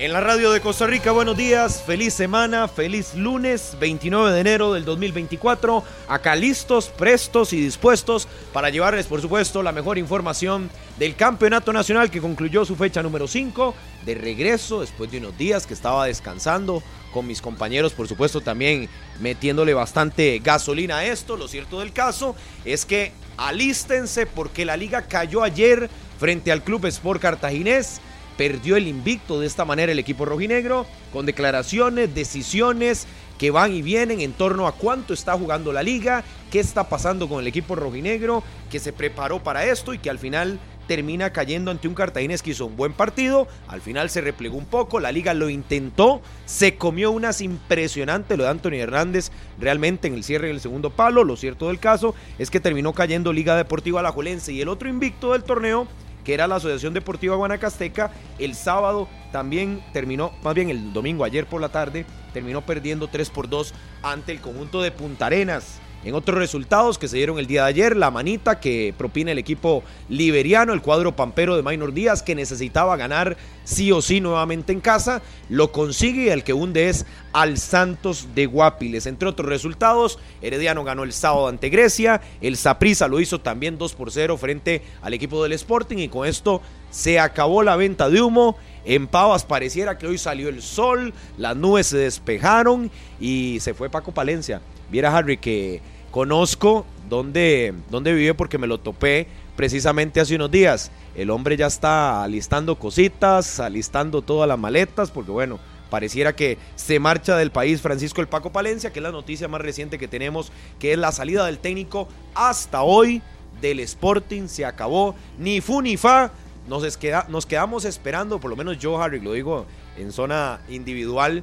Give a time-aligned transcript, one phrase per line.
[0.00, 4.72] En la radio de Costa Rica, buenos días, feliz semana, feliz lunes 29 de enero
[4.72, 5.82] del 2024.
[6.06, 12.12] Acá listos, prestos y dispuestos para llevarles, por supuesto, la mejor información del Campeonato Nacional
[12.12, 13.74] que concluyó su fecha número 5
[14.06, 16.80] de regreso después de unos días que estaba descansando
[17.12, 21.36] con mis compañeros, por supuesto, también metiéndole bastante gasolina a esto.
[21.36, 26.86] Lo cierto del caso es que alístense porque la liga cayó ayer frente al Club
[26.86, 28.00] Sport Cartaginés
[28.38, 33.06] perdió el invicto de esta manera el equipo rojinegro, con declaraciones, decisiones
[33.36, 37.28] que van y vienen en torno a cuánto está jugando la liga, qué está pasando
[37.28, 41.70] con el equipo rojinegro, que se preparó para esto y que al final termina cayendo
[41.70, 45.12] ante un Cartaginés que hizo un buen partido, al final se replegó un poco, la
[45.12, 50.48] liga lo intentó, se comió unas impresionantes lo de Anthony Hernández realmente en el cierre
[50.48, 54.60] del segundo palo, lo cierto del caso es que terminó cayendo Liga Deportiva Alajuelense y
[54.60, 55.88] el otro invicto del torneo
[56.28, 61.46] que era la Asociación Deportiva Guanacasteca, el sábado también terminó, más bien el domingo, ayer
[61.46, 65.80] por la tarde, terminó perdiendo 3 por 2 ante el conjunto de Punta Arenas.
[66.08, 69.36] En otros resultados que se dieron el día de ayer, la manita que propina el
[69.36, 74.72] equipo liberiano, el cuadro pampero de Maynor Díaz, que necesitaba ganar sí o sí nuevamente
[74.72, 75.20] en casa,
[75.50, 79.04] lo consigue y el que hunde es al Santos de Guapiles.
[79.04, 83.92] Entre otros resultados, Herediano ganó el sábado ante Grecia, el Saprissa lo hizo también 2
[83.92, 88.22] por 0 frente al equipo del Sporting y con esto se acabó la venta de
[88.22, 88.56] humo.
[88.86, 93.90] En Pavas pareciera que hoy salió el sol, las nubes se despejaron y se fue
[93.90, 100.36] Paco Palencia Viera Harry que conozco dónde, dónde vive porque me lo topé precisamente hace
[100.36, 100.90] unos días.
[101.14, 105.58] El hombre ya está alistando cositas, alistando todas las maletas, porque bueno,
[105.90, 109.60] pareciera que se marcha del país Francisco el Paco Palencia, que es la noticia más
[109.60, 113.22] reciente que tenemos, que es la salida del técnico hasta hoy
[113.60, 116.30] del Sporting, se acabó, ni fu ni fa,
[116.68, 119.66] nos, queda, nos quedamos esperando, por lo menos yo, Harry, lo digo
[119.96, 121.42] en zona individual,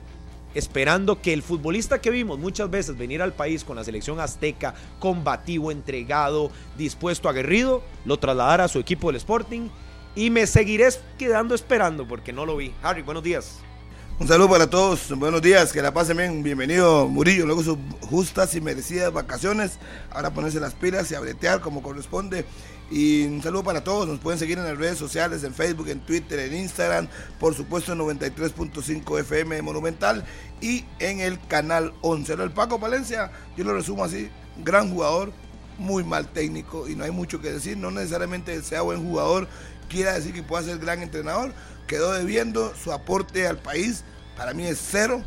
[0.56, 4.74] esperando que el futbolista que vimos muchas veces venir al país con la selección azteca,
[5.00, 9.70] combativo, entregado, dispuesto, aguerrido, lo trasladara a su equipo del Sporting.
[10.16, 10.88] Y me seguiré
[11.20, 12.74] quedando esperando porque no lo vi.
[12.82, 13.60] Harry, buenos días.
[14.18, 18.56] Un saludo para todos, buenos días, que la pasen bien, bienvenido Murillo, luego sus justas
[18.56, 19.78] y merecidas vacaciones,
[20.10, 22.46] ahora ponerse las pilas y abretear como corresponde
[22.92, 24.08] y un saludo para todos.
[24.08, 27.08] Nos pueden seguir en las redes sociales, en Facebook, en Twitter, en Instagram.
[27.40, 30.24] Por supuesto, en 93.5 FM Monumental.
[30.62, 32.34] Y en el canal 11.
[32.34, 34.30] El Paco Palencia, yo lo resumo así:
[34.64, 35.34] gran jugador,
[35.80, 36.88] muy mal técnico.
[36.88, 37.78] Y no hay mucho que decir.
[37.78, 39.48] No necesariamente sea buen jugador,
[39.90, 41.54] quiera decir que pueda ser gran entrenador.
[41.88, 44.04] Quedó debiendo su aporte al país.
[44.38, 45.24] Para mí es cero.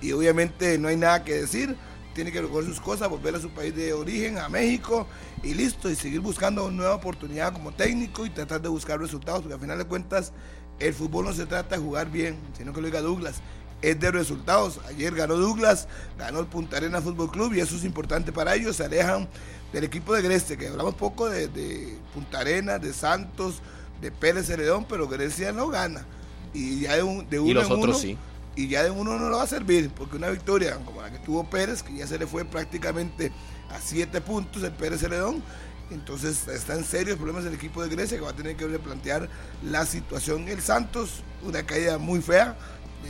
[0.00, 1.76] Y obviamente no hay nada que decir
[2.14, 5.06] tiene que recoger sus cosas, volver a su país de origen, a México,
[5.42, 9.42] y listo, y seguir buscando una nueva oportunidad como técnico y tratar de buscar resultados,
[9.42, 10.32] porque al final de cuentas
[10.78, 13.40] el fútbol no se trata de jugar bien, sino que lo diga Douglas,
[13.82, 14.80] es de resultados.
[14.88, 15.88] Ayer ganó Douglas,
[16.18, 19.28] ganó el Punta Arena Fútbol Club y eso es importante para ellos, se alejan
[19.72, 23.62] del equipo de Grecia, que hablamos poco de, Punta Arena, de Santos,
[24.00, 26.06] de Pérez Heredón, pero Grecia no gana.
[26.54, 28.18] Y ya de, un, de uno y los en otros uno, sí
[28.56, 31.18] y ya de uno no lo va a servir, porque una victoria como la que
[31.18, 33.32] tuvo Pérez, que ya se le fue prácticamente
[33.70, 35.42] a siete puntos el Pérez Celedón,
[35.90, 39.28] entonces está en serios problemas el equipo de Grecia que va a tener que replantear
[39.62, 40.48] la situación.
[40.48, 42.56] El Santos, una caída muy fea,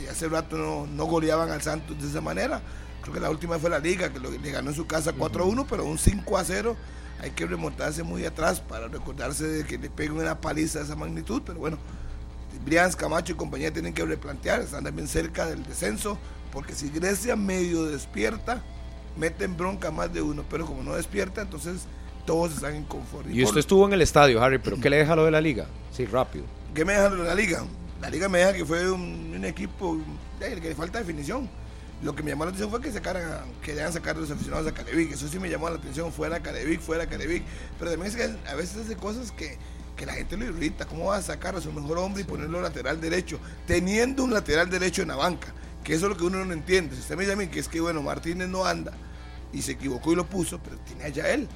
[0.01, 2.61] y hace rato no, no goleaban al Santos de esa manera.
[3.01, 5.85] Creo que la última fue la liga, que le ganó en su casa 4-1, pero
[5.85, 6.75] un 5-0
[7.21, 10.95] hay que remontarse muy atrás para recordarse de que le peguen una paliza de esa
[10.95, 11.77] magnitud, pero bueno,
[12.65, 16.17] Brians, Camacho y compañía tienen que replantear, están también cerca del descenso,
[16.51, 18.61] porque si Grecia medio despierta,
[19.17, 21.81] meten bronca más de uno, pero como no despierta, entonces
[22.25, 23.27] todos están en confort.
[23.29, 25.65] Y, usted estuvo en el estadio, Harry, pero ¿qué le deja lo de la liga?
[25.91, 26.45] Sí, rápido.
[26.73, 27.63] ¿Qué me deja lo de la liga?
[28.01, 29.97] La liga me deja que fue un, equipo
[30.39, 31.49] que le falta definición.
[32.01, 33.23] Lo que me llamó la atención fue que sacaran,
[33.61, 35.13] que dejan sacar a los aficionados a Carevic.
[35.13, 37.43] Eso sí me llamó la atención, fuera Carevic, fuera Carevic.
[37.79, 39.57] Pero también es que a veces hace cosas que
[39.95, 40.85] que la gente lo irrita.
[40.85, 43.39] ¿Cómo va a sacar a su mejor hombre y ponerlo lateral derecho?
[43.65, 45.53] Teniendo un lateral derecho en la banca,
[45.83, 46.95] que eso es lo que uno no entiende.
[46.95, 48.93] Si usted me dice que es que, bueno, Martínez no anda
[49.51, 51.47] y se equivocó y lo puso, pero tiene allá él.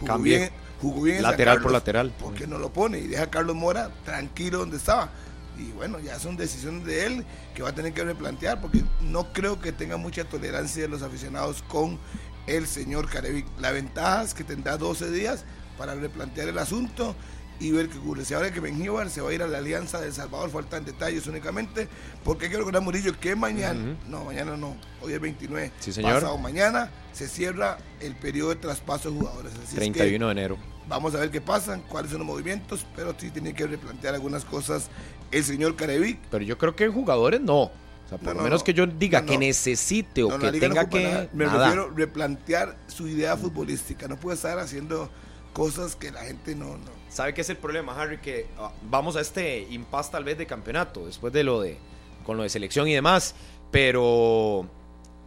[0.00, 0.50] Jugó bien,
[0.80, 2.10] jugó bien lateral por lateral.
[2.18, 2.98] ¿Por qué no lo pone?
[2.98, 5.10] Y deja a Carlos Mora tranquilo donde estaba.
[5.58, 9.32] Y bueno, ya son decisiones de él que va a tener que replantear porque no
[9.32, 11.98] creo que tenga mucha tolerancia de los aficionados con
[12.46, 13.46] el señor Carevic.
[13.58, 15.44] La ventaja es que tendrá 12 días
[15.76, 17.14] para replantear el asunto
[17.60, 18.24] y ver qué ocurre.
[18.24, 20.84] Si ahora que Benjíbar se va a ir a la Alianza de El Salvador, faltan
[20.84, 21.86] detalles únicamente,
[22.24, 26.14] porque quiero recordar, Murillo, que mañana, no, mañana no, hoy es 29, Sí, señor.
[26.14, 29.52] pasado mañana se cierra el periodo de traspaso de jugadores.
[29.52, 30.56] Así es que 31 de enero.
[30.88, 34.44] Vamos a ver qué pasa, cuáles son los movimientos, pero sí tiene que replantear algunas
[34.44, 34.88] cosas
[35.30, 36.18] el señor Carevic.
[36.30, 37.64] Pero yo creo que jugadores no.
[37.64, 37.72] O
[38.08, 38.64] sea, por No, lo no, menos no.
[38.64, 41.04] que yo diga No, que necesite o que tenga que.
[41.04, 41.28] nada.
[41.32, 41.66] Me nada.
[41.66, 44.08] refiero replantear su idea futbolística.
[44.08, 45.08] No puede estar haciendo
[45.52, 46.76] cosas que la gente no.
[46.78, 46.99] no.
[47.10, 48.18] ¿Sabe qué es el problema, Harry?
[48.18, 51.76] Que ah, vamos a este impasse tal vez de campeonato, después de lo de.
[52.24, 53.34] con lo de selección y demás.
[53.70, 54.66] Pero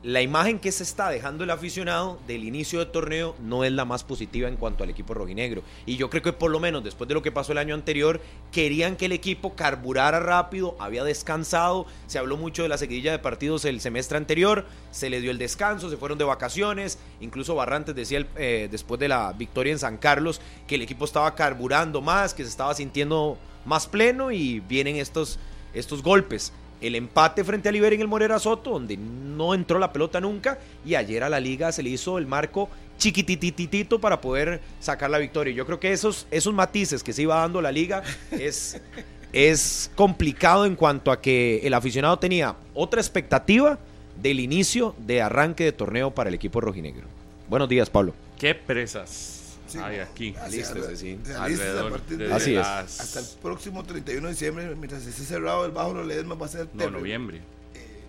[0.03, 3.85] la imagen que se está dejando el aficionado del inicio del torneo no es la
[3.85, 5.63] más positiva en cuanto al equipo rojinegro.
[5.85, 8.19] Y yo creo que por lo menos después de lo que pasó el año anterior,
[8.51, 13.19] querían que el equipo carburara rápido, había descansado, se habló mucho de la seguidilla de
[13.19, 17.95] partidos el semestre anterior, se le dio el descanso, se fueron de vacaciones, incluso Barrantes
[17.95, 22.01] decía el- eh, después de la victoria en San Carlos que el equipo estaba carburando
[22.01, 25.39] más, que se estaba sintiendo más pleno y vienen estos,
[25.73, 26.51] estos golpes
[26.83, 30.59] el empate frente a Liberia en el Morera Soto, donde no entró la pelota nunca,
[30.85, 35.17] y ayer a la liga se le hizo el marco chiquitititito para poder sacar la
[35.17, 35.53] victoria.
[35.53, 38.81] Yo creo que esos, esos matices que se iba dando la liga es,
[39.33, 43.79] es complicado en cuanto a que el aficionado tenía otra expectativa
[44.21, 47.07] del inicio de arranque de torneo para el equipo rojinegro.
[47.49, 48.13] Buenos días, Pablo.
[48.37, 49.42] ¿Qué presas
[49.73, 50.35] Sí, hay aquí?
[50.39, 51.19] así, Alístese, sí.
[51.23, 52.57] se alista a Alrededor de- de Así es.
[52.57, 56.45] las- Hasta el próximo 31 de diciembre, mientras esté cerrado el bajo los Ledesma va
[56.45, 57.41] a ser No, noviembre.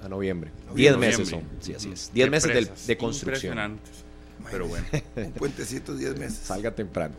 [0.03, 0.51] A noviembre.
[0.69, 0.75] Noviembre.
[0.75, 1.43] Diez meses son.
[1.61, 2.05] Sí, así es.
[2.07, 2.15] Ujú.
[2.15, 2.53] Diez Qué meses
[2.87, 3.79] de, de construcción.
[4.51, 4.85] Pero bueno.
[5.17, 6.39] Un puentecito, 10 meses.
[6.45, 7.15] Salga temprano.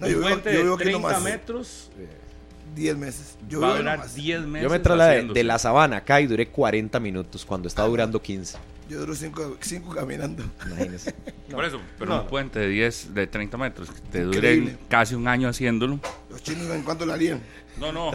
[0.00, 1.22] No, yo veo, yo de veo que no 30 más.
[1.22, 1.90] metros
[2.74, 3.36] 10 meses.
[3.48, 4.14] Yo va a veo durar nomás.
[4.16, 4.62] 10 meses.
[4.64, 8.58] Yo me trasladé de, la sabana acá y duré 40 minutos cuando estaba durando 15.
[8.88, 9.58] Yo duro 5
[9.94, 10.44] caminando.
[10.66, 11.12] Imagínese.
[11.50, 15.14] Por eso, pero No, un puente de 10, de 30 metros, que te dure casi
[15.14, 15.98] un año haciéndolo.
[16.30, 17.40] Los chinos, ¿en cuánto lo harían?
[17.78, 18.12] No, no,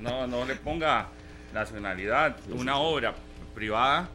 [0.00, 1.08] no, no le ponga
[1.52, 2.36] nacionalidad.
[2.52, 3.14] Una obra
[3.54, 4.08] privada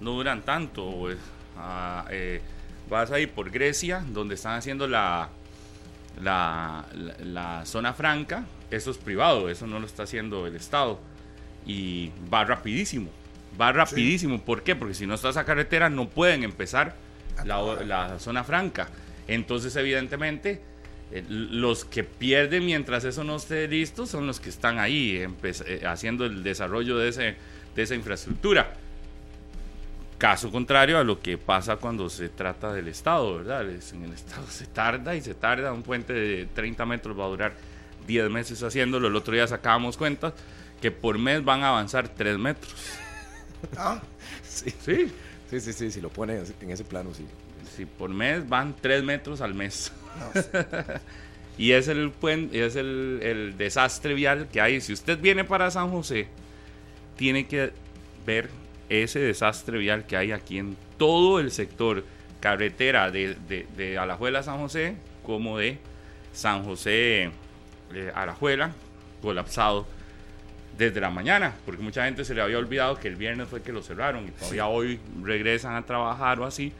[0.00, 0.90] no duran tanto.
[0.98, 1.18] pues.
[1.58, 2.40] Ah, eh,
[2.88, 5.28] vas ahí por Grecia, donde están haciendo la,
[6.22, 8.44] la, la- la zona franca.
[8.70, 10.98] Eso es privado, eso no lo está haciendo el Estado.
[11.66, 13.10] Y va rapidísimo.
[13.60, 14.40] Va rapidísimo.
[14.40, 14.76] ¿Por qué?
[14.76, 16.94] Porque si no está esa carretera, no pueden empezar
[17.44, 18.88] la, zona franca.
[19.28, 20.60] Entonces, evidentemente,
[21.12, 25.82] eh, los que pierden mientras eso no esté listo son los que están ahí eh,
[25.86, 27.36] haciendo el desarrollo de, ese,
[27.74, 28.74] de esa infraestructura.
[30.18, 33.68] Caso contrario a lo que pasa cuando se trata del Estado, ¿verdad?
[33.68, 35.72] Es- en el Estado se tarda y se tarda.
[35.72, 37.54] Un puente de 30 metros va a durar
[38.06, 39.08] 10 meses haciéndolo.
[39.08, 40.32] El otro día sacábamos cuentas
[40.80, 42.74] que por mes van a avanzar 3 metros.
[43.76, 44.00] Ah,
[44.42, 44.72] Sí.
[44.84, 45.12] Sí,
[45.50, 47.24] Sí, sí, sí, si lo pone en ese plano, sí.
[47.76, 49.92] si por mes van 3 metros al mes.
[50.24, 50.42] no.
[51.58, 54.80] Y es el puente, es el, el desastre vial que hay.
[54.82, 56.28] Si usted viene para San José,
[57.16, 57.72] tiene que
[58.26, 58.50] ver
[58.90, 62.04] ese desastre vial que hay aquí en todo el sector
[62.40, 65.78] carretera de, de, de Alajuela San José, como de
[66.34, 67.30] San José
[67.94, 68.72] eh, Alajuela,
[69.22, 69.86] colapsado
[70.78, 73.72] desde la mañana, porque mucha gente se le había olvidado que el viernes fue que
[73.72, 76.72] lo cerraron y todavía hoy regresan a trabajar o así.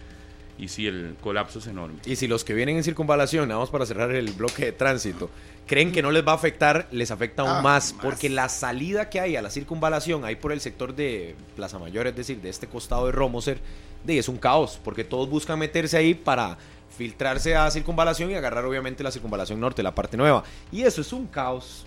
[0.59, 1.97] Y sí, el colapso es enorme.
[2.07, 5.31] Y si los que vienen en circunvalación, más para cerrar el bloque de tránsito,
[5.67, 8.03] creen que no les va a afectar, les afecta aún Ah, más, más.
[8.05, 12.07] porque la salida que hay a la circunvalación, ahí por el sector de Plaza Mayor,
[12.07, 13.59] es decir, de este costado de Romoser,
[14.05, 16.57] de es un caos, porque todos buscan meterse ahí para
[16.97, 20.43] filtrarse a circunvalación y agarrar obviamente la circunvalación norte, la parte nueva.
[20.73, 21.85] Y eso es un caos.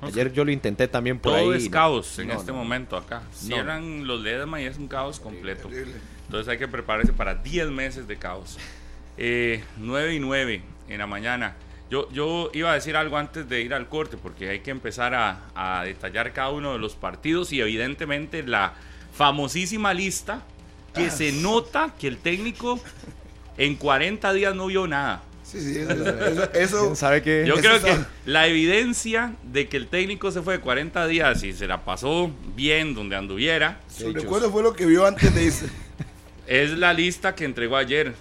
[0.00, 1.56] Ayer yo lo intenté también por Todo ahí.
[1.58, 1.70] es no.
[1.70, 2.58] caos en No, este no.
[2.58, 3.22] momento acá.
[3.32, 5.68] Cierran los Ledesma y es un caos completo.
[6.26, 8.58] Entonces hay que prepararse para 10 meses de caos.
[9.16, 11.56] Eh, 9 y 9 en la mañana.
[11.90, 15.14] Yo, yo iba a decir algo antes de ir al corte, porque hay que empezar
[15.14, 18.74] a, a detallar cada uno de los partidos y evidentemente la
[19.14, 20.42] famosísima lista
[20.94, 22.78] que se nota que el técnico
[23.56, 25.22] en 40 días no vio nada.
[25.50, 27.44] Sí, sí, eso, eso- eso- ¿Quién sabe qué?
[27.46, 31.52] Yo Eso creo que la evidencia de que el técnico se fue 40 días y
[31.54, 35.66] se la pasó bien donde anduviera su recuerdo fue lo que vio antes de irse.
[36.46, 38.14] es la lista que entregó ayer.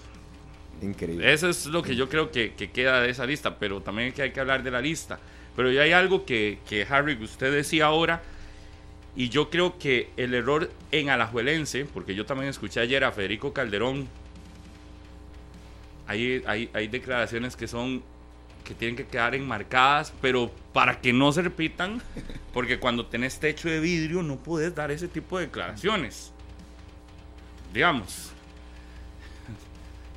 [0.82, 1.34] Increíble.
[1.34, 4.22] Eso es lo que yo creo que, que queda de esa lista, pero también que
[4.22, 5.20] hay que hablar de la lista.
[5.56, 8.22] Pero ya hay algo que, que Harry, que usted decía ahora,
[9.16, 13.52] y yo creo que el error en Alajuelense, porque yo también escuché ayer a Federico
[13.54, 14.08] Calderón,
[16.08, 18.04] hay, hay, hay declaraciones que son
[18.64, 22.02] que tienen que quedar enmarcadas, pero para que no se repitan,
[22.54, 26.34] porque cuando tenés techo de vidrio no puedes dar ese tipo de declaraciones.
[27.74, 28.32] Digamos.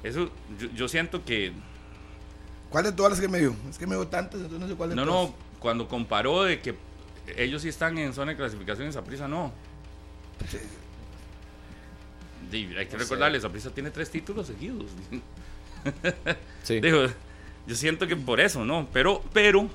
[0.02, 1.52] Eso, yo, yo siento que
[2.70, 3.54] ¿Cuál de todas las que me dio?
[3.68, 5.28] Es que me dio tantas, entonces no sé cuál de No, todas.
[5.30, 6.74] no, cuando comparó de que
[7.36, 9.52] ellos sí están en zona de clasificación y Saprissa no.
[12.50, 14.86] Di, hay que recordarles, Saprissa tiene tres títulos seguidos.
[16.62, 16.78] Sí.
[16.80, 17.06] Digo,
[17.66, 18.86] yo siento que por eso, ¿no?
[18.92, 19.68] Pero, pero,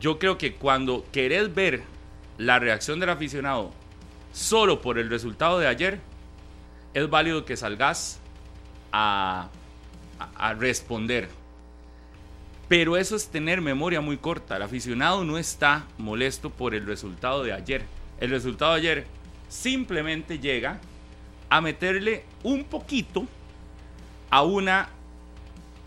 [0.00, 1.82] yo creo que cuando querés ver
[2.36, 3.72] la reacción del aficionado
[4.32, 6.00] solo por el resultado de ayer,
[6.94, 8.20] es válido que salgas
[8.92, 9.48] a,
[10.18, 11.28] a- a responder.
[12.68, 14.56] Pero eso es tener memoria muy corta.
[14.56, 17.82] El aficionado no está molesto por el resultado de ayer.
[18.20, 19.06] El resultado de ayer
[19.48, 20.78] simplemente llega
[21.48, 23.26] a meterle un poquito
[24.30, 24.88] a una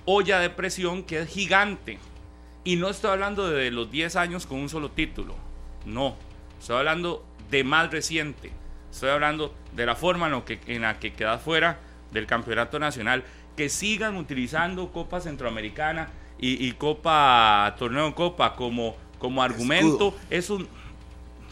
[0.06, 2.00] olla de presión que es gigante.
[2.64, 5.36] Y no estoy hablando de los 10 años con un solo título.
[5.86, 6.16] No.
[6.60, 8.52] Estoy hablando de más reciente.
[8.92, 11.80] Estoy hablando de la forma en, lo que, en la que quedas fuera
[12.12, 13.24] del campeonato nacional.
[13.56, 20.16] Que sigan utilizando Copa Centroamericana y, y Copa, Torneo en Copa como, como argumento.
[20.30, 20.68] Es un,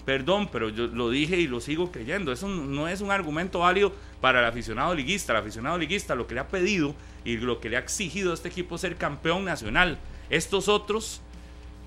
[0.09, 2.31] Perdón, pero yo lo dije y lo sigo creyendo.
[2.31, 5.33] Eso no es un argumento válido para el aficionado liguista.
[5.33, 6.95] El aficionado liguista lo que le ha pedido
[7.25, 9.97] y lo que le ha exigido a este equipo es ser campeón nacional.
[10.29, 11.21] Estos otros,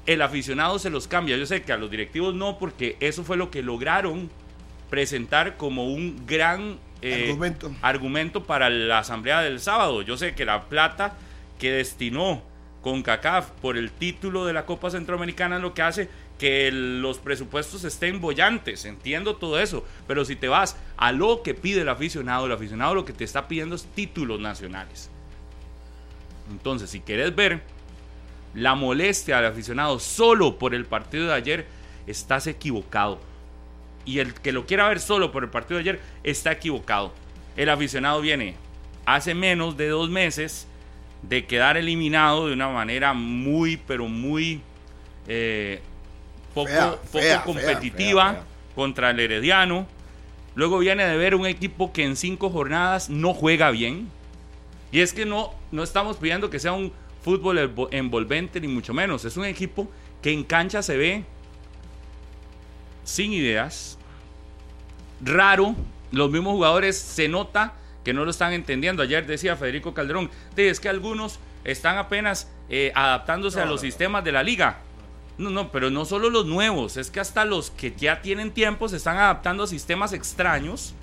[0.06, 1.36] el aficionado se los cambia.
[1.36, 4.30] Yo sé que a los directivos no, porque eso fue lo que lograron
[4.90, 7.72] presentar como un gran eh, Argumento.
[7.82, 10.02] argumento para la asamblea del sábado.
[10.02, 11.14] Yo sé que la plata
[11.58, 12.42] que destinó
[12.82, 16.08] con CACAF por el título de la Copa Centroamericana es lo que hace
[16.38, 21.54] que los presupuestos estén bollantes, entiendo todo eso, pero si te vas a lo que
[21.54, 25.10] pide el aficionado, el aficionado lo que te está pidiendo es títulos nacionales.
[26.50, 27.62] Entonces, si quieres ver
[28.54, 31.66] la molestia del aficionado solo por el partido de ayer,
[32.06, 33.20] estás equivocado.
[34.04, 37.12] Y el que lo quiera ver solo por el partido de ayer está equivocado.
[37.56, 38.56] El aficionado viene
[39.06, 40.66] hace menos de dos meses
[41.22, 44.60] de quedar eliminado de una manera muy, pero muy
[45.28, 45.80] eh,
[46.54, 48.44] poco, Fea, poco fea, fea, competitiva fea,
[48.74, 49.86] contra el Herediano.
[50.54, 54.08] Luego viene de ver un equipo que en cinco jornadas no juega bien.
[54.90, 56.92] Y es que no, no estamos pidiendo que sea un
[57.22, 59.24] fútbol envo- envolvente, ni mucho menos.
[59.24, 59.88] Es un equipo
[60.20, 61.24] que en cancha se ve
[63.04, 63.98] sin ideas,
[65.24, 65.74] raro.
[66.10, 67.72] Los mismos jugadores se nota
[68.04, 69.02] que no lo están entendiendo.
[69.02, 74.24] Ayer decía Federico Calderón, "Sí, es que algunos están apenas eh, adaptándose a los sistemas
[74.24, 74.78] de la liga.
[75.42, 78.88] No, no, pero no solo los nuevos, es que hasta los que ya tienen tiempo
[78.88, 80.94] se están adaptando a sistemas extraños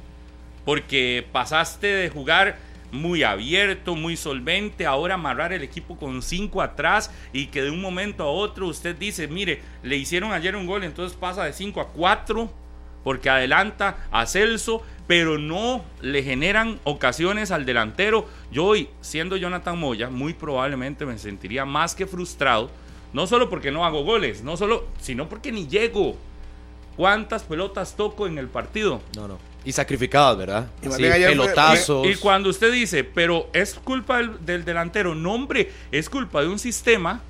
[0.63, 2.57] porque pasaste de jugar
[2.93, 7.81] muy abierto, muy solvente, ahora amarrar el equipo con cinco atrás y que de un
[7.81, 11.81] momento a otro usted dice, mire, le hicieron ayer un gol, entonces pasa de 5
[11.81, 12.49] a 4
[13.03, 18.25] porque adelanta a Celso, pero no le generan ocasiones al delantero.
[18.53, 22.69] Yo hoy, siendo Jonathan Moya, muy probablemente me sentiría más que frustrado,
[23.13, 26.17] no solo porque no hago goles, no solo, sino porque ni llego.
[26.95, 29.01] ¿Cuántas pelotas toco en el partido?
[29.15, 29.37] No, no.
[29.63, 30.67] Y sacrificadas, ¿verdad?
[30.81, 32.07] Y Sí, pelotazos.
[32.07, 36.47] Y cuando usted dice, pero es culpa del, del delantero, no hombre, es culpa de
[36.47, 37.21] un sistema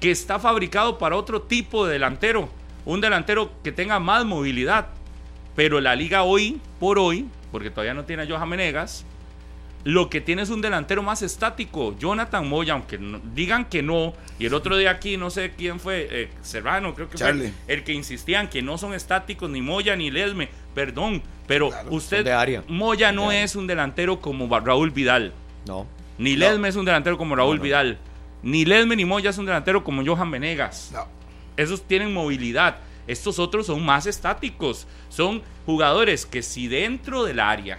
[0.00, 2.48] que está fabricado para otro tipo de delantero,
[2.84, 4.88] un delantero que tenga más movilidad.
[5.54, 9.04] Pero la liga hoy, por hoy, porque todavía no tiene a Johan Menegas,
[9.84, 11.94] lo que tiene es un delantero más estático.
[11.98, 15.78] Jonathan Moya, aunque no- digan que no, y el otro día aquí, no sé quién
[15.78, 17.52] fue, eh, Serrano, creo que Charlie.
[17.66, 21.88] fue el que insistían que no son estáticos ni Moya ni Lesme, perdón, pero Claro,
[21.92, 22.64] usted, área.
[22.68, 23.44] Moya no área.
[23.44, 25.32] es un delantero como Raúl Vidal,
[25.66, 25.86] No.
[26.16, 27.62] ni Lesme es un delantero como Raúl no.
[27.62, 27.98] Vidal,
[28.42, 31.06] ni Lesme ni Moya es un delantero como Johan Venegas No.
[31.58, 32.76] esos tienen movilidad.
[33.06, 34.86] Estos otros son más estáticos.
[35.10, 37.76] Son jugadores que si dentro del área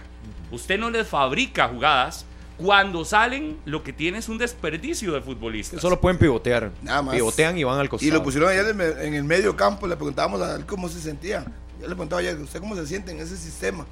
[0.50, 2.24] usted no les fabrica jugadas,
[2.56, 5.80] cuando salen lo que tiene es un desperdicio de futbolistas.
[5.80, 6.70] Solo pueden pivotear.
[6.82, 7.14] Nada más.
[7.14, 8.08] Pivotean y van al costado.
[8.08, 8.68] Y lo pusieron ayer
[9.02, 11.44] en el medio campo, le preguntábamos a él cómo se sentía.
[11.80, 13.86] Yo le preguntaba ayer, ¿usted cómo se siente en ese sistema?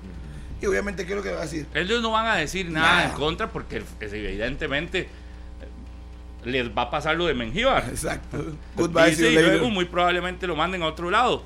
[0.62, 1.66] Y obviamente, ¿qué es lo que va a decir?
[1.74, 3.04] Ellos no van a decir nada Nada.
[3.10, 5.08] en contra porque es- evidentemente
[6.44, 7.84] les va a pasar lo de Mengíbar.
[7.90, 8.44] Exacto.
[8.76, 11.42] Goodbye, Dice, y luego muy probablemente lo manden a otro lado.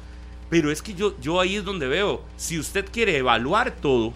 [0.50, 4.12] Pero es que yo, yo ahí es donde veo, si usted quiere evaluar todo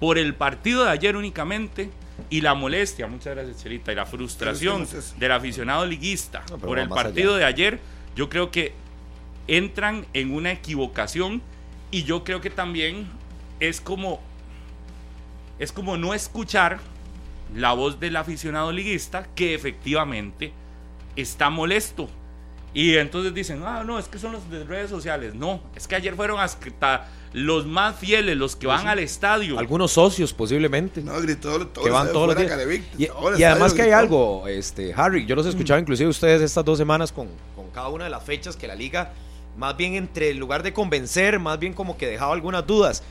[0.00, 1.90] por el partido de ayer únicamente
[2.30, 5.16] y la molestia, muchas gracias Chelita, y la frustración Pero es que no es eso.
[5.18, 7.38] del aficionado liguista No, por el partido allá.
[7.38, 7.80] de ayer,
[8.14, 8.72] yo creo que
[9.48, 11.42] entran en una equivocación
[11.90, 13.06] y yo creo que también
[13.60, 14.20] es como
[15.58, 16.80] es como no escuchar
[17.54, 20.52] la voz del aficionado liguista que efectivamente
[21.14, 22.08] está molesto.
[22.74, 25.34] Y entonces dicen, ah, no, es que son los de redes sociales.
[25.34, 29.58] No, es que ayer fueron hasta los más fieles, los que van al estadio.
[29.58, 31.02] Algunos socios posiblemente.
[31.02, 32.48] No, gritó todo que van todos los días.
[32.48, 33.98] Carevic, Y, todo el y además que hay gritó.
[33.98, 37.88] algo, este, Harry, yo los he escuchado inclusive ustedes estas dos semanas con, con cada
[37.88, 39.12] una de las fechas que la liga,
[39.58, 43.02] más bien entre el lugar de convencer, más bien como que dejaba algunas dudas.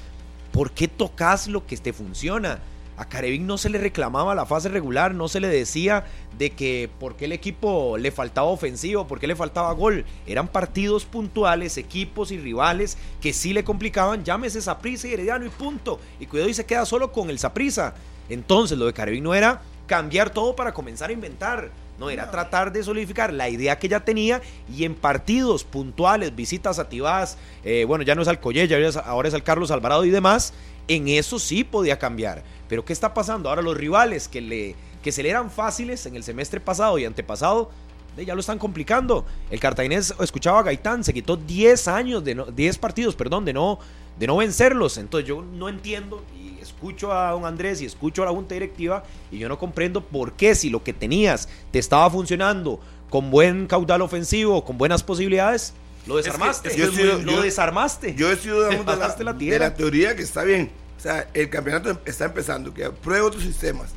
[0.51, 2.58] ¿Por qué tocas lo que te funciona?
[2.98, 6.06] A Carevic no se le reclamaba la fase regular, no se le decía
[6.38, 10.06] de que por qué el equipo le faltaba ofensivo, por qué le faltaba gol.
[10.25, 14.24] Eran partidos puntuales, equipos y rivales que sí le complicaban.
[14.24, 16.00] Llámese Saprissa y Herediano y punto.
[16.20, 17.96] Y cuidado y se queda solo con el Saprissa.
[18.30, 21.72] Entonces lo de Carevic no era cambiar todo para comenzar a inventar.
[21.98, 26.78] No, era tratar de solidificar la idea que ya tenía y en partidos puntuales, visitas
[26.78, 30.10] a Tibás, eh, bueno, ya no es al Collella, ahora es al Carlos Alvarado y
[30.10, 30.54] demás,
[30.90, 32.44] en eso sí podía cambiar.
[32.68, 33.50] Pero ¿qué está pasando?
[33.50, 37.06] Ahora los rivales que, le, que se le eran fáciles en el semestre pasado y
[37.06, 37.70] antepasado,
[38.18, 39.26] ya lo están complicando.
[39.52, 43.54] El cartaginés, escuchaba a Gaitán, se quitó 10 años, de no- 10 partidos, perdón, de
[43.54, 43.78] no,
[44.18, 44.98] de no vencerlos.
[44.98, 49.04] Entonces yo no entiendo y escucho a don Andrés y escucho a la junta directiva
[49.32, 52.80] y yo no comprendo por qué si lo que tenías te estaba funcionando
[53.10, 55.74] con buen caudal ofensivo, con buenas posibilidades,
[56.08, 56.70] lo Es que- desarmaste.
[56.70, 58.16] es que Yo lo yo- desarmaste.
[58.16, 60.72] Yo estoy dudando de la, de la teoría que está bien.
[61.06, 63.94] O sea, el campeonato está empezando, que pruebe otros sistemas.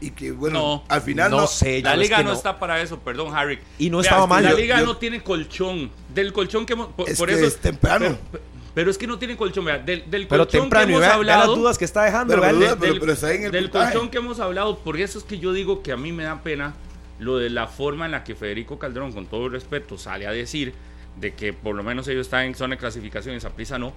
[0.00, 1.46] Y que, bueno, No, al final no no.
[1.46, 1.82] sé.
[1.82, 2.36] La liga que no, no.
[2.36, 3.60] está para eso, perdón, Harry.
[3.78, 4.42] Y no Vea, estaba mal.
[4.42, 5.90] La liga yo- no tiene colchón.
[6.12, 6.88] Del colchón que hemos.
[6.88, 8.16] Por, Es por que eso, es temprano.
[8.32, 9.64] Pero, pero es que no tiene colchón.
[9.66, 11.46] Vea, del, del Pero colchón temprano, que hemos vea, vea hablado.
[11.52, 12.28] las dudas que está dejando.
[12.32, 13.92] Pero, vea el- pero, pero- pero está en el del puntaje.
[13.92, 16.42] colchón que hemos hablado, por eso es que yo digo que a mí me da
[16.42, 16.74] pena
[17.20, 20.32] lo de la forma en la que Federico Calderón, con todo el respeto, sale a
[20.32, 20.74] decir
[21.16, 23.92] de que por lo menos ellos están en zona de clasificación y Saprisa no.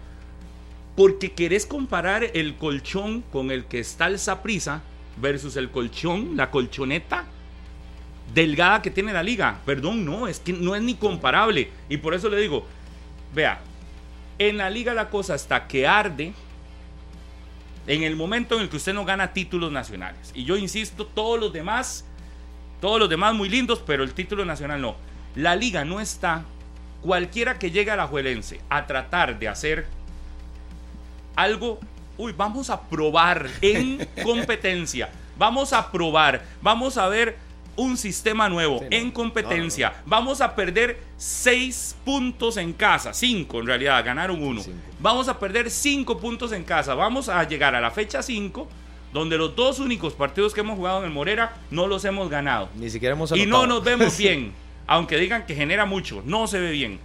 [0.95, 4.81] Porque querés comparar el colchón con el que está el Saprisa
[5.17, 7.25] versus el colchón, la colchoneta
[8.33, 9.59] delgada que tiene la liga.
[9.65, 11.69] Perdón, no, es que no es ni comparable.
[11.89, 12.65] Y por eso le digo,
[13.33, 13.61] vea,
[14.39, 16.33] en la liga la cosa está que arde
[17.87, 20.31] en el momento en el que usted no gana títulos nacionales.
[20.33, 22.05] Y yo insisto, todos los demás,
[22.79, 24.95] todos los demás muy lindos, pero el título nacional no.
[25.35, 26.43] La liga no está,
[27.01, 29.87] cualquiera que llegue a la Juelense a tratar de hacer
[31.35, 31.79] algo,
[32.17, 37.37] uy, vamos a probar en competencia, vamos a probar, vamos a ver
[37.77, 38.97] un sistema nuevo Sí, no.
[38.97, 44.61] en competencia, vamos a perder seis puntos en casa, cinco en realidad, ganaron uno.
[44.61, 44.77] Cinco.
[44.99, 48.67] Vamos a perder cinco puntos en casa, vamos a llegar a la fecha 5,
[49.13, 52.69] donde los dos únicos partidos que hemos jugado en el Morera no los hemos ganado.
[52.75, 53.67] Ni siquiera hemos Y no anotado.
[53.67, 54.51] nos vemos bien,
[54.85, 56.99] aunque digan que genera mucho, no se ve bien.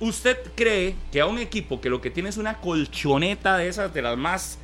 [0.00, 3.92] ¿Usted cree que a un equipo que lo que tiene es una colchoneta de esas,
[3.92, 4.58] de las más,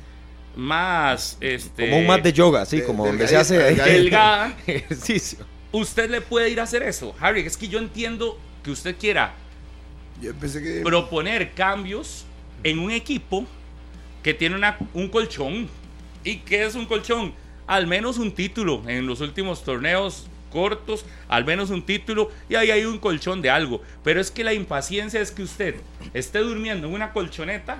[0.55, 5.39] más, este, Como un mat de yoga, Eh, como donde se hace delgada, ejercicio.
[5.71, 7.13] usted le puede ir a hacer eso?
[7.19, 9.33] Harry, es que yo entiendo que usted quiera
[10.21, 10.81] Yo pensé que.
[10.81, 12.25] proponer cambios
[12.63, 13.45] en un equipo
[14.23, 15.67] que tiene una- un colchón.
[16.23, 17.33] ¿Y qué es un colchón?
[17.67, 22.71] Al menos un título en los últimos torneos cortos, al menos un título y ahí
[22.71, 23.81] hay un colchón de algo.
[24.05, 25.75] Pero es que la impaciencia es que usted
[26.13, 27.79] esté durmiendo en una colchoneta,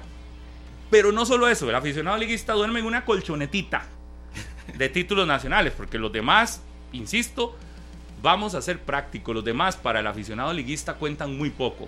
[0.92, 3.86] pero no solo eso, el aficionado liguista duerme en una colchonetita
[4.78, 6.62] de títulos nacionales, porque los demás,
[6.92, 7.56] insisto,
[8.22, 11.88] vamos a ser prácticos, los demás para el aficionado liguista cuentan muy poco.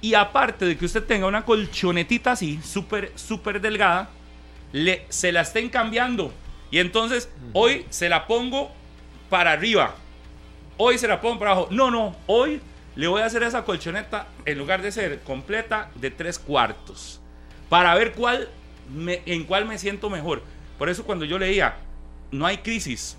[0.00, 4.08] Y aparte de que usted tenga una colchonetita así, súper, súper delgada,
[4.70, 6.32] le, se la estén cambiando.
[6.70, 8.70] Y entonces, hoy se la pongo
[9.28, 9.96] para arriba.
[10.84, 11.68] Hoy se la pongo para abajo.
[11.70, 12.60] No, no, hoy
[12.96, 17.20] le voy a hacer esa colchoneta, en lugar de ser completa, de tres cuartos.
[17.68, 18.48] Para ver cuál
[18.92, 20.42] me- en cuál me siento mejor.
[20.78, 21.76] Por eso cuando yo leía,
[22.32, 23.16] no hay crisis.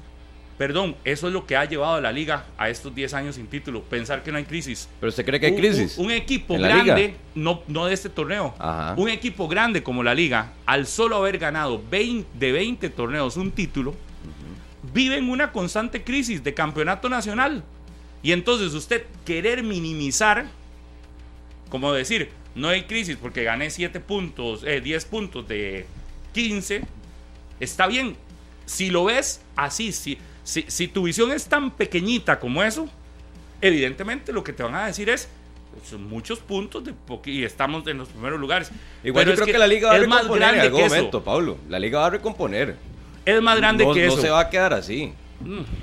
[0.58, 3.48] Perdón, eso es lo que ha llevado a la liga a estos 10 años sin
[3.48, 3.82] título.
[3.84, 4.90] Pensar que no hay crisis.
[5.00, 5.98] Pero usted cree que hay crisis.
[5.98, 7.14] Un, un equipo ¿En la grande, liga?
[7.36, 8.94] no, no de este torneo, Ajá.
[8.98, 13.52] un equipo grande como la liga, al solo haber ganado 20, de 20 torneos un
[13.52, 13.96] título,
[14.94, 17.64] vive en una constante crisis de campeonato nacional.
[18.22, 20.46] Y entonces usted querer minimizar,
[21.70, 25.86] como decir, no hay crisis porque gané 7 puntos, eh, 10 puntos de
[26.34, 26.84] 15,
[27.60, 28.16] está bien.
[28.66, 32.88] Si lo ves así, si, si, si tu visión es tan pequeñita como eso,
[33.60, 35.28] evidentemente lo que te van a decir es
[35.90, 36.94] son muchos puntos de
[37.26, 38.72] y estamos en los primeros lugares.
[39.04, 40.80] Igual Pero yo creo que, la liga va a es más recomponer en grande algún
[40.80, 40.96] que eso.
[40.96, 41.58] momento, Pablo.
[41.68, 42.76] La liga va a recomponer.
[43.26, 44.22] Es más grande no, que no eso.
[44.22, 45.14] se va a quedar así.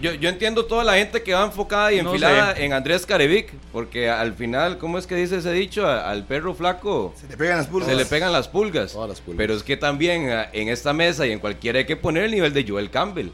[0.01, 2.65] Yo, yo entiendo toda la gente que va enfocada y No enfilada sé.
[2.65, 5.87] en Andrés Carevic, porque al final, ¿cómo es que dice ese dicho?
[5.87, 7.91] Al perro flaco Se le pegan las pulgas.
[7.91, 8.93] se le pegan las pulgas.
[8.93, 9.37] Todas las pulgas.
[9.37, 12.31] Pero es que también ah, en esta mesa y en cualquiera hay que poner el
[12.31, 13.29] nivel de Joel Campbell.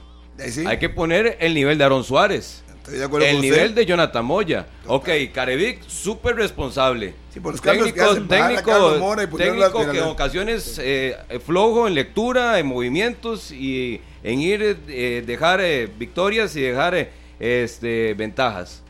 [0.49, 0.65] Sí.
[0.67, 2.65] Hay que poner el nivel de Aaron Suárez.
[2.87, 3.75] Estoy de acuerdo el con nivel usted.
[3.75, 4.67] de Jonathan Moya.
[4.87, 7.15] Ok, Carevic, súper responsable.
[7.35, 11.17] Sí, por los cambios que técnico, hacen, técnico, Mora y técnico que en ocasiones eh,
[11.45, 17.11] flojo en lectura, en movimientos y en ir, eh, dejar eh, victorias y dejar eh,
[17.41, 18.85] este, ventajas.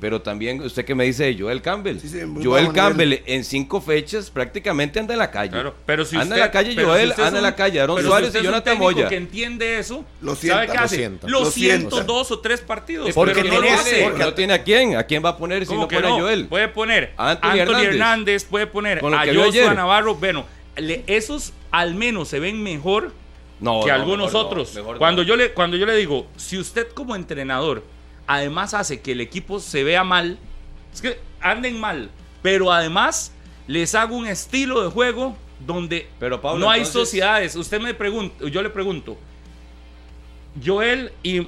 [0.00, 1.98] Pero también, usted que me dice Joel Campbell.
[1.98, 2.08] Sí,
[2.42, 5.50] Joel Campbell en cinco fechas prácticamente anda en la calle.
[5.50, 7.98] Claro, pero si anda usted, en la calle Joel, si anda en la calle Aaron
[7.98, 9.08] si Suárez usted y Jonathan Moya.
[9.08, 10.96] que entiende eso, Lo ¿sabe sienta, qué lo hace?
[10.96, 11.28] sienta.
[11.28, 14.02] Lo, Lo siento dos o tres partidos, Porque pero no tiene lo ese- hace.
[14.04, 14.96] Porque no tiene a quién.
[14.96, 16.18] ¿A quién va a poner si ¿Cómo no pone a no?
[16.20, 16.46] Joel?
[16.46, 17.86] Puede poner A Anthony Anthony, Hernández.
[17.92, 18.44] Hernández.
[18.44, 19.74] puede poner a Joshua.
[19.74, 20.14] Navarro.
[20.14, 23.12] Bueno, le- esos al menos se ven mejor
[23.60, 24.74] No, que no, algunos mejor no, otros.
[24.76, 24.96] no.
[24.98, 27.82] cuando, yo le, cuando yo le digo, si usted como entrenador
[28.34, 30.38] además hace que el equipo se vea mal,
[30.92, 32.10] es que anden mal,
[32.42, 33.32] pero además
[33.66, 37.56] les hago un estilo de juego donde Pero, Pablo, no hay entonces- sociedades.
[37.56, 39.18] Usted me pregunta, yo le pregunto,
[40.64, 41.46] Joel y,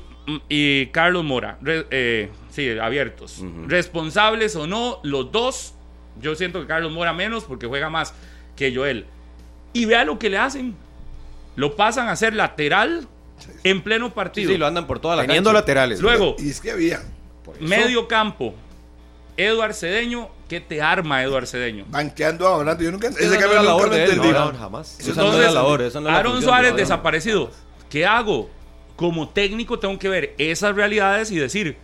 [0.49, 5.75] y Carlos Mora, re- eh, sí, abiertos, responsables o no, los dos,
[6.21, 8.15] yo siento que Carlos Mora menos porque juega más
[8.57, 9.07] que Joel.
[9.73, 10.77] Y vea lo que le hacen.
[11.57, 13.09] Lo pasan a ser lateral
[13.65, 14.51] en pleno partido.
[14.51, 15.61] sí, lo andan por toda la Teniendo cancha.
[15.61, 16.01] laterales.
[16.01, 17.03] Luego, Y es que había.
[17.61, 18.55] medio campo.
[19.37, 21.85] Eduard Cedeño, ¿qué te arma Eduard Cedeño?
[21.89, 22.85] Banqueando a Orlando.
[22.85, 24.29] Yo nunca ese no cambio nunca lo entendí.
[24.29, 25.01] No, jamás.
[25.01, 27.51] Esa no era la labor, esa no era la Aaron función, Suárez desaparecido.
[27.89, 28.51] ¿Qué hago?
[28.97, 31.77] Como técnico tengo que ver esas realidades y decir,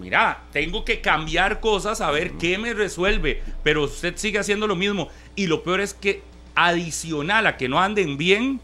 [0.00, 4.74] mira, tengo que cambiar cosas a ver qué me resuelve, pero usted sigue haciendo lo
[4.74, 5.08] mismo.
[5.36, 6.22] Y lo peor es que
[6.56, 8.60] adicional a que no anden bien,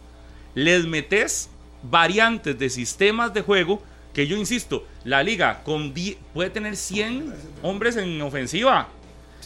[0.55, 1.51] les metes
[1.83, 5.95] variantes de sistemas de juego que yo insisto, la liga con
[6.35, 8.89] puede tener 100 hombres en ofensiva.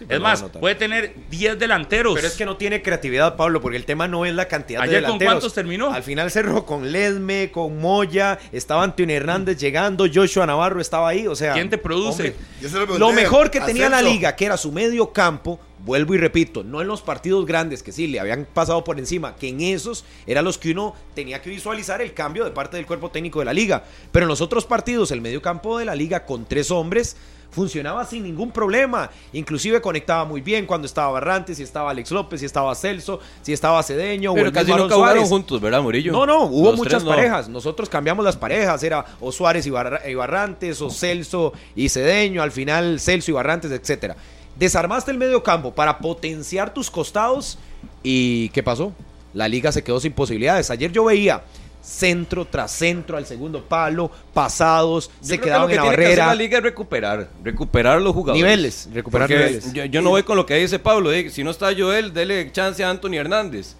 [0.08, 2.14] Es más, puede tener 10 delanteros.
[2.14, 4.84] Pero es que no tiene creatividad, Pablo, porque el tema no es la cantidad de
[4.84, 5.34] ¿Ayer con delanteros.
[5.34, 5.92] cuántos terminó?
[5.92, 11.26] Al final cerró con Ledme, con Moya, estaba Antonio Hernández llegando, Joshua Navarro estaba ahí,
[11.26, 11.54] o sea...
[11.54, 12.34] ¿Quién te produce?
[12.64, 16.62] hombre, lo mejor que tenía la liga, que era su medio campo, vuelvo y repito,
[16.62, 20.04] no en los partidos grandes que sí le habían pasado por encima, que en esos
[20.26, 23.44] eran los que uno tenía que visualizar el cambio de parte del cuerpo técnico de
[23.46, 23.84] la liga.
[24.10, 27.16] Pero en los otros partidos, el medio campo de la liga con tres hombres
[27.52, 29.10] funcionaba sin ningún problema.
[29.32, 33.52] Inclusive conectaba muy bien cuando estaba Barrantes, si estaba Alex López, si estaba Celso, si
[33.52, 34.32] estaba Cedeño.
[34.32, 36.12] o Pero el casi nunca jugaron juntos, ¿verdad, Murillo?
[36.12, 37.10] No, no, hubo Los muchas tres no.
[37.10, 37.48] parejas.
[37.48, 38.82] Nosotros cambiamos las parejas.
[38.82, 43.70] Era o Suárez y, y Barrantes, o Celso y Cedeño, al final Celso y Barrantes,
[43.70, 44.16] etcétera.
[44.56, 47.58] Desarmaste el medio campo para potenciar tus costados.
[48.02, 48.92] ¿Y qué pasó?
[49.34, 50.70] La liga se quedó sin posibilidades.
[50.70, 51.42] Ayer yo veía
[51.82, 55.82] centro tras centro al segundo palo, pasados, Yo se que quedaban lo que en la
[55.82, 58.42] tiene que hacer la liga es recuperar, recuperar los jugadores.
[58.42, 59.72] Niveles, recuperar Porque niveles.
[59.72, 62.50] Yo, yo no voy con lo que dice Pablo, de, si no está Joel, dele
[62.52, 63.74] chance a Anthony Hernández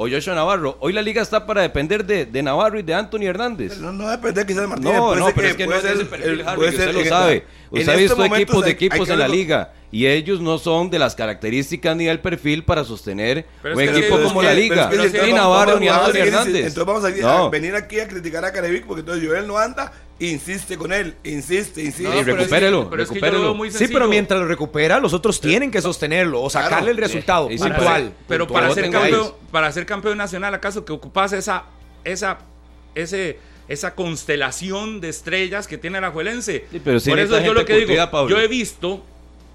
[0.00, 0.76] o Joshua Navarro.
[0.80, 3.78] Hoy la liga está para depender de, de Navarro y de Anthony Hernández.
[3.78, 4.94] No, no depende quizás Martínez.
[4.94, 6.92] No, puede no, ser pero es que no es ese ser perfil, el- Harry, usted
[6.92, 7.44] lo sabe.
[7.70, 10.98] Usted ha este visto equipos de equipos en la liga y ellos no son de
[10.98, 14.46] las características ni del perfil para sostener Pero un que- equipo pero es como que-
[14.46, 14.90] la pero liga.
[14.90, 16.66] es que Pero ni Navarro ni vamos a Anthony seguir insi- Hernández.
[16.66, 17.28] Entonces vamos a, ir- No.
[17.46, 21.14] a venir aquí a criticar a Carevic porque entonces Joel no anda, insiste con él,
[21.24, 22.02] insiste, insiste.
[22.02, 23.54] No, pero que- recupérelo, pero es que yo recupérelo.
[23.54, 26.90] muy Sí, pero mientras lo recupera, los otros tienen que sostenerlo o sacarle Claro.
[26.90, 28.12] el resultado Sí, sí, puntual.
[28.28, 28.62] Pero puntual.
[28.64, 31.64] para ser, campeón, para ser campeón nacional, ¿acaso que ocupas esa,
[32.04, 32.38] esa,
[32.94, 36.66] ese, esa constelación de estrellas que tiene la Juelense?
[36.70, 38.28] Sí, pero sí Por eso yo lo que digo, Pablo.
[38.36, 39.02] yo he visto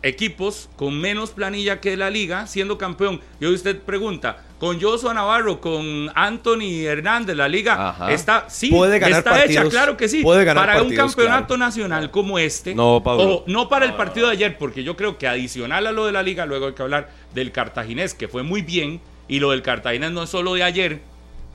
[0.03, 3.21] equipos con menos planilla que la liga siendo campeón.
[3.39, 8.11] Y hoy usted pregunta, con Joshua Navarro, con Anthony Hernández, la liga Ajá.
[8.11, 10.21] está, sí, Puede ganar está hecha, claro que sí.
[10.21, 11.57] puede ganar para un campeonato claro.
[11.57, 13.23] nacional como este, No, Pablo.
[13.23, 16.11] ojo, no para el partido de ayer, porque yo creo que adicional a lo de
[16.11, 19.61] la liga, luego hay que hablar del cartaginés, que fue muy bien, y lo del
[19.61, 21.01] cartaginés no es solo de ayer,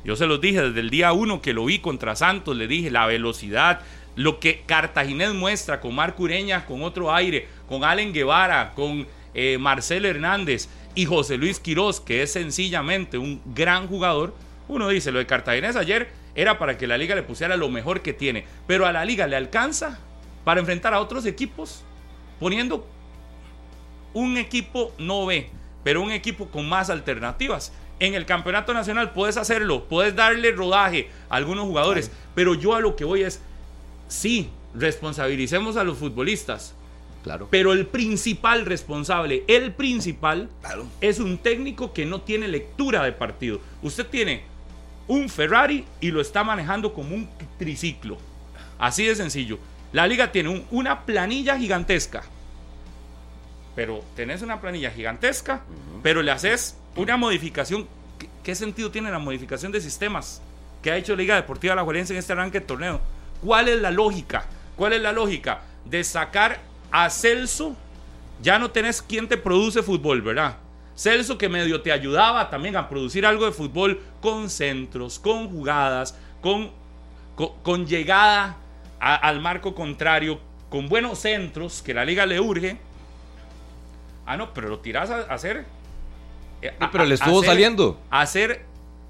[0.04, 2.90] yo se los dije desde el día uno que lo vi contra Santos, le dije
[2.90, 3.80] la velocidad,
[4.18, 9.59] lo que Cartaginés muestra con Marco Ureña, con otro aire, con Allen Guevara, con eh,
[9.59, 14.35] Marcel Hernández y José Luis Quirós, que es sencillamente un gran jugador.
[14.66, 18.02] Uno dice, lo de Cartaginés ayer era para que la liga le pusiera lo mejor
[18.02, 20.00] que tiene, pero a la liga le alcanza
[20.42, 21.85] para enfrentar a otros equipos,
[22.40, 22.88] poniendo
[24.14, 25.48] un equipo no B,
[25.85, 27.72] pero un equipo con más alternativas.
[28.00, 32.81] En el campeonato nacional puedes hacerlo, puedes darle rodaje a algunos jugadores, pero yo a
[32.81, 33.42] lo que voy es,
[34.08, 36.74] sí, responsabilicemos a los futbolistas,
[37.22, 37.48] Claro.
[37.50, 40.86] pero el principal responsable, el principal, Claro.
[41.00, 43.60] es un técnico que no tiene lectura de partido.
[43.82, 44.42] Usted tiene
[45.08, 48.18] un Ferrari y lo está manejando como un triciclo.
[48.78, 49.58] Así de sencillo.
[49.92, 52.22] La liga tiene un- una planilla gigantesca.
[53.74, 55.62] Pero tenés una planilla gigantesca,
[56.02, 57.86] pero le haces una modificación.
[58.18, 60.42] ¿Qué, qué sentido tiene la modificación de sistemas
[60.82, 63.00] que ha hecho Liga Deportiva La Juelense en este arranque de torneo?
[63.44, 64.46] ¿Cuál es la lógica?
[64.77, 65.62] ¿Cuál es la lógica?
[65.85, 66.59] de sacar
[66.90, 67.74] a Celso,
[68.42, 70.57] ya no tenés quien te produce fútbol, ¿verdad?
[70.94, 76.14] Celso que medio te ayudaba también a producir algo de fútbol con centros, con jugadas,
[76.42, 76.70] con,
[77.37, 78.57] con, con llegada
[79.01, 82.77] a- al marco contrario, con buenos centros que la liga le urge.
[84.27, 85.64] Ah, no, pero lo tirás a, a hacer.
[86.61, 87.98] eh, Sí, pero le estuvo hacer- saliendo.
[88.11, 88.66] a hacer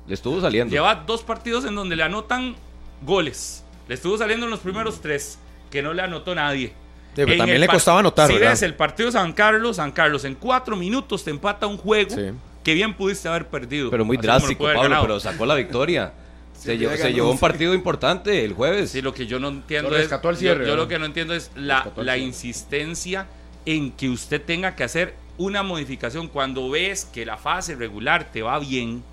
[0.07, 0.71] Le estuvo saliendo.
[0.73, 2.55] Lleva dos partidos en donde le anotan
[3.03, 3.64] goles.
[3.88, 5.38] Le estuvo saliendo en los primeros tres,
[5.70, 6.72] que no le anotó nadie.
[7.14, 8.51] pero En también el le costaba anotar, Si ¿verdad?
[8.51, 12.11] ves el partido de San Carlos, San Carlos en cuatro minutos te empata un juego
[12.14, 12.31] Sí.
[12.62, 13.90] que bien pudiste haber perdido.
[13.90, 15.03] Pero muy drástico, Pablo, ganado.
[15.03, 16.12] pero sacó la victoria.
[16.59, 17.40] Se, Sí, llevó, se un sí.
[17.40, 18.90] partido importante el jueves.
[18.90, 20.03] Sí, lo que yo no entiendo Lo es.
[20.03, 20.83] rescató al cierre, yo, ¿no?
[20.83, 23.27] lo que no entiendo es la, insistencia
[23.64, 28.42] en que usted tenga que hacer una modificación cuando ves que la fase regular te
[28.42, 29.05] va bien.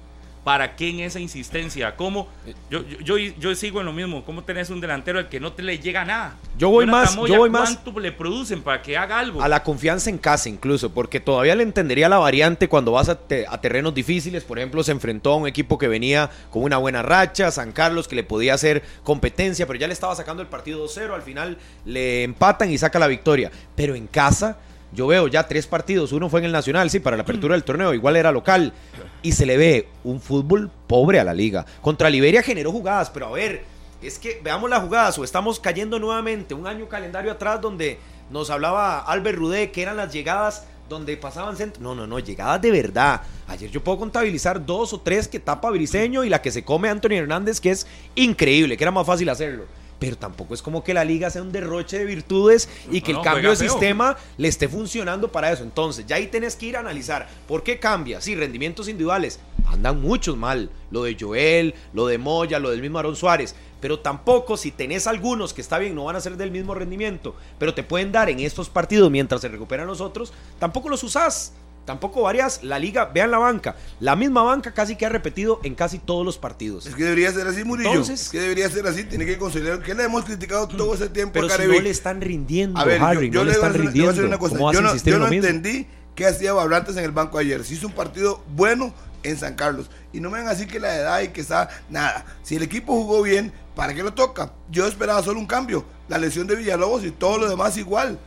[0.46, 1.96] ¿Para qué en esa insistencia?
[1.96, 2.28] ¿Cómo?
[2.70, 4.24] Yo, yo, yo, yo sigo en lo mismo.
[4.24, 6.36] ¿Cómo tenés un delantero al que no te le llega nada?
[6.56, 9.42] Yo voy Jonathan más, Moya, yo voy más- ¿Cuánto le producen para que haga algo?
[9.42, 13.16] A la confianza en casa incluso, porque todavía le entendería la variante cuando vas a,
[13.18, 14.44] te- a terrenos difíciles.
[14.44, 18.08] Por ejemplo, se enfrentó a un equipo que venía con una buena racha, San Carlos,
[18.08, 21.16] que le podía hacer competencia, pero ya le estaba sacando el partido 2-0.
[21.16, 23.52] Al final le empatan y saca la victoria.
[23.76, 24.60] Pero en casa,
[24.96, 26.12] yo veo ya tres partidos.
[26.12, 28.74] Uno fue en el Nacional, sí, para la apertura del torneo, igual era local.
[29.22, 31.66] Y se le ve un fútbol pobre a la liga.
[31.82, 33.64] Contra Liberia generó jugadas, pero a ver,
[34.02, 38.50] es que veamos las jugadas o estamos cayendo nuevamente un año calendario atrás donde nos
[38.50, 41.82] hablaba Albert Rudé que eran las llegadas donde pasaban centro.
[41.82, 43.22] No, no, no, llegadas de verdad.
[43.48, 46.90] Ayer yo puedo contabilizar dos o tres que tapa Briseño y la que se come
[46.90, 49.66] Anthony Hernández, que es increíble, que era más fácil hacerlo.
[50.06, 53.20] Pero tampoco es como que la liga sea un derroche de virtudes y que No,
[53.22, 53.72] el cambio de feo.
[53.72, 55.64] sistema le esté funcionando para eso.
[55.64, 58.22] Entonces, ya ahí tenés que ir a analizar por qué cambia.
[58.22, 59.40] Sí, rendimientos individuales.
[59.66, 60.70] Andan muchos mal.
[60.92, 63.56] Lo de Joel, lo de Moya, lo del mismo Aaron Suárez.
[63.82, 67.36] Pero tampoco, si tenés algunos que está bien, no van a ser del mismo rendimiento,
[67.58, 71.54] pero te pueden dar en estos partidos mientras se recuperan los otros, tampoco los usás.
[71.86, 72.64] Tampoco varias.
[72.64, 73.76] La liga, vean la banca.
[74.00, 76.88] La misma banca casi que ha repetido en casi todos los partidos.
[76.88, 77.90] Es que debería ser así, Murillo.
[77.92, 79.04] Entonces- es que debería ser así.
[79.04, 81.90] Tiene que considerar que le hemos criticado todo ese tiempo Pero a si no le
[81.90, 84.28] están rindiendo, A ver, yo- Harry, yo, no le están le voy a rindiendo.
[84.28, 84.54] una cosa.
[84.56, 87.64] ¿Cómo vas Yo no, yo no entendí qué hacía Barrantes en el banco ayer.
[87.64, 89.90] Se hizo un partido bueno en San Carlos.
[90.12, 92.26] Y no me van a decir que la edad y que está nada.
[92.42, 94.54] Si el equipo jugó bien, ¿para qué lo toca?
[94.72, 95.86] Yo esperaba solo un cambio.
[96.08, 98.20] La lesión de Villalobos y todo lo demás igual.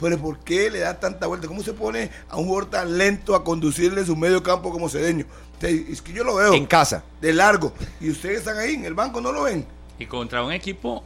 [0.00, 1.46] Pero ¿por qué le da tanta vuelta?
[1.46, 5.26] ¿Cómo se pone a un jugador tan lento a conducirle su medio campo como Cedeño?
[5.60, 7.04] Es que yo lo veo En casa.
[7.20, 7.74] de largo.
[8.00, 9.66] Y ustedes están ahí en el banco, no lo ven.
[9.98, 11.04] Y contra un equipo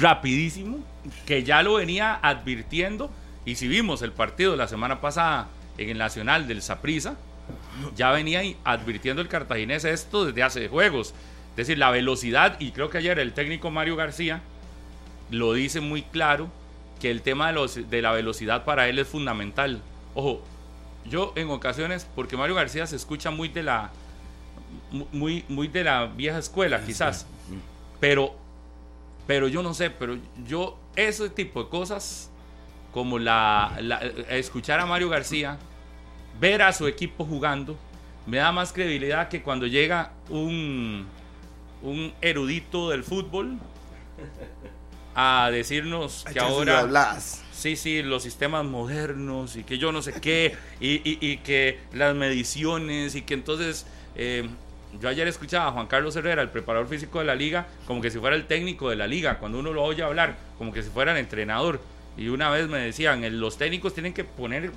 [0.00, 0.78] rapidísimo,
[1.26, 3.10] que ya lo venía advirtiendo.
[3.44, 5.48] Y si vimos el partido la semana pasada
[5.78, 7.16] en el Nacional del Saprissa,
[7.96, 11.14] ya venía advirtiendo el cartaginés esto desde hace juegos.
[11.50, 14.42] Es decir, la velocidad, y creo que ayer el técnico Mario García
[15.30, 16.48] lo dice muy claro,
[17.02, 19.82] que el tema de, los, de la velocidad para él es fundamental.
[20.14, 20.40] Ojo,
[21.04, 23.90] yo en ocasiones, porque Mario García se escucha muy de la,
[25.12, 27.26] muy, muy de la vieja escuela, quizás,
[27.98, 28.34] pero,
[29.26, 32.30] pero yo no sé, pero yo ese tipo de cosas,
[32.92, 33.98] como la, la-
[34.30, 35.58] escuchar a Mario García,
[36.40, 37.76] ver a su equipo jugando,
[38.26, 41.04] me da más credibilidad que cuando llega un,
[41.82, 43.58] un erudito del fútbol
[45.14, 46.80] a decirnos que ahora
[47.52, 51.78] sí, sí, los sistemas modernos y que yo no sé qué, y, y- y que
[51.92, 54.48] las mediciones y que entonces, eh,
[55.00, 58.10] yo ayer escuchaba a Juan Carlos Herrera, el preparador físico de la liga, como que
[58.10, 60.90] si fuera el técnico de la liga, cuando uno lo oye hablar, como que si
[60.90, 61.80] fuera el entrenador.
[62.16, 64.70] Y una vez me decían, los técnicos tienen que poner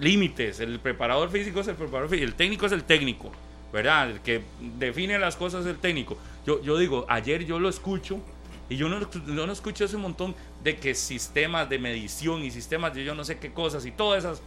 [0.00, 3.32] límites, el preparador físico es el preparador físico, el técnico es el técnico,
[3.74, 4.08] ¿verdad?
[4.08, 4.40] El que
[4.78, 6.16] define las cosas el técnico.
[6.46, 8.20] Yo, yo digo, ayer yo lo escucho
[8.68, 12.94] y yo no, no, no escucho ese montón de que sistemas de medición y sistemas
[12.94, 14.40] de yo no sé qué cosas y todas esas.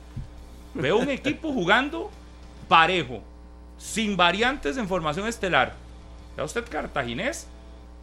[0.74, 2.10] Veo un equipo jugando
[2.70, 3.22] parejo,
[3.78, 5.76] sin variantes en formación estelar.
[6.38, 7.48] ¿Ve usted cartaginés?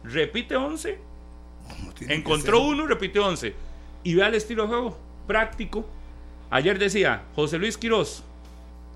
[0.03, 0.99] Repite 11,
[1.67, 3.55] Como tiene que encontró uno, repite 11.
[4.03, 5.87] Y vea el estilo de juego, práctico.
[6.51, 8.23] Ayer decía José Luis Quiroz,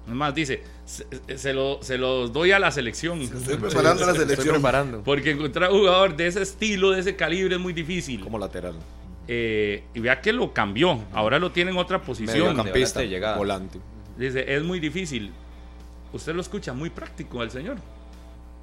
[0.10, 1.06] es más, dice, se,
[1.38, 3.22] se lo, se los doy a la selección.
[3.22, 4.56] Estoy preparando la Estoy selección.
[4.56, 5.04] preparando.
[5.04, 8.22] Porque encontrar un jugador de ese estilo, de ese calibre, es muy difícil.
[8.22, 8.76] Como lateral.
[9.28, 11.00] Eh, y vea que lo cambió.
[11.13, 12.39] Ahora lo tiene en otra posición.
[12.56, 13.00] Mediocampista.
[13.02, 13.38] de llegada.
[13.38, 13.80] volante.
[14.17, 15.32] Dice, es muy difícil.
[16.12, 17.78] Usted lo escucha muy práctico al señor.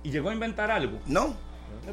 [0.02, 0.98] Y llegó a inventar algo.
[1.06, 1.36] No.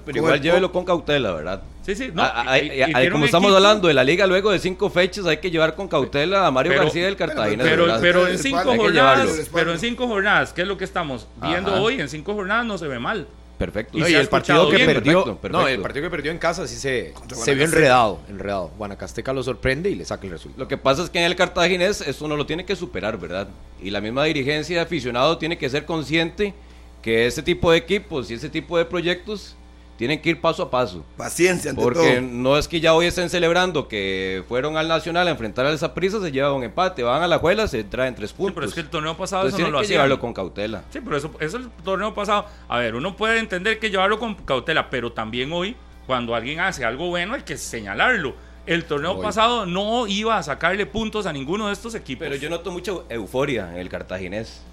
[0.06, 1.62] Pero igual el- llévelo con cautela, ¿verdad?
[1.86, 2.10] Sí, sí.
[2.13, 4.52] No, Ah, ah, y- y- y tiene como estamos equipo, hablando de la liga luego
[4.52, 7.63] de cinco fechas, hay que llevar con cautela a Mario Pero- García del Cartagena.
[7.63, 8.00] Pero, ¿verdad?
[8.02, 8.72] pero en cinco.
[8.72, 11.82] Hay jornadas, pero en cinco jornadas, ¿qué es lo que estamos viendo Ajá.
[11.82, 12.00] hoy?
[12.00, 13.28] En cinco jornadas no se ve mal.
[13.58, 13.98] Perfecto.
[13.98, 16.39] Y No, y el partido que bien, perdió, perfecto, no, el partido que perdió en
[16.39, 18.72] casa sí se, se vio enredado, enredado.
[18.78, 20.63] Guanacasteca lo sorprende y le saca el resultado.
[20.63, 23.48] Lo que pasa es que en el cartaginés esto uno lo tiene que superar, ¿verdad?
[23.82, 26.54] Y la misma dirigencia de aficionado tiene que ser consciente
[27.02, 29.56] que ese tipo de equipos y ese tipo de proyectos
[29.97, 31.06] tienen que ir paso a paso.
[31.17, 32.21] Paciencia ante Porque todo.
[32.21, 36.19] no es que ya hoy estén celebrando que fueron al Nacional a enfrentar al Saprissa,
[36.19, 38.56] se lleva un empate, van a la juela, se traen tres Sí, puntos.
[38.56, 39.95] pero es que el torneo pasado Entonces eso no lo que hacían.
[39.97, 40.84] llevarlo con cautela.
[40.91, 42.45] Sí, pero eso, eso es el torneo pasado.
[42.67, 45.75] A ver, uno puede entender que llevarlo con cautela, pero también hoy,
[46.08, 48.36] cuando alguien hace algo bueno, hay que señalarlo.
[48.65, 49.21] El torneo Hoy.
[49.21, 52.25] pasado no iba a sacarle puntos a ninguno de estos equipos.
[52.25, 54.63] Pero yo noto mucha euforia en el cartaginés.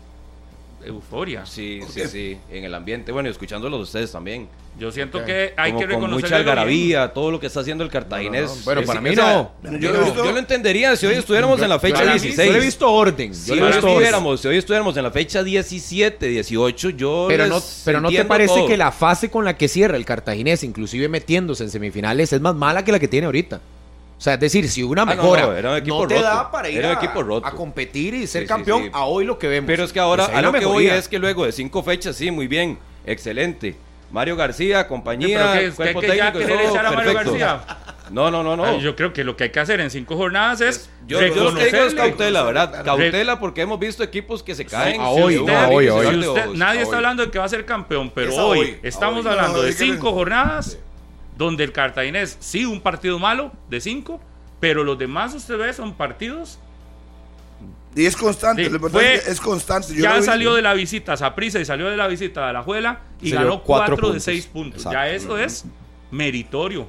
[0.84, 1.44] Euforia.
[1.46, 3.12] Sí, sí, sí, en el ambiente.
[3.12, 4.48] Bueno, y escuchándolo de ustedes también.
[4.78, 7.84] Yo siento que hay Como que con reconocer mucha algarabía, todo lo que está haciendo
[7.84, 8.42] el cartaginés.
[8.44, 8.64] No, no, no.
[8.64, 9.52] Bueno, para mí no.
[9.62, 11.98] Yo, yo lo, lo he visto- yo lo entendería si hoy estuviéramos en la fecha
[11.98, 12.50] para mí, 16.
[12.50, 13.34] Yo he visto orden.
[13.34, 17.60] Si hoy estuviéramos, si hoy estuviéramos en la fecha 17, 18, yo Pero les no,
[17.84, 18.66] pero no te entiendo parece todo.
[18.68, 22.54] que la fase con la que cierra el cartaginés, inclusive metiéndose en semifinales, es más
[22.54, 23.60] mala que la que tiene ahorita.
[24.20, 26.14] O sea, es decir, si una Ah, no, mejora no, era un equipo no te
[26.16, 26.26] roto.
[26.26, 27.46] da para ir Era un a, equipo roto.
[27.46, 28.90] a competir y ser Sí, sí, campeón sí.
[28.92, 29.66] a hoy lo que vemos.
[29.66, 30.96] Pero es que ahora Pues a lo que voy mejoría.
[30.98, 33.76] es que luego de cinco fechas, sí, muy bien, excelente.
[34.12, 37.14] Mario García, Sí, compañía, que- cuerpo que- que ya técnico, todo echar a Mario.
[37.14, 37.60] García.
[38.10, 38.64] No, no, no, no.
[38.66, 41.32] Ah, Yo creo que lo que hay que hacer en cinco jornadas es Yo, yo
[41.32, 42.84] digo es cautela, ¿verdad?
[42.84, 45.00] Cautela porque hemos visto equipos que se caen.
[45.00, 46.06] a si hoy, usted- no, a hoy, a hoy.
[46.06, 46.84] usted- Si usted- a nadie hoy.
[46.84, 49.24] está hablando de que va a ser campeón, pero Es a hoy, hoy, a estamos
[49.24, 49.30] hoy.
[49.30, 50.76] Hablando no, de cinco jornadas
[51.40, 54.20] donde el cartaginés sí un partido malo de cinco,
[54.60, 56.58] pero los demás usted ve son partidos.
[57.96, 59.94] Y es constante, Sí, lo importante fue- es que es constante.
[59.94, 63.00] Yo ya salió de la visita a y salió de la visita a la Juela
[63.22, 64.80] y Se ganó cuatro cuatro de seis puntos.
[64.82, 64.92] Exacto.
[64.98, 65.64] Ya eso es
[66.10, 66.86] meritorio.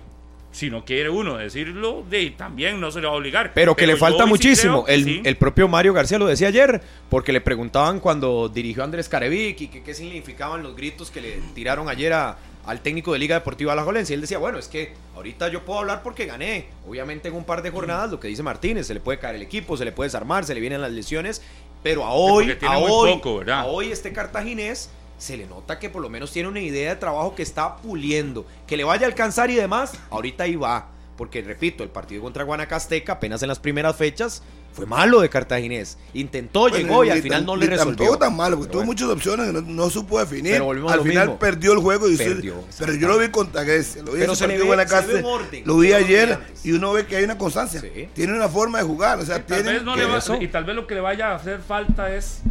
[0.52, 3.54] Si no quiere uno decirlo, de, también no se le va a obligar.
[3.54, 4.84] Pero que le falta sí muchísimo.
[4.86, 5.22] el, sí.
[5.24, 9.62] el propio Mario García lo decía ayer, porque le preguntaban cuando dirigió a Andrés Carevic
[9.62, 13.74] y qué significaban los gritos que le tiraron ayer a- al técnico de Liga Deportiva
[13.74, 14.14] Alajuelense.
[14.14, 16.68] Y él decía, bueno, es que ahorita yo puedo hablar porque gané.
[16.88, 19.42] Obviamente en un par de jornadas, lo que dice Martínez, se le puede caer el
[19.42, 21.42] equipo, se le puede desarmar, se le vienen las lesiones.
[21.84, 26.02] Pero a hoy, a hoy, poco, a hoy este cartaginés se le nota que por
[26.02, 28.46] lo menos tiene una idea de trabajo que está puliendo.
[28.68, 30.88] Que le vaya a alcanzar y demás, ahorita ahí va.
[31.18, 34.42] Porque repito, el partido contra Guanacasteca, apenas en las primeras fechas,
[34.74, 35.98] fue malo de Cartaginés.
[36.14, 37.96] Intentó, Bueno, llegó y al final tan- no le resolvió.
[37.98, 38.92] Tampoco tan malo, porque Pero tuvo bueno.
[38.92, 40.54] muchas opciones que no, no supo definir.
[40.54, 41.40] Pero volvemos a Al lo final mismo.
[41.40, 44.36] perdió el juego y usted- Perdió, pero yo lo vi contra Grecia, lo vi Pero
[44.36, 47.06] se le partido ve- Guanacaste, se ve un orden, lo vi ayer y uno ve
[47.06, 47.82] que hay una constancia.
[47.82, 48.10] Sí.
[48.14, 50.48] Tiene una forma de jugar, o sea, Y tal, tiene vez no le va- y
[50.48, 52.42] tal vez lo que le vaya a hacer falta es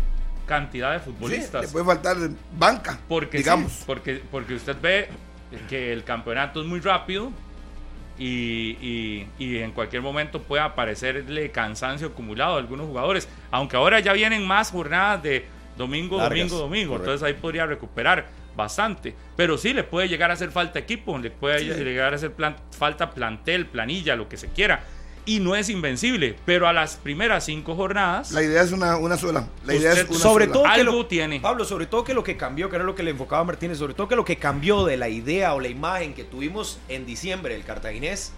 [0.47, 1.63] cantidad de sí, futbolistas.
[1.63, 2.17] le puede faltar
[2.59, 3.73] banca, porque digamos.
[3.73, 5.09] sí, porque, porque usted ve
[5.69, 7.31] que el campeonato es muy rápido
[8.21, 13.29] y, y- y en cualquier momento puede aparecerle cansancio acumulado a algunos jugadores.
[13.51, 16.93] Aunque ahora ya vienen más jornadas de domingo, Largas, domingo, domingo.
[16.93, 17.13] correcto.
[17.15, 19.15] Entonces ahí podría recuperar bastante.
[19.37, 22.57] Pero sí le puede llegar a hacer falta equipo, le puede llegar a hacer plan-
[22.77, 24.85] falta plantel, planilla, lo que se quiera.
[25.27, 29.17] Y no es invencible, pero a las primeras cinco jornadas La idea es una, una
[29.17, 29.47] sola.
[29.65, 30.53] La idea es una sobre sola.
[30.55, 31.41] todo que algo lo- tiene.
[31.41, 33.95] Pablo, sobre todo que lo que cambió, que era lo que le enfocaba Martínez, sobre
[33.95, 37.55] todo que lo que cambió de la idea o la imagen que tuvimos en diciembre
[37.55, 38.33] del cartaginés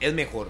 [0.00, 0.48] es mejor.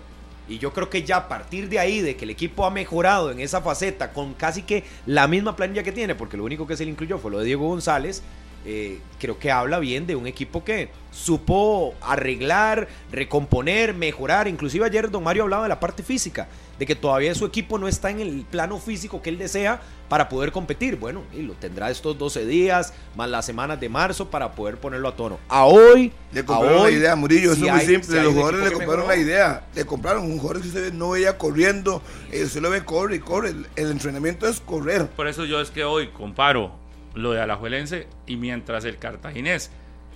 [0.49, 3.31] Y yo creo que ya a partir de ahí, de que el equipo ha mejorado
[3.31, 6.77] en esa faceta con casi que la misma planilla que tiene, porque lo único que
[6.77, 8.23] se le incluyó fue lo de Diego González,
[8.65, 14.49] eh, creo que habla bien de un equipo que supo arreglar, recomponer, mejorar.
[14.49, 16.49] Inclusive ayer don Mario hablaba de la parte física,
[16.79, 20.29] de que todavía su equipo no está en el plano físico que él desea para
[20.29, 20.97] poder competir.
[20.97, 25.09] Bueno, y lo tendrá estos 12 días, más las semanas de marzo para poder ponerlo
[25.09, 25.39] a tono.
[25.49, 28.19] A hoy, Le a compraron hoy, la idea, Murillo, eso es muy simple.
[28.19, 29.65] hay Los jugadores le compraron la idea.
[29.75, 32.03] Le compraron un jugador que usted no veía corriendo.
[32.33, 33.51] eh, usted lo ve corre y corre.
[33.51, 35.07] El, el entrenamiento es correr.
[35.09, 36.84] Por eso yo es que hoy comparo
[37.15, 39.71] lo de Alajuelense y mientras el cartaginés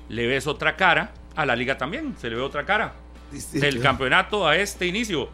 [0.09, 2.95] le ves otra cara, a la liga también se le ve otra cara.
[3.31, 3.67] Distinto.
[3.67, 5.29] Del campeonato a este inicio.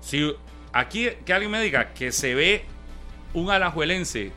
[0.00, 0.34] Si
[0.72, 2.64] aquí que alguien me diga que se ve
[3.32, 4.32] un alajuelense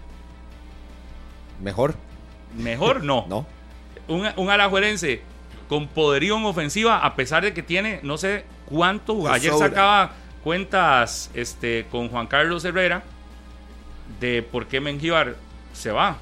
[1.62, 1.96] mejor,
[2.56, 3.26] mejor, no.
[3.30, 3.46] ¿no?
[4.08, 5.22] Un, un alajuelense
[5.68, 9.28] con poderío en ofensiva, a pesar de que tiene no sé cuánto.
[9.28, 9.70] Ayer sobra.
[9.70, 10.12] sacaba
[10.44, 13.04] cuentas este, con Juan Carlos Herrera
[14.20, 15.36] de por qué Mengíbar
[15.74, 16.18] se va.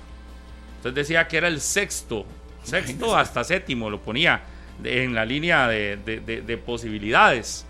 [0.82, 2.26] Entonces decía que era el sexto,
[2.64, 4.42] sexto hasta séptimo, lo ponía
[4.84, 7.66] en la línea de, de- de- de posibilidades.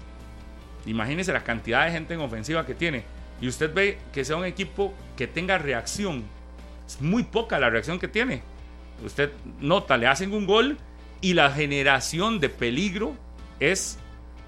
[0.86, 3.04] Imagínese la cantidad de gente en ofensiva que tiene.
[3.41, 6.23] Y usted ve que sea un equipo que tenga reacción.
[6.88, 8.44] Es muy poca la reacción que tiene.
[9.06, 10.77] Usted nota, le hacen un gol
[11.19, 13.15] y la generación de peligro
[13.60, 13.98] es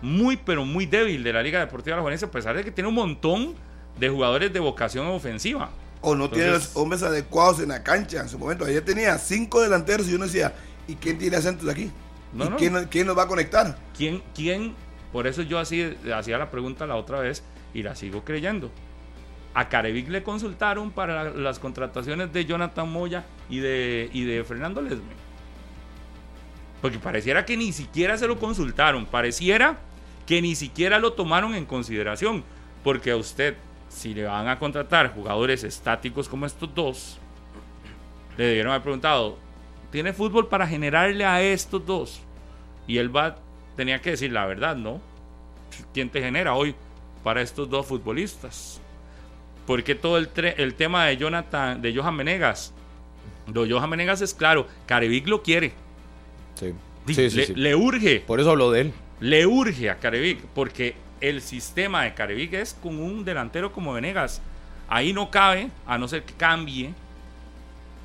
[0.01, 2.95] muy, pero muy débil de la Liga Deportiva Alajuelense, a pesar de que tiene un
[2.95, 3.55] montón
[3.99, 5.69] de jugadores de vocación ofensiva.
[6.05, 8.65] O no tiene Entonces- los hombres adecuados en la cancha en su momento.
[8.65, 10.53] Ayer tenía cinco delanteros y uno decía,
[10.87, 11.89] ¿Y quién tiene acentos aquí?
[12.33, 12.57] No, ¿Y no.
[12.57, 13.77] Quién, quién nos va a conectar?
[13.97, 14.75] ¿Quién, quién?
[15.13, 17.41] Por eso yo así hacía la pregunta la otra vez
[17.73, 18.69] y la sigo creyendo.
[19.53, 24.43] A Carevic le consultaron para la- las contrataciones de Jonathan Moya y de, y de
[24.43, 25.13] Fernando Lesme.
[26.81, 29.77] Porque pareciera que ni siquiera se lo consultaron, pareciera
[30.25, 32.43] que ni siquiera lo tomaron en consideración.
[32.83, 33.55] Porque a usted,
[33.93, 37.17] si le van a contratar jugadores estáticos como estos dos,
[38.37, 39.37] le debieron haber preguntado,
[39.91, 42.19] ¿tiene fútbol para generarle a estos dos?
[42.87, 43.37] Y él va,
[43.75, 44.99] tenía que decir la verdad, ¿no?
[45.93, 46.75] ¿Quién te genera hoy
[47.23, 48.81] para estos dos futbolistas?
[49.67, 52.73] Porque todo el, tre- el tema de Jonathan, de Johan Menegas,
[53.53, 55.73] lo de Johan Menegas es claro, Carevic lo quiere,
[56.55, 56.73] Sí.
[57.07, 57.55] Sí, sí, le, sí.
[57.55, 58.93] le urge, Por eso habló de él.
[59.19, 64.41] le urge a Carevic, porque el sistema de Carevic es con un delantero como Venegas.
[64.89, 66.93] Ahí no cabe, a no ser que cambie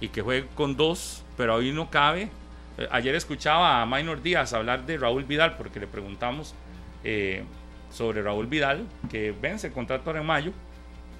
[0.00, 2.30] y que juegue con dos, pero ahí no cabe.
[2.78, 6.54] Eh, Ayer escuchaba a Maynor Díaz hablar de Raúl Vidal, porque le preguntamos
[7.02, 7.42] eh,
[7.90, 10.52] sobre Raúl Vidal, que vence el contrato ahora en mayo.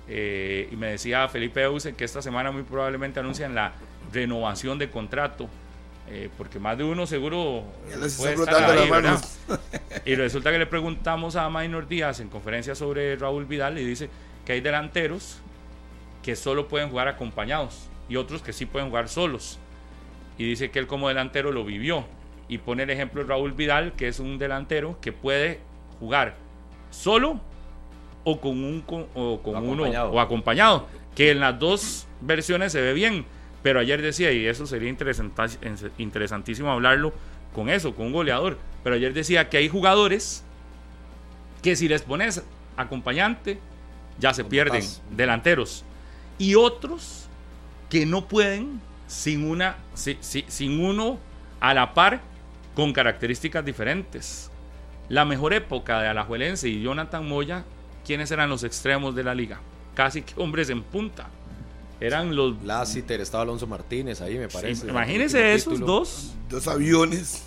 [0.06, 3.72] eh, y me decía Felipe Euse que esta semana muy probablemente anuncian la
[4.12, 5.48] renovación de contrato.
[6.10, 8.88] Eh, porque más de uno seguro Ya les puede está estar ahí.
[10.04, 14.08] Y resulta que le preguntamos a Maynor Díaz en conferencia sobre Raúl Vidal y dice
[14.44, 15.38] que hay delanteros
[16.22, 19.58] que solo pueden jugar acompañados y otros que sí pueden jugar solos.
[20.38, 22.04] Y dice que él como delantero lo vivió.
[22.48, 25.60] Y pone el ejemplo de Raúl Vidal, que es un delantero que puede
[26.00, 26.36] jugar
[26.90, 27.40] solo
[28.24, 30.10] o con, un, co- o con O uno acompañado.
[30.12, 30.86] o acompañado.
[31.14, 33.26] Que en las dos versiones se ve bien.
[33.62, 34.88] Pero ayer decía, y eso sería
[35.98, 37.12] interesantísimo hablarlo
[37.54, 38.58] con eso, con un goleador.
[38.84, 40.44] Pero ayer decía que hay jugadores
[41.62, 42.42] que si les pones
[42.76, 43.58] acompañante,
[44.18, 45.84] ya se pierden, delanteros.
[46.38, 47.26] Y otros
[47.90, 51.18] que no pueden sin, una, si- si- sin uno
[51.60, 52.20] a la par
[52.74, 54.50] con características diferentes.
[55.08, 57.64] La mejor época de Alajuelense y Jonathan Moya,
[58.06, 59.58] ¿quiénes eran los extremos de la liga?
[59.94, 61.28] Casi que hombres en punta.
[62.00, 62.62] Eran los...
[62.62, 64.82] Lassiter, estaba Alonso Martínez ahí, me parece.
[64.82, 65.86] Sí, imagínense esos título.
[65.94, 67.42] dos Dos aviones.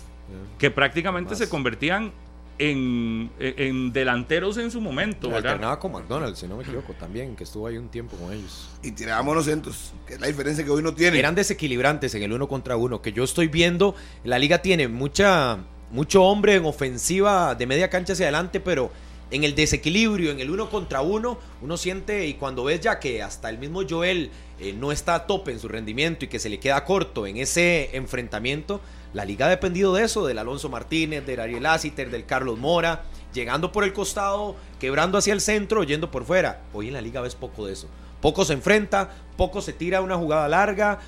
[0.58, 1.38] que prácticamente Más.
[1.38, 2.12] se convertían
[2.58, 5.52] en, en- delanteros en su momento, ¿verdad?
[5.52, 8.68] Alternaba con McDonald's, si no me equivoco, también, que estuvo ahí un tiempo con ellos.
[8.82, 11.18] Y tirábamos los centros, que es la diferencia que hoy no tiene.
[11.18, 15.58] Eran desequilibrantes en el uno contra uno, que yo estoy viendo, la liga tiene mucha,
[15.90, 18.92] mucho hombre en ofensiva de media cancha hacia adelante, pero
[19.32, 23.22] en el desequilibrio, en el uno contra uno, uno siente, y cuando ves ya que
[23.22, 24.30] hasta el mismo Joel
[24.60, 27.38] eh, no está a tope en su rendimiento y que se le queda corto en
[27.38, 28.82] ese enfrentamiento,
[29.14, 33.04] la liga ha dependido de eso, del Alonso Martínez, del Ariel Lassiter, del Carlos Mora,
[33.32, 36.60] llegando por el costado, quebrando hacia el centro, yendo por fuera.
[36.74, 37.88] Hoy en la liga ves poco de eso.
[38.20, 41.00] Poco se enfrenta, poco se tira una jugada larga,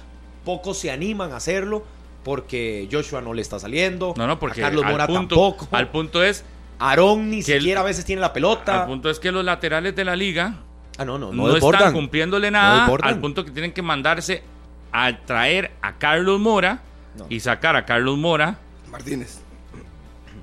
[0.46, 1.84] pocos se animan a hacerlo
[2.24, 4.14] porque Joshua no le está saliendo.
[4.16, 5.68] No, no, porque a Carlos al, Mora punto, tampoco.
[5.70, 6.44] al punto es
[6.78, 8.82] Aarón ni el- siquiera a veces tiene la pelota.
[8.82, 10.54] al punto es que los laterales de la liga
[10.98, 14.42] ah, no, no, no, no, están cumpliéndole nada al punto que tienen que mandarse
[14.92, 16.80] a traer a Carlos Mora
[17.16, 17.26] No.
[17.28, 18.58] y sacar a Carlos Mora
[18.90, 19.40] Martínez.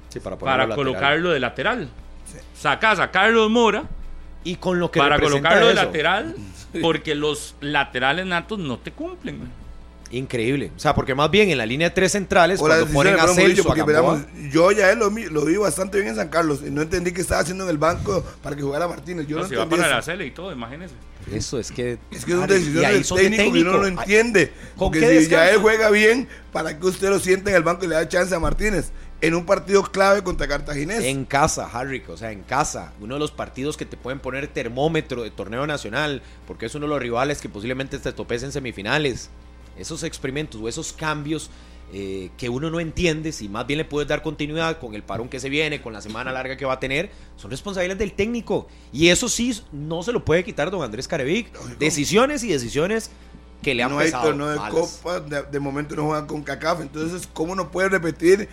[0.10, 1.90] Sí, para, colocarlo de lateral.
[2.54, 3.84] Sacas a Carlos Mora
[4.44, 6.36] Y con lo que para colocarlo de lateral
[6.82, 9.50] porque los laterales natos no te cumplen.
[10.12, 10.72] Increíble.
[10.76, 13.20] O sea, porque más bien en la línea de tres centrales, Ahora, cuando ponen a
[13.20, 16.10] Celso, Mauricio, a porque Gamboa, veramos, yo ya él lo, vi- lo vi bastante bien
[16.10, 18.88] en San Carlos y no entendí qué estaba haciendo en el banco para que jugara
[18.88, 19.26] Martínez.
[19.28, 20.22] Yo No, no, si va entendí para la eso.
[20.24, 20.94] Y todo, imagínese.
[21.32, 21.98] Eso es que.
[22.12, 24.02] Es que es una decisión del son de técnico y uno no lo técnico.
[24.02, 24.48] entiende.
[24.76, 27.86] ¿Con Porque si ya él juega bien, ¿para que usted lo sienta en el banco
[27.86, 28.92] y le da chance a Martínez?
[29.22, 31.04] En un partido clave contra Cartaginés.
[31.04, 32.92] En casa, Harry, o sea, en casa.
[33.00, 36.88] Uno de los partidos que te pueden poner termómetro de torneo nacional, porque es uno
[36.88, 39.30] de los rivales que posiblemente te topes en semifinales.
[39.82, 41.50] Esos experimentos o esos cambios
[41.94, 45.28] eh, que uno no entiende, si más bien le puedes dar continuidad con el parón
[45.28, 48.68] que se viene, con la semana larga que va a tener, son responsabilidades del técnico.
[48.94, 51.54] Y eso sí, no se lo puede quitar don Andrés Carevic.
[51.54, 51.76] Lógico.
[51.80, 53.12] Decisiones y decisiones
[53.62, 54.24] que le han no hay pesado.
[54.24, 58.48] torneo de copa, de, de momento no juegan con CACAF, entonces ¿cómo no puede repetir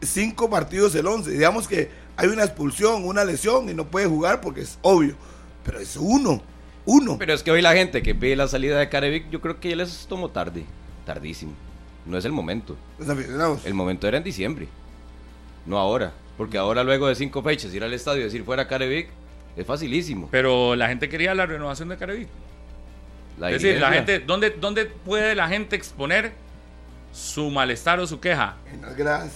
[0.00, 1.30] cinco partidos el 11?
[1.30, 5.16] Digamos que hay una expulsión, una lesión y no puede jugar porque es obvio,
[5.64, 6.42] pero es uno,
[6.88, 7.18] uno.
[7.18, 9.68] Pero es que hoy la gente que pide la salida de Carevic, yo creo que
[9.68, 10.64] ya les tomó tarde.
[11.04, 11.52] Tardísimo.
[12.06, 12.76] No es el momento.
[13.64, 14.68] El momento era en diciembre.
[15.66, 16.14] No ahora.
[16.38, 19.10] Porque ahora, luego de cinco fechas, ir al estadio y decir fuera Carevic
[19.54, 20.28] es facilísimo.
[20.30, 22.28] Pero la gente quería la renovación de Carevic.
[23.38, 26.32] La es decir, la gente, ¿dónde, ¿dónde puede la gente exponer
[27.12, 28.56] su malestar o su queja?
[28.72, 29.32] En las gradas.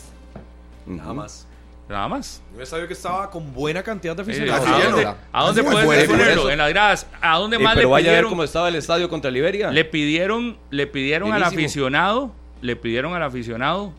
[0.86, 1.46] Nada más.
[1.88, 2.42] Nada más.
[2.54, 4.66] Un estadio que estaba con buena cantidad de Eh, aficionados.
[4.66, 6.24] ¿A dónde, a dónde exponerlo?
[6.24, 6.50] eso.
[6.50, 7.06] En las gradas.
[7.20, 8.30] ¿A dónde Eh, más pero le vaya a ver pidieron?
[8.30, 9.70] cómo estaba el estadio contra Liberia.
[9.70, 13.92] Le pidieron, le pidieron al aficionado, le pidieron al aficionado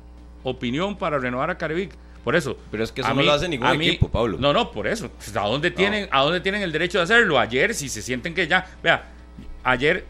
[0.44, 1.92] opinión para renovar a Carevic.
[2.24, 2.58] Por eso.
[2.72, 4.38] Pero es que eso a no lo hace ningún a mí- equipo, Pablo.
[4.40, 5.10] No, no, por eso.
[5.10, 7.38] Pues, ¿A dónde, tienen, ¿A dónde tienen el derecho de hacerlo?
[7.38, 8.66] Ayer, si se sienten que ya.
[8.82, 9.10] Vea,
[9.64, 10.06] ayer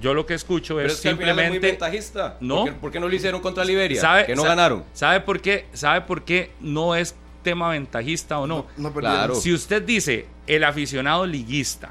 [0.00, 1.70] yo lo que escucho Pero es, es que al final es muy simplemente.
[1.86, 2.36] ventajista.
[2.40, 2.56] No.
[2.56, 4.00] ¿Por qué, por qué no lo hicieron contra Liberia?
[4.00, 4.84] ¿Sabe- que no ganaron.
[4.92, 5.66] ¿Sabe por qué?
[5.72, 8.66] ¿Sabe por qué no es tema ventajista o no?
[8.76, 9.16] No perdieron.
[9.18, 9.34] Claro.
[9.34, 11.90] Si usted dice el aficionado liguista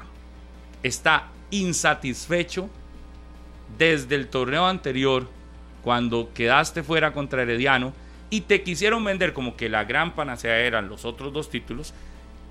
[0.82, 2.68] está insatisfecho
[3.78, 5.28] desde el torneo anterior,
[5.82, 7.92] cuando quedaste fuera contra Herediano,
[8.28, 11.92] y te quisieron vender como que la gran panacea eran los otros dos títulos,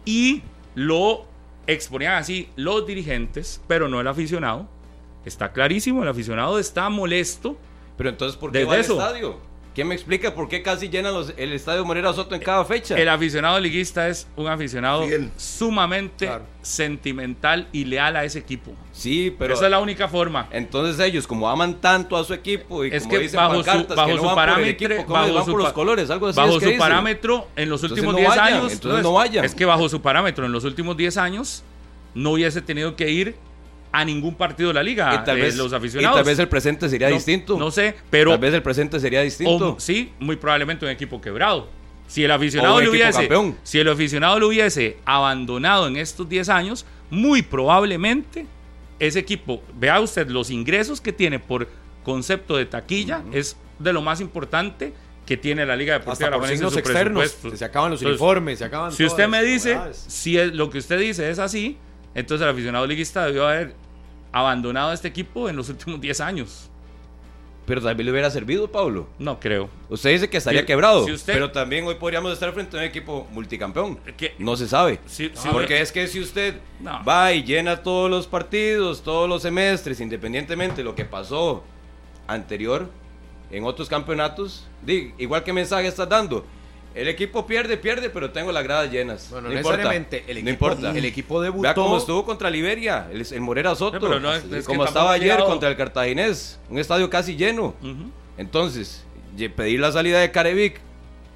[0.06, 0.42] y
[0.76, 1.26] lo
[1.68, 4.68] exponían así los dirigentes, pero no el aficionado.
[5.26, 7.58] Está clarísimo, el aficionado está molesto.
[7.98, 8.94] Pero entonces, ¿por qué va al eso.
[8.94, 9.50] estadio?
[9.76, 12.98] ¿Quién me explica por qué casi llenan los- el estadio Morera Soto en cada fecha?
[12.98, 15.30] El aficionado liguista es un aficionado Fiel.
[15.38, 16.44] sumamente Claro.
[16.62, 18.72] sentimental y leal a ese equipo.
[18.92, 20.48] sí, pero Esa es la única forma.
[20.52, 23.66] entonces ellos, como aman tanto a su equipo y Es como que dicen bajo su-
[23.66, 24.66] bajo que su no el parámetro-
[24.96, 26.80] equipo, ¿cómo bajo van su por los colores, algo así bajo es su dicen.
[26.80, 28.74] parámetro, en los últimos no 10 vayan, años.
[28.74, 29.46] entonces no vayan.
[29.46, 31.64] Es que bajo su parámetro, en los últimos 10 años,
[32.16, 33.36] no hubiese tenido que ir
[33.92, 35.14] a ningún partido de la liga.
[35.16, 36.18] y tal eh, vez los y aficionados.
[36.18, 37.58] tal vez el presente sería No- distinto.
[37.58, 38.32] No sé, pero.
[38.32, 39.74] tal vez el presente sería distinto.
[39.74, 41.68] o- sí, muy probablemente un equipo quebrado.
[42.08, 43.58] Si el aficionado equipo hubiese, campeón.
[43.64, 48.46] si el aficionado lo hubiese abandonado en estos 10 años, muy probablemente
[49.00, 51.68] ese equipo, vea usted los ingresos que tiene por
[52.04, 54.94] concepto de taquilla, es de lo más importante
[55.26, 57.38] que tiene la Liga Deportiva Hasta de la por signos externos.
[57.54, 60.80] Se acaban los Entonces, uniformes, se acaban Si usted me dice, si es, lo que
[60.80, 61.78] usted dice es así,
[62.16, 63.76] entonces el aficionado liguista debió haber
[64.32, 66.70] abandonado este equipo en los últimos 10 años.
[67.66, 69.08] Pero vez le hubiera servido, Pablo.
[69.20, 69.70] No creo.
[69.90, 72.80] Usted dice que estaría Si- quebrado, si usted- pero también hoy podríamos estar frente a
[72.80, 73.98] un equipo multicampeón.
[74.18, 75.00] Que- No se sabe.
[75.06, 77.04] Si- Porque es que si usted No.
[77.04, 81.64] va y llena todos los partidos, todos los semestres, independientemente de lo que pasó
[82.26, 82.90] anterior
[83.52, 84.68] en otros campeonatos,
[85.20, 86.46] igual que mensaje estás dando.
[86.96, 89.28] El equipo pierde, pierde, pero tengo las gradas llenas.
[89.30, 89.94] Bueno, no no importa.
[89.94, 90.90] El no equipo, importa.
[90.98, 91.62] el equipo debutó.
[91.62, 94.00] Vea cómo estuvo contra Liberia, el, el Morera Soto.
[94.00, 97.36] No, pero no es- es como estaba ayer llegado- contra el Cartaginés, un estadio casi
[97.36, 97.76] lleno.
[97.82, 98.12] Ujú.
[98.38, 99.04] Entonces,
[99.38, 100.80] ye- pedir la salida de Carevic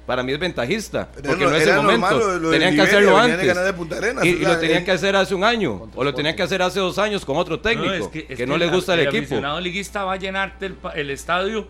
[0.06, 2.10] para mí es ventajista, Pero porque no es el momento.
[2.10, 3.46] normal lo- lo tenían que Liberia, hacerlo antes.
[3.46, 6.36] ganar de Punta Arenas, y, lo tenían que hacer hace un año, o lo tenían
[6.36, 8.94] que hacer hace dos años con otro técnico, No, es que, es no les gusta
[8.94, 9.18] el, equipo.
[9.18, 11.66] aficionado liguista va a llenarte el, el estadio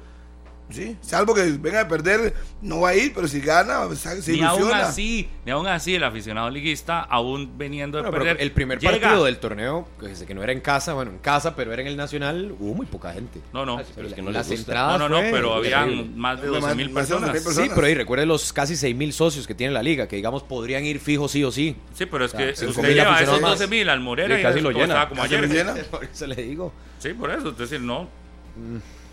[0.71, 4.41] Sí, salvo que venga a perder, no va a ir, pero si gana, se, ni
[4.41, 4.87] aún ilusiona.
[4.89, 8.41] así, ni aún así el aficionado liguista, aún veniendo de Bueno, perder.
[8.41, 8.93] el primer llega.
[8.99, 11.89] partido del torneo, que que no era en casa, bueno, en casa, pero era en
[11.89, 13.41] el Nacional, hubo muy poca gente.
[13.53, 13.79] No, no.
[13.95, 14.73] Pero es que no Las les gusta.
[14.73, 17.31] entradas No, no, no, pero habían más de Más- 12 mil más de 12,000 personas.
[17.31, 17.57] personas.
[17.69, 20.43] Sí, pero ahí recuerde los casi 6 mil socios que tiene la liga, que digamos
[20.45, 21.77] podrían ir fijos sí o sí.
[21.93, 23.51] Sí, pero es O que sea, cinco usted lleva esos más.
[23.59, 25.09] 12 mil al Morera Sí, y casi lo llena.
[25.11, 25.51] como Casi ayer.
[25.51, 25.75] llena.
[25.91, 26.73] Por eso le digo.
[26.99, 28.09] Sí, por eso, es decir, no.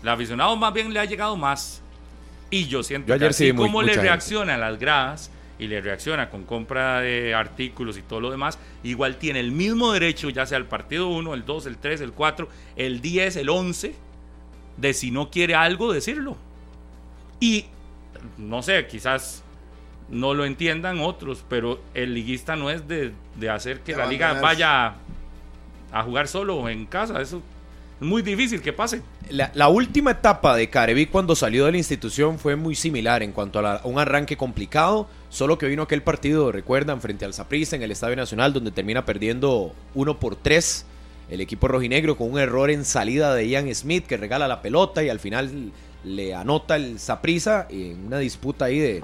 [0.02, 1.80] El aficionado más bien le ha llegado más.
[2.50, 4.08] Y yo siento Yo que ayer así sí muy- como le mucha gente.
[4.08, 8.58] reacciona a las gradas y le reacciona con compra de artículos y todo lo demás,
[8.82, 12.12] igual tiene el mismo derecho, ya sea el partido 1, el 2, el 3, el
[12.12, 13.94] 4, el 10, el 11,
[14.76, 16.36] de si no quiere algo, decirlo.
[17.38, 17.66] Y,
[18.38, 19.42] no sé, quizás
[20.10, 24.34] no lo entiendan otros, pero el liguista no es de, de hacer que la liga
[24.40, 24.94] vaya
[25.92, 27.20] a jugar solo en casa.
[27.20, 27.42] Eso es
[28.02, 29.02] muy difícil que pase.
[29.30, 33.58] La, última etapa de Carevic cuando salió de la institución fue muy similar en cuanto
[33.58, 37.82] a, la- un arranque complicado, solo que vino aquel partido, recuerdan, frente al Saprissa en
[37.82, 40.86] el Estadio Nacional, donde termina perdiendo 1 por 3
[41.30, 45.02] el equipo rojinegro con un error en salida de Ian Smith que regala la pelota
[45.02, 45.72] y al final
[46.04, 49.02] le anota el Saprissa en una disputa ahí de,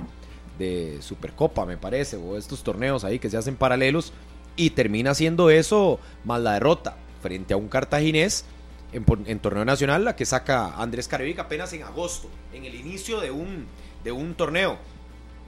[0.59, 4.13] de Supercopa, me parece, o estos torneos ahí que se hacen paralelos
[4.57, 8.45] y termina haciendo eso más la derrota frente a un cartaginés
[8.93, 13.21] en, en torneo nacional, la que saca Andrés Carevic apenas en agosto, en el inicio
[13.21, 13.67] de un,
[14.05, 14.79] de un torneo.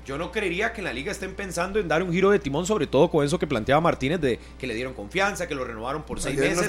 [0.07, 2.67] Yo no creería que en la liga estén pensando en dar un giro de timón,
[2.67, 6.03] sobre todo con eso que planteaba Martínez, de que le dieron confianza, que lo renovaron
[6.03, 6.67] por seis no meses.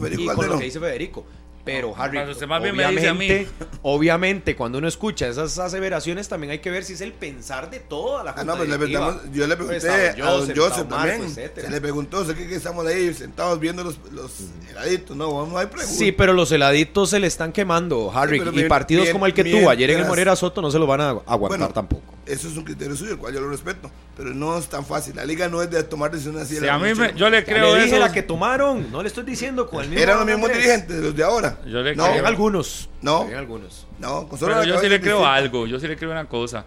[0.00, 1.24] Federico y con lo que dice Federico.
[1.64, 3.46] Pero, Harry, Cuando usted más bien me dice a mí.
[3.82, 7.78] obviamente, cuando uno escucha esas aseveraciones, también hay que ver si es el pensar de
[7.78, 9.06] toda la Ah, junta no, pues le directiva.
[9.06, 11.22] preguntamos- yo le Pues pregunté a don Joseph, Joseph estaba Marco, también.
[11.30, 11.66] etcétera.
[11.68, 14.32] Se le preguntó, sé que estamos ahí sentados viendo los, los
[14.70, 15.16] heladitos.
[15.16, 15.92] No, no hay pregunta.
[15.94, 18.40] Sí, pero los heladitos se le están quemando, Harry.
[18.40, 20.06] y bien- partidos bien- como el que bien, tuvo ayer en el.
[20.06, 22.02] Morera Soto no se lo van a aguantar Bueno, tampoco.
[22.26, 23.90] Eso es un criterio suyo, el cual yo lo respeto.
[24.16, 25.16] Pero no es tan fácil.
[25.16, 26.54] La liga no es de tomar decisiones así.
[26.54, 28.04] de Si la a mí me- la yo le Ya creo le dije eso.
[28.04, 30.02] la que tomaron, no le estoy diciendo con el mismo.
[30.02, 31.51] Eran los mismos dirigentes, los de ahora.
[31.66, 32.26] Yo le no, creo.
[32.26, 32.88] Algunos.
[33.00, 33.22] No.
[33.22, 33.86] Algunos.
[33.98, 35.34] no, con solo Pero yo sí le creo distinta.
[35.34, 36.64] algo, yo sí le creo una cosa,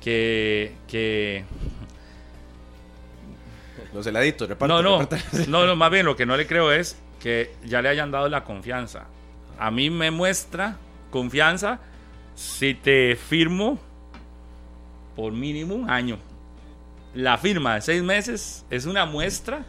[0.00, 1.44] que, que
[3.94, 4.76] Los heladitos, repartan.
[4.76, 5.50] no, no, repartan.
[5.50, 8.28] no, no, más bien lo que no le creo es que ya le hayan dado
[8.28, 9.04] la confianza.
[9.58, 10.76] A mí me muestra
[11.10, 11.78] confianza
[12.34, 13.78] si te firmo
[15.14, 16.18] por mínimo un año.
[17.14, 19.64] La firma de seis meses es una muestra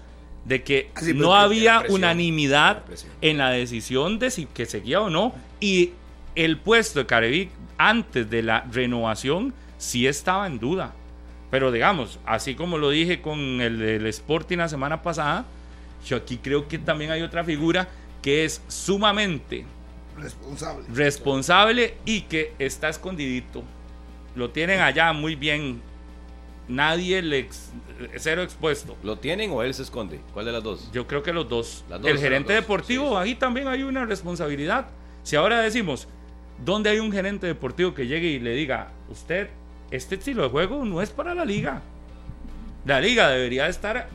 [0.45, 3.11] de que Ah, pero no había presión, unanimidad presión.
[3.21, 5.33] en la decisión de si que seguía o no.
[5.59, 5.91] Y
[6.35, 10.93] el puesto de Carevic antes de la renovación sí estaba en duda.
[11.51, 15.45] Pero digamos, así como lo dije con el del Sporting la semana pasada,
[16.05, 17.87] yo aquí creo que también hay otra figura
[18.21, 19.65] que es sumamente
[20.17, 20.85] Responsable.
[20.93, 23.63] responsable y que está escondidito.
[24.35, 25.81] Lo tienen allá muy bien.
[26.67, 27.71] Nadie le ex-
[28.17, 28.95] cero expuesto.
[29.03, 30.21] ¿Lo tienen o él se esconde?
[30.33, 30.89] ¿Cuál de las dos?
[30.93, 31.83] Yo creo que los dos.
[31.89, 33.15] Las dos, el gerente dos, deportivo, sí, sí.
[33.17, 34.87] ahí también hay una responsabilidad.
[35.23, 36.07] Si ahora decimos,
[36.63, 39.49] ¿dónde hay un gerente deportivo que llegue y le diga, usted,
[39.91, 41.81] este estilo de juego no es para la liga?
[42.85, 44.09] La liga debería estar...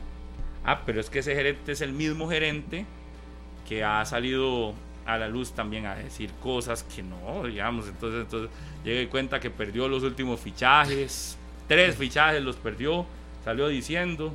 [0.63, 2.85] Ah, pero es que ese gerente es el mismo gerente
[3.67, 4.73] que ha salido
[5.05, 8.51] a la luz también a decir cosas que no, digamos, entonces, entonces
[8.83, 11.38] llega y cuenta que perdió los últimos fichajes,
[11.69, 13.05] tres fichajes los perdió,
[13.45, 14.33] salió diciendo,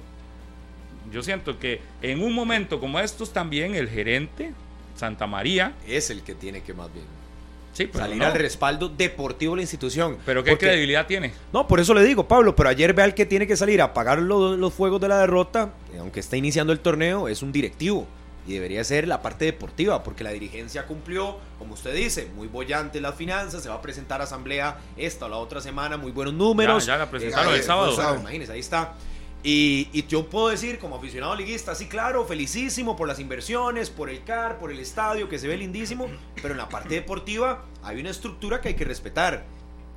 [1.13, 4.53] yo siento que en un momento como estos también el gerente,
[4.97, 7.05] Santa María, Es el que tiene que más bien
[7.73, 8.27] sí, salir no.
[8.27, 10.17] al respaldo deportivo de la institución.
[10.25, 11.33] Pero ¿qué Porque- credibilidad tiene?
[11.53, 13.87] No, por eso le digo, Pablo, pero ayer vea el que tiene que salir a
[13.87, 18.07] apagar los, los fuegos de la derrota, aunque está iniciando el torneo, es un directivo.
[18.47, 23.01] Y debería ser la parte deportiva, porque la dirigencia cumplió, como usted dice, muy bollante
[23.01, 26.35] las finanzas, se va a presentar a asamblea esta o la otra semana, muy buenos
[26.35, 26.85] números.
[26.85, 27.95] Ya, ya la presentaron el sábado.
[27.95, 28.93] pues, imagínese, ahí está.
[29.43, 34.09] Y, y yo puedo decir, como aficionado liguista, sí, claro, felicísimo por las inversiones, por
[34.09, 36.07] el CAR, por el estadio, que se ve lindísimo,
[36.41, 39.45] pero en la parte deportiva hay una estructura que hay que respetar.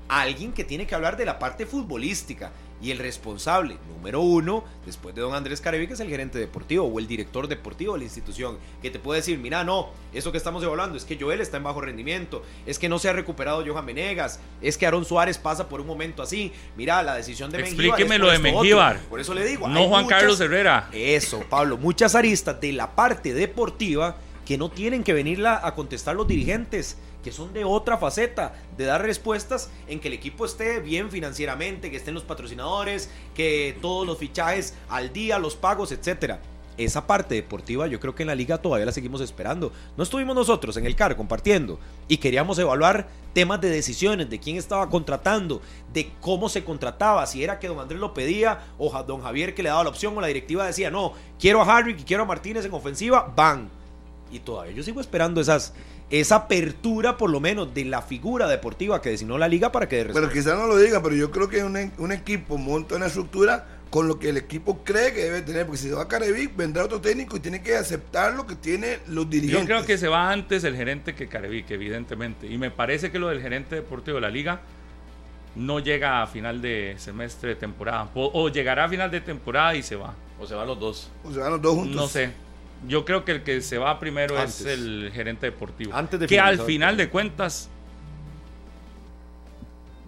[0.10, 2.52] Alguien que tiene que hablar de la parte futbolística.
[2.80, 6.86] Y el responsable, número uno, después de don Andrés Carevi, que es el gerente deportivo
[6.86, 10.38] o el director deportivo de la institución, que te puede decir, mira, no, eso que
[10.38, 13.64] estamos evaluando es que Joel está en bajo rendimiento, es que no se ha recuperado
[13.66, 17.60] Johan Menegas, es que Aaron Suárez pasa por un momento así, mira, la decisión de.
[17.62, 18.60] Explíqueme lo de esto otro".
[18.62, 19.00] Mengíbar.
[19.10, 20.90] Por eso le digo, No Juan muchas- Carlos Herrera.
[20.94, 26.16] eso, Pablo, muchas aristas de la parte deportiva que no tienen que venirla a contestar
[26.16, 30.80] los dirigentes, que son de otra faceta, de dar respuestas en que el equipo esté
[30.80, 36.40] bien financieramente, que estén los patrocinadores, que todos los fichajes al día, los pagos, etcétera.
[36.78, 39.72] Esa parte deportiva yo creo que en la liga todavía la seguimos esperando.
[39.98, 44.58] No estuvimos nosotros en el CAR compartiendo y queríamos evaluar temas de decisiones, de quién
[44.58, 45.60] estaba contratando,
[45.92, 49.64] de cómo se contrataba, si era que don Andrés lo pedía o don Javier que
[49.64, 52.26] le daba la opción o la directiva decía, no, quiero a Harry y quiero a
[52.28, 53.70] Martínez en ofensiva, van.
[54.32, 55.74] Y todavía yo sigo esperando esas,
[56.10, 60.06] esa apertura por lo menos de la figura deportiva que designó la liga para que
[60.06, 63.66] Pero quizás no lo diga, pero yo creo que un, un equipo monta una estructura
[63.90, 65.66] con lo que el equipo cree que debe tener.
[65.66, 68.56] Porque si se va a Carevic, vendrá otro técnico y tiene que aceptar lo que
[68.56, 69.66] tiene los Yo dirigentes.
[69.66, 72.48] creo que se va antes el gerente que Carevic, evidentemente.
[72.48, 74.62] Y me parece que lo del gerente deportivo de la liga
[75.56, 78.10] no llega a final de semestre de temporada.
[78.14, 80.14] O, o llegará a final de temporada y se va.
[80.40, 81.10] O se van los dos.
[81.24, 81.96] O se van los dos juntos.
[81.96, 82.32] No sé.
[82.88, 84.62] Yo creo que el que se va primero Antes.
[84.62, 85.96] es el gerente deportivo.
[85.96, 87.70] Antes de que al final de cuentas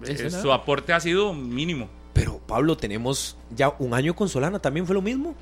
[0.05, 1.89] eh, su aporte ha sido mínimo.
[2.13, 5.36] Pero Pablo, tenemos ya un año con Solana, ¿también fue lo mismo?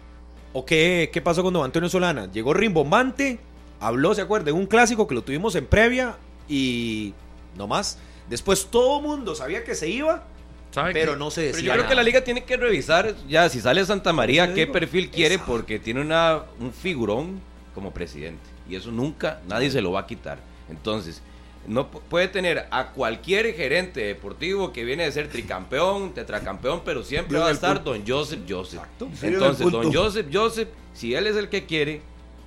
[0.53, 2.31] ¿O qué, qué pasó con don Antonio Solana?
[2.31, 3.39] Llegó rimbombante,
[3.79, 4.45] habló, ¿se acuerda?
[4.45, 6.17] De un clásico que lo tuvimos en previa
[6.47, 7.13] y
[7.57, 7.99] no más.
[8.29, 10.36] Después todo el mundo sabía que se iba, ¿Sabe
[10.93, 11.89] pero no se Pero decía yo creo nada.
[11.89, 14.73] que la liga tiene que revisar ya si sale Santa María qué digo.
[14.73, 15.53] perfil quiere Exacto.
[15.53, 17.39] porque tiene una un figurón
[17.73, 20.37] como presidente y eso nunca nadie se lo va a quitar.
[20.69, 21.21] Entonces,
[21.65, 27.03] no pu- puede tener a cualquier gerente deportivo que viene de ser tricampeón, tetracampeón, pero
[27.03, 27.91] siempre va a estar punto.
[27.93, 28.81] don Joseph Joseph.
[29.21, 29.93] El Entonces, don.
[29.93, 32.01] Joseph Joseph, si él es el que quiere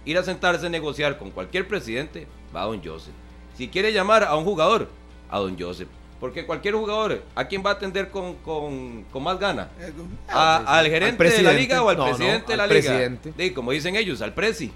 [0.04, 3.12] ir a sentarse a negociar con cualquier presidente, va a don Joseph.
[3.56, 4.88] Si quiere llamar a un jugador,
[5.30, 5.88] a don Joseph.
[6.20, 9.70] Porque cualquier jugador, ¿a quién va a atender con, con, con más gana?
[9.80, 9.90] Eh,
[10.28, 12.68] ¿A- al ¿Al gerente de la liga o al No, no, presidente de la al
[12.70, 12.80] liga?
[12.82, 13.32] presidente.
[13.38, 14.70] Sí, como dicen ellos, al presi.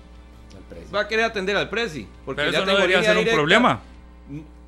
[0.95, 2.09] Va a querer atender al presi.
[2.25, 3.81] Porque Pero ya eso no debería ser un problema.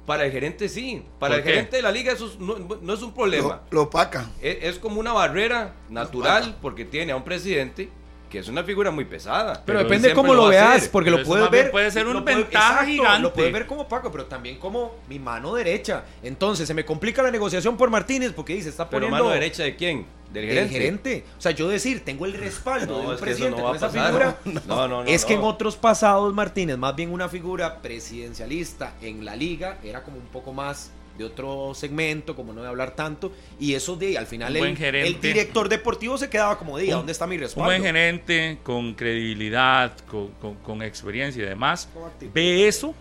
[0.04, 1.02] Para el gerente sí.
[1.18, 1.50] Para ¿Por el qué?
[1.50, 3.62] gerente de la liga eso es- no, no es un problema.
[3.70, 4.30] Lo, lo opaca.
[4.40, 7.88] Es, es como una barrera natural porque tiene a un presidente
[8.36, 9.62] que es una figura muy pesada.
[9.64, 11.70] Pero, depende cómo lo, veas, porque Pero lo puedes ver.
[11.70, 13.22] puede ser una ventaja exacto, gigante.
[13.22, 16.04] Lo puedes ver como Paco, pero también como mi mano derecha.
[16.22, 19.24] Entonces, se me complica la negociación por Martínez porque dice, está Pero poniendo.
[19.24, 20.04] mano derecha de quién?
[20.30, 20.74] Del del gerente.
[20.78, 21.24] gerente.
[21.38, 23.76] O sea, yo decir, tengo el respaldo de un es que eso presidente no con
[23.76, 24.06] esa pasar.
[24.08, 24.36] figura.
[24.66, 25.08] No, no, no.
[25.08, 30.02] es que en otros pasados, Martínez, más bien una figura presidencialista en la liga, era
[30.02, 34.18] como un poco más de otro segmento, como no de hablar tanto, y eso de
[34.18, 35.08] al final Un el, buen gerente.
[35.08, 37.66] el director deportivo se quedaba como diga, Un- ¿dónde está mi Un respaldo?
[37.68, 41.88] buen gerente con credibilidad, con, con- con experiencia y demás,
[42.34, 42.94] ve eso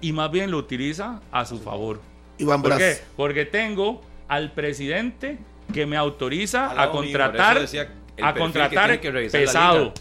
[0.00, 2.00] y más bien lo utiliza a su favor.
[2.38, 2.98] Iván ¿Por qué?
[3.16, 5.38] Porque tengo al presidente
[5.72, 9.92] que me autoriza a contratar, a que contratar que pesado.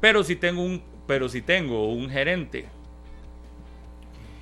[0.00, 2.66] Pero si tengo un, pero si tengo un gerente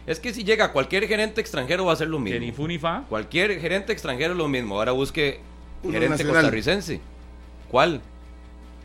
[0.09, 2.55] Es que si llega cualquier gerente extranjero va a hacer lo ni mismo.
[2.55, 4.77] fu ni fa, Cualquier gerente extranjero es lo mismo.
[4.79, 5.41] Ahora busque
[5.83, 6.35] Uno gerente nacional.
[6.35, 7.01] costarricense.
[7.71, 8.01] ¿Cuál?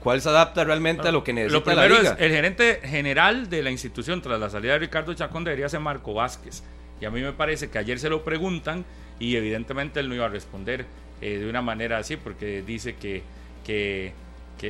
[0.01, 2.13] ¿Cuál se adapta realmente a lo que necesita Lo primero la liga?
[2.15, 5.79] es el gerente general de la institución tras la salida de Ricardo Chacón debería ser
[5.79, 6.61] Marco Vázquez.
[6.99, 8.83] Y a mí me parece que ayer se lo preguntan
[9.17, 10.85] y evidentemente él no iba a responder
[11.21, 13.23] eh, de una manera así porque dice que,
[13.65, 14.11] que,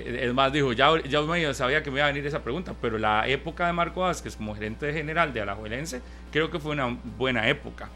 [0.02, 2.74] que- es más, dijo, ya, ya medio sabía que me iba a venir esa pregunta,
[2.82, 6.98] pero la época de Marco Vázquez como gerente general de Alajuelense creo que fue una
[7.18, 7.90] buena época.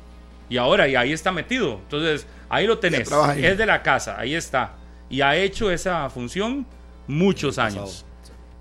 [0.50, 1.80] Y ahora, y ahí está metido.
[1.84, 3.10] Entonces, ahí lo tenés.
[3.38, 4.76] Es de la casa, ahí está.
[5.10, 6.66] Y ha hecho esa función
[7.08, 8.06] muchos años.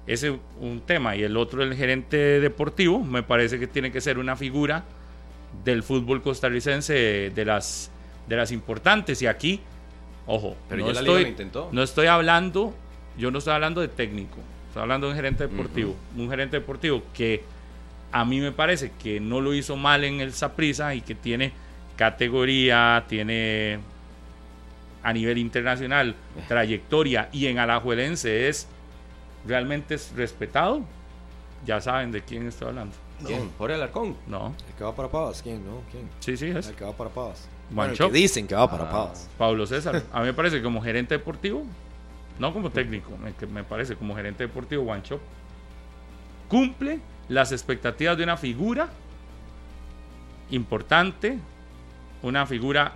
[0.07, 1.15] Ese es un tema.
[1.17, 4.85] Y el otro, el gerente deportivo, me parece que tiene que ser una figura
[5.65, 7.91] del fútbol costarricense de las,
[8.29, 9.23] de las importantes.
[9.23, 9.61] Y aquí,
[10.27, 11.69] ojo, Pero no, ya la liga estoy, lo intentó.
[11.73, 12.75] no estoy hablando,
[13.19, 14.39] yo no estoy hablando de técnico,
[14.69, 15.97] estoy hablando de un gerente deportivo.
[16.17, 17.43] Un gerente deportivo que
[18.13, 21.53] a mí me parece que no lo hizo mal en el Saprissa y que tiene
[21.97, 23.79] categoría, tiene
[25.03, 26.15] a nivel internacional
[26.49, 28.67] trayectoria y en Alajuelense es
[29.47, 30.83] realmente es respetado.
[31.65, 32.95] Ya saben de quién estoy hablando.
[33.25, 33.51] ¿Quién?
[33.59, 34.15] Jorge Alarcón.
[34.27, 35.65] No, El que va para Pavas, ¿quién?
[35.65, 36.09] No, ¿quién?
[36.21, 37.49] sí, sí, es El que va para Pavas.
[37.71, 38.91] Bueno, el que dicen que va para Ah.
[38.91, 39.29] Pavas.
[39.39, 40.03] Pablo César.
[40.13, 41.65] A mí me parece que como gerente deportivo,
[42.39, 45.21] no como técnico, me, que me parece como gerente deportivo, Guancho
[46.49, 48.89] cumple las expectativas de una figura
[50.51, 51.39] importante,
[52.23, 52.95] una figura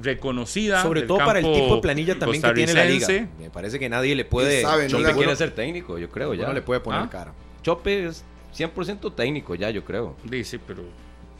[0.00, 0.82] reconocida.
[0.82, 3.08] Sobre del todo para el tipo de planilla también que tiene la liga.
[3.38, 4.62] Me parece que nadie le puede.
[4.62, 4.98] Sabe, ¿no?
[5.00, 6.46] Chope quiere ser técnico, yo creo ya.
[6.46, 7.10] no le puede poner ¿Ah?
[7.10, 7.32] cara.
[7.62, 8.24] Chope es
[8.56, 10.16] 100% técnico ya, yo creo.
[10.24, 10.82] Dice, pero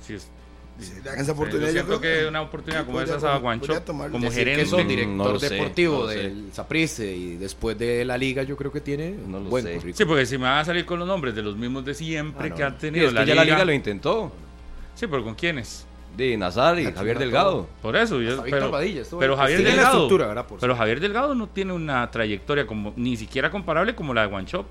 [0.00, 0.30] si es-
[0.78, 3.72] Yo yo creo que una oportunidad como esa a Guancho
[4.10, 4.64] como gerente.
[4.76, 8.80] que director no deportivo no del Saprisse y después de la liga, yo creo que
[8.80, 9.70] tiene No lo buen sé.
[9.74, 9.96] currículum.
[9.96, 12.46] Sí, porque si me van a salir con los nombres de los mismos de siempre
[12.46, 12.56] Ah, no.
[12.56, 14.32] que han tenido es que ya la liga lo intentó.
[14.94, 15.86] Sí, pero ¿con quiénes?
[16.16, 17.68] De Nazar y Javier Delgado.
[17.82, 18.70] Por eso, yo- pero,
[19.18, 19.36] pero.
[19.36, 20.46] Javier Tiene la Delgado, estructura, ¿verdad?
[20.46, 20.76] Por pero.
[20.76, 24.66] Javier Delgado no tiene una trayectoria como ni siquiera comparable como la de Guanchop.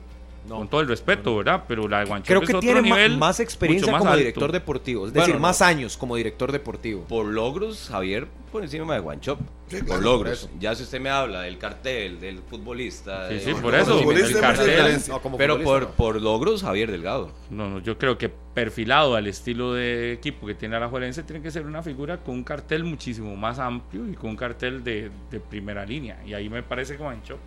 [0.48, 0.58] No.
[0.58, 1.64] con todo el respeto, ¿verdad?
[1.70, 4.20] Pero la de Guanchop Creo es que otro tiene nivel más experiencia más como alto.
[4.20, 5.06] director deportivo.
[5.08, 5.42] Es Bueno, decir, no.
[5.42, 7.06] más años como director deportivo.
[7.06, 9.40] Por logros, Javier por encima de Guanchop.
[9.68, 10.48] Sí, por claro, logros.
[10.48, 10.60] por.
[10.60, 13.30] Ya si usted me habla del cartel, del futbolista.
[13.30, 13.98] Sí, de- sí, por Como eso.
[14.00, 15.02] futbolista el cartel.
[15.22, 17.32] como Pero por, por logros, Javier Delgado.
[17.50, 21.52] No, no, yo creo que perfilado al estilo de equipo que tiene Alajuelense tiene que
[21.52, 25.40] ser una figura con un cartel muchísimo más amplio y con un cartel de, de
[25.40, 26.20] primera línea.
[26.26, 27.40] Y ahí me parece que Guanchop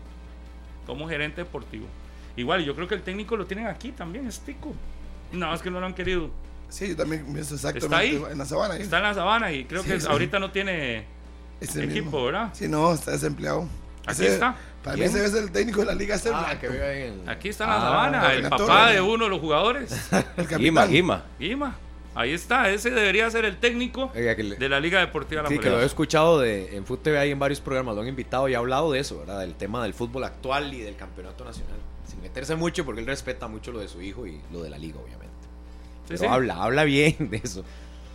[0.86, 1.86] como gerente deportivo.
[2.36, 4.74] Igual, yo creo que el técnico lo tienen aquí también, es Tico.
[5.32, 6.30] No, es que no lo han querido.
[6.68, 8.22] Sí, yo también pienso exactamente ¿Está ahí?
[8.32, 8.74] en la sabana.
[8.74, 8.82] ahí.
[8.82, 10.06] Está en la sabana y creo Sí, que sí.
[10.08, 11.04] ahorita no tiene
[11.60, 12.24] Ese equipo, mismo.
[12.26, 12.50] ¿verdad?
[12.52, 13.68] Sí, no, está desempleado.
[14.06, 14.56] Aquí Ese- está.
[14.84, 15.12] Para ¿Quién?
[15.12, 16.60] mí ese ser el técnico de la liga Ah, blanco.
[16.60, 18.92] que vive en el- Aquí está en la Ah, sabana, el papá torre.
[18.92, 19.90] de uno de los jugadores.
[20.36, 20.86] El Guima.
[20.86, 21.24] Guima.
[21.40, 21.76] Guima.
[22.14, 25.68] Ahí está, ese debería ser el técnico le- de la Liga Deportiva La Sí, que
[25.68, 28.54] lo he escuchado de, en Foot TV ahí en varios programas, lo han invitado y
[28.54, 29.40] ha hablado de eso, ¿verdad?
[29.40, 31.76] Del tema del fútbol actual y del campeonato nacional.
[32.08, 34.78] Sin meterse mucho, porque él respeta mucho lo de su hijo y lo de la
[34.78, 35.34] liga, obviamente.
[36.02, 36.26] Sí, Pero sí.
[36.26, 37.64] habla, habla bien de eso.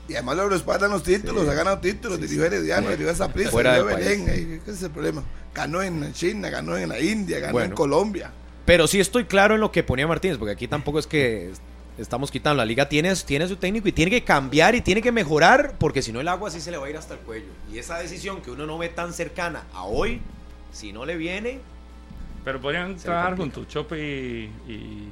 [0.08, 3.76] Y además lo respaldan los títulos, ha ganado títulos, dirigió Herediano, dirigió esa prisa, Fuera
[3.76, 5.24] dirigió Belén, eh, ¿qué es el problema?
[5.54, 7.72] Ganó en China, ganó en la India, ganó en.
[7.72, 8.32] Colombia.
[8.66, 11.52] Pero sí estoy claro en lo que ponía Martínez, porque aquí tampoco es que
[11.98, 12.58] estamos quitando.
[12.58, 16.02] La liga tiene, tiene su técnico y tiene que cambiar y tiene que mejorar, porque
[16.02, 17.50] si no el agua sí se le va a ir hasta el cuello.
[17.72, 20.22] Y esa decisión que uno no ve tan cercana a hoy,
[20.72, 21.60] si no le viene,
[22.44, 25.10] Pero podrían Se trabajar juntos, Chope y, y-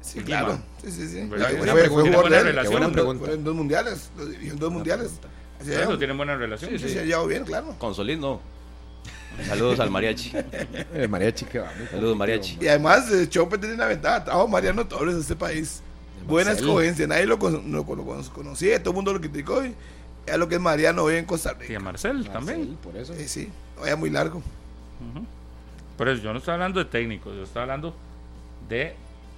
[0.00, 0.58] Sí, Y claro.
[0.82, 1.26] Sí, sí, sí.
[1.28, 2.92] Fue- fue- Tiene fue relación.
[2.92, 4.10] Dos- dos mundiales,
[4.42, 5.12] en dos mundiales.
[5.64, 5.96] Llevan.
[5.98, 6.70] tienen buena relación.
[6.72, 7.76] Sí, sí, se ha llevado bien, claro.
[7.78, 8.40] Con Solís no.
[9.46, 10.32] Saludos al mariachi.
[10.94, 11.70] el mariachi que va.
[11.90, 12.58] Saludos, mariachi.
[12.60, 14.24] Y además, eh, Chope tiene una ventaja.
[14.24, 15.82] Trajo Mariano Torres en este país.
[16.26, 16.66] Buena Marcel.
[16.68, 17.06] escogencia.
[17.06, 19.64] Nadie lo, con- lo, lo con- conocía, todo el mundo lo criticó.
[19.64, 19.72] Y
[20.26, 21.78] es lo que es Mariano hoy en Costa Y a Rica.
[21.80, 22.58] Marcel también.
[22.58, 23.14] Marcel, por eso.
[23.16, 23.48] Sí, sí.
[23.80, 24.38] Vaya muy largo.
[24.38, 25.24] Ujú.
[26.02, 27.94] Por eso yo no estoy hablando de técnicos, yo estoy hablando
[28.68, 28.96] de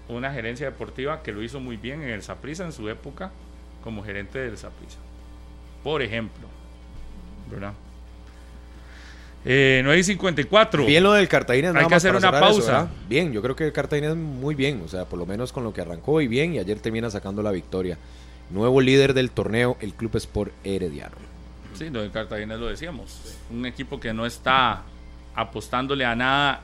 [0.09, 3.33] una gerencia deportiva que lo hizo muy bien en el Saprissa en su época
[3.83, 4.97] como gerente del Saprissa.
[5.83, 6.49] Por ejemplo,
[7.51, 7.75] ¿verdad?
[9.45, 10.87] Eh, 9 y 54.
[10.87, 11.69] Bien lo del Cartagena.
[11.69, 12.89] Hay nada que hacer una eso, pausa.
[13.11, 14.81] bien, yo creo que el Cartagena es muy bien.
[14.83, 16.55] O sea, por lo menos con lo que arrancó y bien.
[16.55, 17.99] Y ayer termina sacando la victoria.
[18.49, 21.17] Nuevo líder del torneo, el Club Sport Herediano.
[21.75, 23.37] Sí, lo de Cartagena lo decíamos.
[23.51, 24.83] Un equipo que no está
[25.35, 26.63] apostándole a nada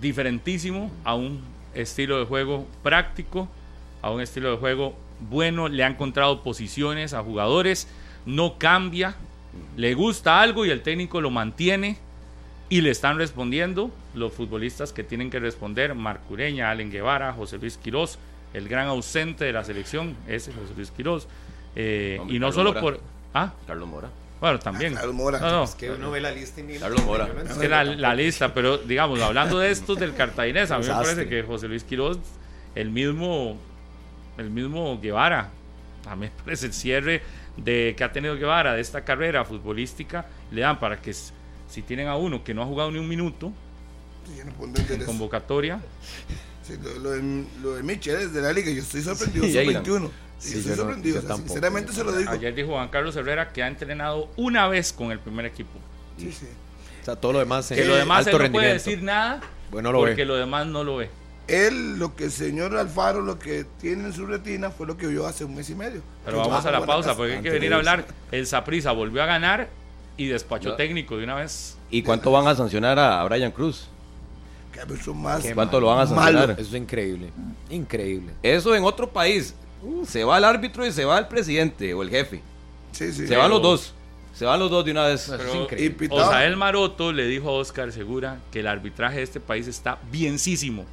[0.00, 1.40] diferentísimo, a un
[1.74, 3.48] estilo de juego práctico,
[4.02, 4.96] a un estilo de juego
[5.30, 5.68] bueno.
[5.68, 7.88] Le ha encontrado posiciones a jugadores.
[8.24, 9.16] no cambia,
[9.76, 11.98] le gusta algo y el técnico lo mantiene
[12.68, 17.76] y le están respondiendo los futbolistas que tienen que responder, Marcureña, Allen Guevara, José Luis
[17.76, 18.18] Quirós,
[18.54, 21.28] el gran ausente de la selección, ese José Luis Quirós.
[21.74, 22.80] Eh, y no Carlos solo Mora.
[22.80, 23.00] por...
[23.34, 24.08] Ah, Carlos Mora.
[24.42, 24.94] Bueno, también.
[24.94, 25.38] Carlos Mora.
[25.38, 27.28] No, no, Es que uno ve la lista y ni Carlos Mora.
[27.48, 30.92] es que la, la lista, pero digamos, hablando de estos del cartaginés, a mí me
[30.92, 32.18] parece que José Luis Quiroz,
[32.74, 33.56] el mismo,
[34.38, 35.50] el mismo Guevara,
[36.08, 37.22] a mí me parece el cierre
[37.56, 42.08] de que ha tenido Guevara de esta carrera futbolística, le dan para que si tienen
[42.08, 43.52] a uno que no ha jugado ni un minuto
[44.26, 45.80] Sí, yo no en convocatoria,
[46.66, 49.52] Sí, lo, lo de, lo de Michel es de la liga, yo estoy sorprendido, Sí,
[49.52, 49.82] son Jailan.
[49.84, 50.10] 21.
[50.42, 52.30] Sí, yo estoy yo no- sorprendido, yo o sea, tampoco, sinceramente se lo digo.
[52.30, 55.78] ayer dijo Juan Carlos Herrera que ha entrenado una vez con el primer equipo.
[56.18, 56.46] Sí, sí.
[57.00, 59.40] O sea, todo lo demás Que en lo demás él alto no puede decir nada
[59.70, 60.24] Bueno, lo porque ve.
[60.24, 61.10] lo demás no lo ve.
[61.48, 65.06] Él, lo que el señor Alfaro, lo que tiene en su retina fue lo que
[65.08, 66.00] vio hace un mes y medio.
[66.24, 68.04] Pero Que vamos a la pausa porque hay que venir a hablar.
[68.30, 69.68] El Saprisa volvió a ganar
[70.16, 70.74] y despachó No.
[70.76, 71.76] técnico de una vez.
[71.90, 73.88] ¿Y cuánto van a sancionar a Brian Cruz?
[74.72, 75.44] Que más.
[75.54, 76.38] ¿Cuánto lo van a Malo.
[76.38, 76.50] sancionar?
[76.60, 77.30] Eso es increíble.
[77.68, 78.32] Increíble.
[78.42, 79.54] Eso en otro país.
[79.82, 82.42] Uh, se va el árbitro y se va el presidente o el jefe.
[82.92, 83.26] Sí, sí.
[83.26, 83.94] Se van los dos.
[84.34, 85.28] Se van los dos de una vez.
[85.28, 86.14] Es Pero.
[86.14, 90.86] Osael Maroto le dijo a Oscar Segura que el arbitraje de este país está bienísimo.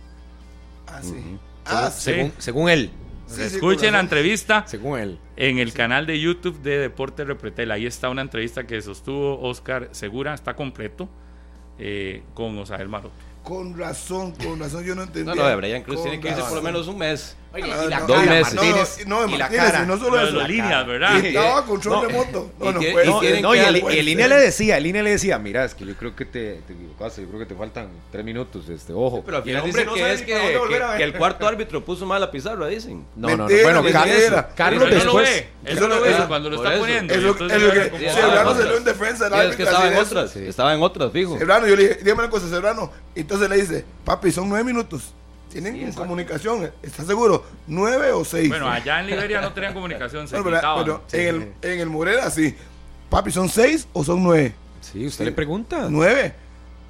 [0.87, 1.37] Ah, sí.
[1.65, 2.11] Ah, sí.
[2.11, 2.91] Según, según él.
[3.27, 5.19] Sí, Escuchen con la entrevista Según él.
[5.35, 7.71] en el canal de YouTube de Deporte Repretel.
[7.71, 11.07] Ahí está una entrevista que sostuvo Oscar Segura, está completo,
[11.77, 13.13] eh, con Osael Maroto.
[13.43, 15.35] Con razón, con razón, yo no entendía.
[15.35, 17.37] No, no, de Brian Cruz Con tiene que irse por lo menos un mes.
[17.51, 18.53] Oye, Ah, y la no, Dos cara, meses.
[18.53, 19.83] Martínez, No, no, y de la Martínez, cara.
[19.83, 20.31] y no solo eso.
[20.33, 21.23] los líneas, ¿verdad?
[21.23, 22.05] Y estaba con control No.
[22.07, 22.51] remoto.
[22.59, 25.09] No, Y no puede quieren No, y el, el INE le decía, el INE le
[25.11, 27.89] decía, mira, es que yo creo que te, te equivocaste, yo creo que te faltan
[28.11, 29.23] tres minutos, este, ojo.
[29.25, 30.59] Pero al final dicen no que es que, que-
[30.97, 33.03] que el cuarto árbitro puso mal la pizarra, dicen.
[33.15, 33.43] No, no, no.
[33.45, 33.83] Bueno.
[33.91, 35.43] Carlos, Eso Carlos no después...
[35.65, 37.31] eso no lo ve cuando lo está poniendo.
[37.31, 37.51] Otras.
[37.51, 39.57] salió en defensa del árbitro.
[39.57, 40.35] que estaba en otras.
[40.35, 41.37] Estaba en otras, fijo.
[41.37, 42.91] Sebrano, yo le dije, dígame una cosa, Sebrano.
[43.15, 45.13] Entonces le dice, papi, son nueve minutos.
[45.49, 47.43] Tienen comunicación, ¿estás seguro?
[47.67, 48.49] ¿Nueve o seis?
[48.49, 52.29] Bueno, allá en Liberia no tenían comunicación, se Bueno, pero, en, el, en el Morera
[52.29, 52.55] sí.
[53.09, 54.53] Papi, ¿son seis o son nueve?
[54.81, 55.87] Sí, usted le pregunta.
[55.89, 56.33] Nueve.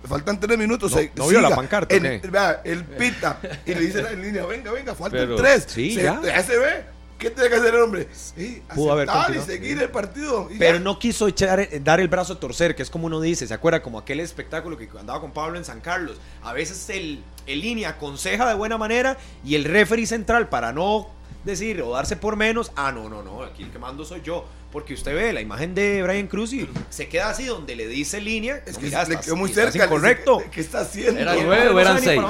[0.04, 0.92] Faltan tres minutos.
[0.92, 4.94] No- se- no vio la pancarta, Él pita y le dice en línea, venga, venga,
[4.96, 5.66] faltan Pero- tres.
[5.68, 6.22] sí, se, ya.
[6.44, 7.00] se ve.
[7.18, 8.08] ¿Qué tiene que hacer el hombre?
[8.14, 10.48] Sí, Pudo haber y seguir el partido.
[10.50, 10.84] y Pero ya.
[10.86, 13.54] no quiso echar, eh, dar el brazo a torcer, que es como uno dice, ¿se
[13.54, 13.82] acuerda?
[13.82, 16.16] Como aquel espectáculo que andaba con Pablo en San Carlos.
[16.44, 21.08] A veces el, el línea aconseja de buena manera y el referee central, para no
[21.44, 24.46] decir o darse por menos, ah, no, no, no, aquí el que mando soy yo.
[24.72, 28.22] Porque usted ve la imagen de Brian Cruz y se queda así donde le dice
[28.22, 28.62] línea.
[28.68, 29.86] Es no, que mira, le estás- quedó muy cerca.
[29.86, 30.44] Incorrecto.
[30.52, 31.20] ¿Qué, está haciendo?
[31.20, 32.22] Era nueve o eran seis?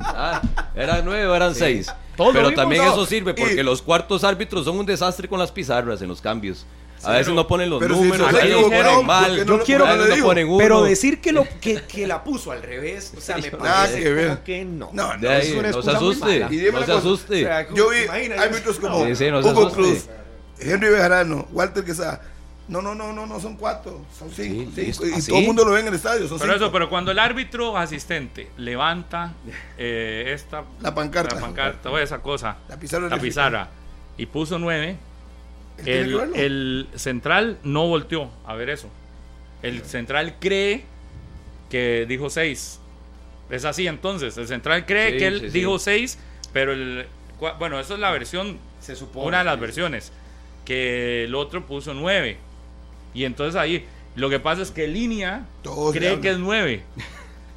[0.00, 0.42] Ah,
[0.74, 1.90] ¿Eran nueve o eran seis?
[2.16, 2.92] Pero también ¿no?
[2.92, 6.20] eso sirve porque Y- los cuartos árbitros son un desastre con las pizarras en los
[6.20, 6.66] cambios.
[7.04, 9.46] A veces pero- no ponen los pero si números, ¿por mal.
[9.46, 9.86] Yo quiero-.
[10.58, 14.10] Pero decir que, lo, que, que la puso al revés, o sea, me parece que
[14.12, 14.28] ver.
[14.28, 14.90] como que no.
[14.92, 17.44] No, no, ahí, es una no se asuste, no se cosa, asuste.
[17.44, 19.70] o sea, Yo vi Imagina, árbitros como Sí, sí, no Hugo.
[19.72, 20.06] Cruz,
[20.58, 22.20] Henry Bejarano, Walter Quesada.
[22.68, 24.70] No, no, no, no, no, son cuatro, son cinco.
[24.76, 26.64] Sí, cinco, y ¿Ah, todo el mundo lo ve en el estadio, son Pero cinco.
[26.66, 29.32] eso, pero cuando el árbitro asistente levanta
[29.76, 31.34] eh, esta La pancarta.
[31.34, 33.22] la pancarta o esa cosa, La pizarra la eléctrica.
[33.28, 33.68] pizarra,
[34.16, 34.96] y puso nueve,
[35.86, 38.88] el, central no volteó a ver eso.
[39.62, 40.84] El central cree
[41.68, 42.80] que dijo seis.
[43.50, 44.36] Es así entonces.
[44.38, 46.18] El central cree Sí, que él sí, dijo seis,
[46.52, 47.06] pero el.
[47.58, 49.26] Bueno, eso es la versión, Se supone.
[49.28, 50.12] una de las versiones.
[50.64, 52.36] Que el otro puso nueve.
[53.14, 56.82] Y entonces ahí, lo que pasa es que línea Todos cree que es nueve.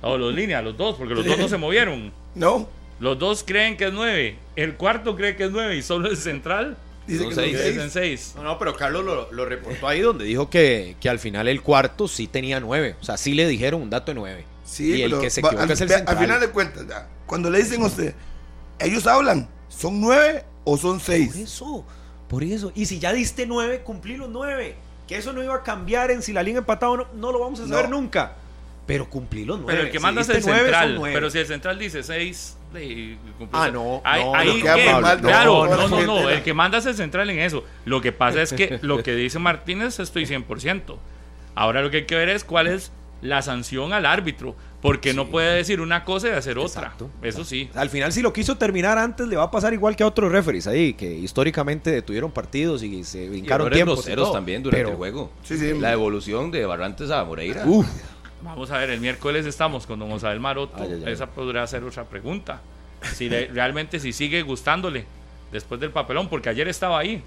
[0.02, 2.12] O los líneas, los dos, porque los dos no se movieron.
[2.36, 2.68] No,
[3.00, 4.38] Los dos creen que es nueve.
[4.56, 7.58] El cuarto cree que es nueve y solo el central dice Son que son seis.
[7.76, 7.92] seis.
[7.92, 8.34] seis.
[8.36, 11.62] No, no, pero Carlos lo, lo reportó ahí donde dijo que, que al final el
[11.62, 12.96] cuarto sí tenía nueve.
[13.02, 14.46] O sea, sí le dijeron un dato de nueve.
[14.66, 16.18] Sí, y el pero que se va- equivoca al, es el central.
[16.18, 18.14] al final de cuentas, ya, cuando le dicen a usted,
[18.80, 21.36] ellos hablan, ¿son nueve o son Por seis?
[21.36, 21.86] eso,
[22.28, 22.72] por eso.
[22.76, 24.76] Y si ya diste nueve, cumplí los nueve.
[25.08, 27.40] Que eso no iba a cambiar en si la liga empataba o no, no lo
[27.40, 28.00] vamos a saber No.
[28.00, 28.36] nunca.
[28.88, 29.74] Pero cumplí los nueve.
[29.74, 30.96] Pero el que Si manda es el central.
[30.96, 31.14] nueve.
[31.14, 32.04] Pero si el central dice
[32.74, 33.18] 6.
[33.52, 34.62] Ah, no, Ahí, no, ahí que
[35.22, 36.30] claro, no, no, no.
[36.30, 37.64] El que manda es el central en eso.
[37.86, 40.96] Lo que pasa es que lo que dice Martínez estoy 100%.
[41.56, 44.56] Ahora lo que hay que ver es cuál es la sanción al árbitro.
[44.82, 46.82] Porque no puede decir una cosa y hacer otra.
[46.82, 47.70] Exacto, Eso sí.
[47.74, 50.30] Al final, si lo quiso terminar antes, le va a pasar igual que a otros
[50.30, 54.30] referees ahí, que históricamente detuvieron partidos y se Y brincaron errores tiempos.
[54.30, 55.32] y también durante Pero- el juego.
[55.44, 55.72] Sí, sí.
[55.80, 57.64] La evolución de Barrantes a Moreira.
[57.66, 57.88] Uf,
[58.44, 60.76] Vamos a ver, el miércoles estamos con Don Osael Maroto.
[60.78, 61.14] Ay, ay, ay.
[61.14, 62.62] Esa podría ser otra pregunta.
[63.14, 65.06] Si le- realmente si sigue gustándole
[65.52, 67.22] después del papelón, porque ayer estaba ahí.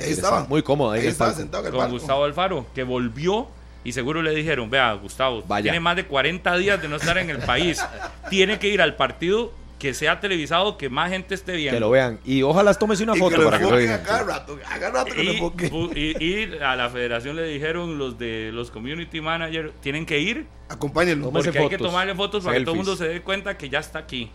[0.00, 0.44] Ahí estaba.
[0.44, 1.40] Muy cómodo ahí estaba palco.
[1.40, 1.92] sentado en el con palco.
[1.98, 3.48] Gustavo Alfaro, que volvió
[3.84, 5.64] y seguro le dijeron, vea, Gustavo, Vaya.
[5.64, 7.80] tiene más de 40 días de no estar en el país.
[8.30, 11.76] tiene que ir al partido que sea televisado, que más gente esté viendo.
[11.76, 12.18] Que lo vean.
[12.24, 15.32] Y ojalá tómese una Y foto que lo para que lo cada rato, que lo
[15.32, 20.06] Y, pu- y- y a la federación le dijeron los de los community managers tienen
[20.06, 21.30] que ir Acompáñenlo.
[21.30, 23.80] Porque hay que tomarle fotos para que todo el mundo se dé cuenta que ya
[23.80, 24.30] está aquí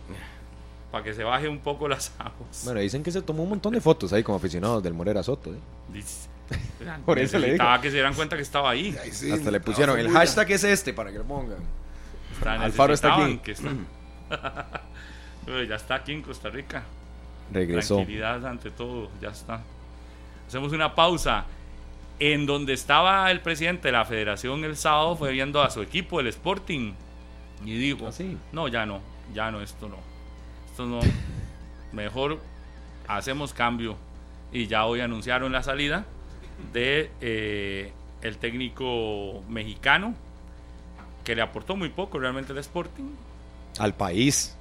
[0.92, 3.72] para que se baje un poco las aguas Bueno, dicen que se tomó un montón
[3.72, 5.50] de fotos ahí como aficionados del Morera Soto.
[5.54, 6.02] ¿eh?
[7.06, 7.64] Por eso le digo.
[7.80, 10.64] Que se dieran cuenta que estaba ahí Ahí sí, Hasta le pusieron el hashtag es
[10.64, 11.58] este para que lo pongan.
[12.44, 13.38] Alfaro está aquí.
[13.38, 13.70] que está-
[15.50, 16.84] Pero ya está aquí en Costa Rica
[17.52, 17.96] Regresó.
[17.96, 19.62] Tranquilidad ante todo, ya está.
[20.46, 21.44] Hacemos una pausa.
[22.20, 26.20] En donde estaba el presidente de la federación el sábado fue viendo a su equipo,
[26.20, 26.92] el Sporting,
[27.64, 28.36] y dijo, ¿Ah, sí?
[28.52, 29.00] no, ya no,
[29.32, 29.96] ya no, esto no.
[30.70, 31.00] Esto no.
[31.92, 32.38] Mejor
[33.08, 33.96] hacemos cambio.
[34.52, 36.04] Y ya hoy anunciaron la salida
[36.72, 37.92] de eh,
[38.22, 40.14] el técnico mexicano,
[41.24, 43.14] que le aportó muy poco realmente el Sporting,
[43.78, 44.56] Al país.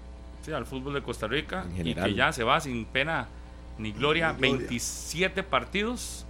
[0.50, 3.28] Sí, al fútbol de Costa Rica y que ya se va sin pena
[3.78, 4.34] ni gloria.
[4.34, 4.68] Ni gloria.
[4.68, 6.26] 27 partidos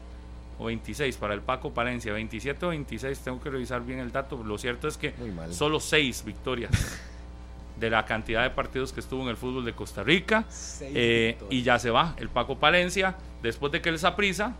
[0.57, 2.13] o 26 para el Paco Palencia.
[2.13, 4.43] 27 o 26, tengo que revisar bien el dato.
[4.43, 5.13] Lo cierto es que
[5.51, 6.71] solo 6 victorias
[7.79, 10.45] de la cantidad de partidos que estuvo en el fútbol de Costa Rica.
[10.81, 14.55] Eh, y ya se va el Paco Palencia después de que el Saprisa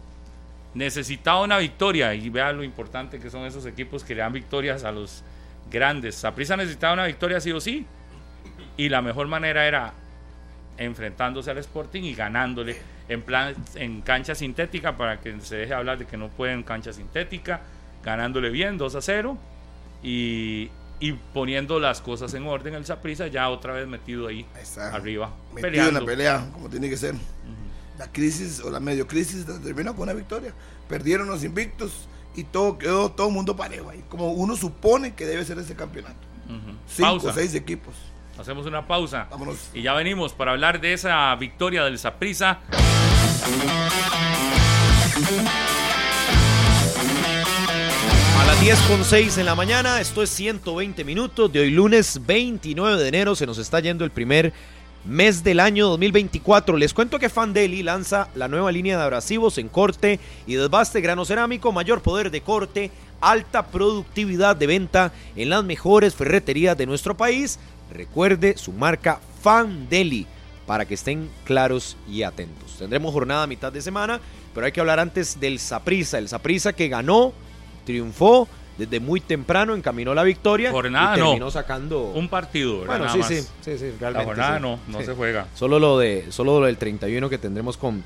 [0.74, 4.84] necesitaba una victoria y vea lo importante que son esos equipos que le dan victorias
[4.84, 5.24] a los
[5.70, 6.16] grandes.
[6.16, 7.86] Saprisa necesitaba una victoria sí o sí
[8.80, 9.94] y la mejor manera era
[10.78, 12.78] enfrentándose al Sporting y ganándole
[13.10, 16.94] en plan en cancha sintética para que se deje hablar de que no pueden cancha
[16.94, 17.60] sintética,
[18.06, 19.38] ganándole bien 2 a 0
[20.02, 20.70] y,
[21.02, 24.96] y poniendo las cosas en orden el Saprisa ya otra vez metido ahí está.
[24.96, 26.00] arriba Metido peleando.
[26.00, 27.16] en la pelea, como tiene que ser.
[27.98, 30.54] La crisis o la medio crisis terminó con una victoria.
[30.88, 34.06] Perdieron los invictos y todo quedó todo mundo parejo ahí.
[34.08, 36.16] Como uno supone que debe ser ese campeonato.
[36.46, 36.78] Ujú.
[36.88, 37.94] Cinco o seis equipos.
[38.40, 39.28] Hacemos una pausa.
[39.30, 39.70] Vámonos.
[39.74, 42.60] Y ya venimos para hablar de esa victoria del Saprissa.
[48.40, 52.26] A las 10 con 6 en la mañana, esto es 120 minutos de hoy lunes
[52.26, 54.54] 29 de enero, se nos está yendo el primer
[55.04, 56.78] mes del año 2024.
[56.78, 61.26] Les cuento que Fandeli lanza la nueva línea de abrasivos en corte y desbaste grano
[61.26, 67.18] cerámico, mayor poder de corte, alta productividad de venta en las mejores ferreterías de nuestro
[67.18, 67.60] país.
[67.94, 70.26] Recuerde su marca Fandeli
[70.66, 72.76] para que estén claros y atentos.
[72.78, 74.20] Tendremos jornada a mitad de semana,
[74.54, 77.34] pero hay que hablar antes del Saprisa, el Saprisa que ganó
[77.86, 81.26] triunfó desde muy temprano, encaminó la victoria Jornada y no.
[81.26, 82.12] terminó sacando.
[82.12, 82.88] Un partido, ¿verdad?
[83.00, 83.28] bueno, Nada sí, más.
[83.28, 84.62] sí, sí, sí, La jornada sí.
[84.62, 85.06] no, no Sí.
[85.06, 85.48] se juega.
[85.56, 88.04] Solo lo de, solo lo del 31 que tendremos con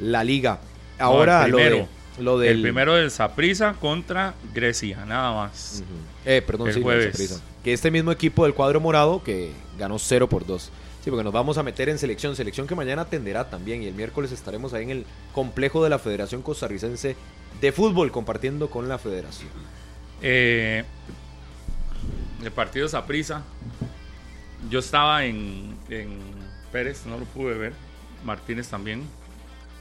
[0.00, 0.58] la liga.
[0.98, 1.88] No, Ahora lo de, primero.
[2.18, 5.82] lo del El primero del Saprissa contra Grecia, nada más.
[6.26, 7.42] Eh, perdón, El sí, jueves.
[7.64, 10.70] Que este mismo equipo del cuadro morado que ganó 0 por 2.
[11.02, 13.94] Sí, porque nos vamos a meter en selección, selección que mañana atenderá también y el
[13.94, 17.14] miércoles estaremos ahí en el complejo de la Federación Costarricense
[17.60, 19.50] de Fútbol compartiendo con la Federación.
[20.20, 20.82] Eh,
[22.42, 23.42] el partido Saprissa.
[24.68, 26.18] Yo estaba en, en
[26.72, 27.72] Pérez, no lo pude ver.
[28.24, 29.04] Martínez también.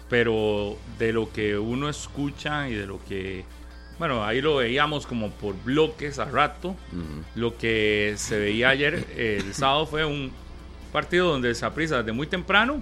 [0.10, 3.43] Pero de lo que uno escucha y de lo que.
[3.98, 6.76] Bueno, ahí lo veíamos como por bloques a rato.
[7.36, 10.32] Lo que se veía ayer, eh, el sábado, fue un
[10.91, 12.80] partido donde el Saprissa desde muy temprano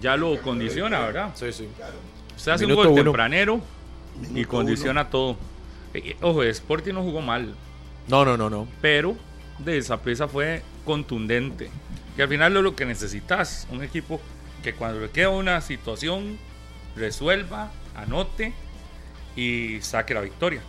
[0.00, 1.32] ya lo condiciona, ¿verdad?
[1.34, 1.68] Sí, sí.
[2.36, 3.02] Se hace un Minuto gol uno.
[3.04, 3.60] tempranero
[4.22, 5.36] y Minuto condiciona todo.
[5.92, 7.54] Eh, eh, Ojo, Sporting no jugó mal
[8.08, 8.66] No, no, no, no.
[8.80, 9.16] pero
[9.58, 11.70] de esa presa fue contundente.
[12.16, 14.20] Que al final es lo que necesitas, un equipo
[14.62, 16.38] que cuando le queda una situación
[16.96, 18.52] resuelva, anote
[19.36, 20.62] y saque la victoria.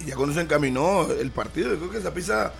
[0.00, 2.52] Y ya cuando se encaminó el partido, yo creo que esa pizza,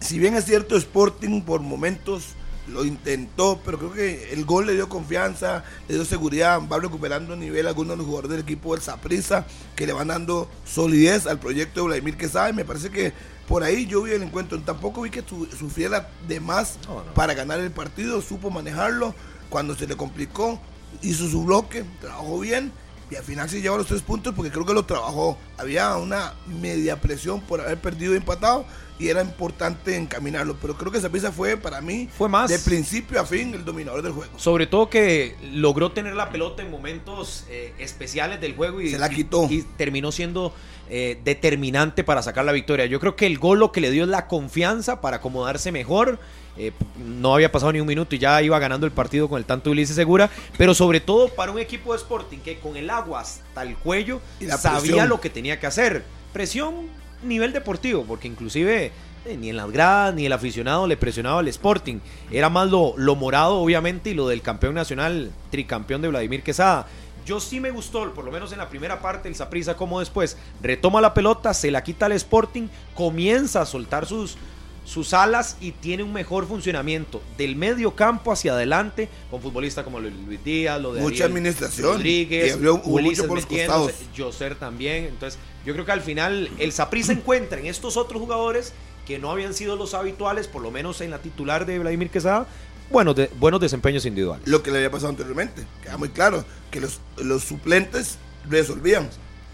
[0.00, 2.28] si bien es cierto, Sporting por momentos
[2.66, 7.36] lo intentó, pero creo que el gol le dio confianza, le dio seguridad, va recuperando
[7.36, 9.46] nivel algunos de los jugadores del equipo del Saprissa,
[9.76, 13.12] que le van dando solidez al proyecto de Vladimir Quesada, y me parece que
[13.46, 17.04] por ahí yo vi el encuentro, tampoco vi que su- sufriera de más no.
[17.12, 19.14] para ganar el partido, supo manejarlo,
[19.50, 20.58] cuando se le complicó,
[21.02, 22.72] hizo su bloque, trabajó bien,
[23.14, 25.38] y al final se lleva los tres puntos porque creo que lo trabajó.
[25.56, 28.66] Había una media presión por haber perdido y empatado
[28.98, 30.56] y era importante encaminarlo.
[30.60, 32.50] Pero creo que esa pieza fue para mí Fue más.
[32.50, 34.36] de principio a fin el dominador del juego.
[34.36, 38.98] Sobre todo que logró tener la pelota en momentos eh, especiales del juego y, Se
[38.98, 39.46] la quitó.
[39.48, 40.52] y terminó siendo
[40.90, 42.86] eh, determinante para sacar la victoria.
[42.86, 46.18] Yo creo que el gol lo que le dio es la confianza para acomodarse mejor.
[46.56, 49.44] Eh, no había pasado ni un minuto y ya iba ganando el partido con el
[49.44, 53.20] tanto Ulises Segura, pero sobre todo para un equipo de Sporting que con el agua
[53.20, 54.20] hasta el cuello
[54.58, 55.08] sabía presión.
[55.08, 56.04] lo que tenía que hacer.
[56.32, 56.88] Presión
[57.22, 58.92] nivel deportivo, porque inclusive
[59.24, 61.98] eh, ni en las gradas ni el aficionado le presionaba al Sporting.
[62.30, 66.86] Era más lo, lo morado, obviamente, y lo del campeón nacional, tricampeón de Vladimir Quesada.
[67.24, 70.36] Yo sí me gustó, por lo menos en la primera parte, el Saprissa, como después
[70.60, 74.36] retoma la pelota, se la quita al Sporting, comienza a soltar sus,
[74.84, 79.98] sus alas y tiene un mejor funcionamiento del medio campo hacia adelante con futbolistas como
[80.00, 81.94] Luis Díaz, lo de Mucha Ariel administración.
[81.94, 83.92] Rodríguez, Y abrió- Ulises por los costados.
[84.16, 85.04] Joser también.
[85.06, 88.72] Entonces, yo creo que al final el Saprissa encuentra en estos otros jugadores
[89.06, 92.46] que no habían sido los habituales, por lo menos en la titular de Vladimir Quesada,
[92.90, 94.46] buenos, de- buenos desempeños individuales.
[94.46, 95.64] Lo que le había pasado anteriormente.
[95.82, 98.18] Queda muy claro que los, los suplentes
[98.48, 99.08] resolvían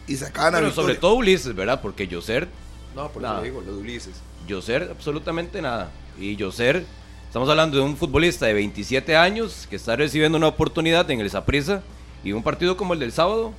[0.09, 1.01] y sacaban a Pero sobre victoria.
[1.01, 1.81] todo Ulises, ¿verdad?
[1.81, 2.49] Porque Joser,
[2.97, 4.14] No, por eso digo, lo de Ulises.
[4.51, 5.90] Joser absolutamente nada.
[6.18, 6.84] Y Joser,
[7.26, 11.30] estamos hablando de un futbolista de 27 años que está recibiendo una oportunidad en el
[11.30, 11.82] Saprissa
[12.24, 13.53] y un partido como el del sábado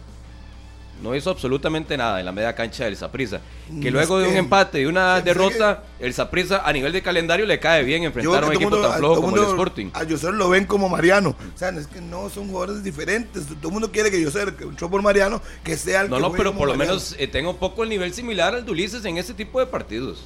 [1.02, 3.42] no hizo absolutamente nada en la media cancha del Saprissa.
[3.82, 7.02] Que No, luego de un empate y una que- derrota, el Saprissa a nivel de
[7.02, 9.90] calendario le cae bien enfrentar a un equipo mundo- tan flojo como el Sporting.
[9.96, 11.30] A Joser lo ven como Mariano.
[11.30, 13.48] O sea, es que no son jugadores diferentes.
[13.48, 16.22] Todo el mundo quiere que Joser, que entró por Mariano, que sea el No, que
[16.22, 16.94] no, pero por lo Mariano.
[17.00, 19.66] menos eh, tenga un poco el nivel similar al de Ulises en ese tipo de
[19.66, 20.26] partidos.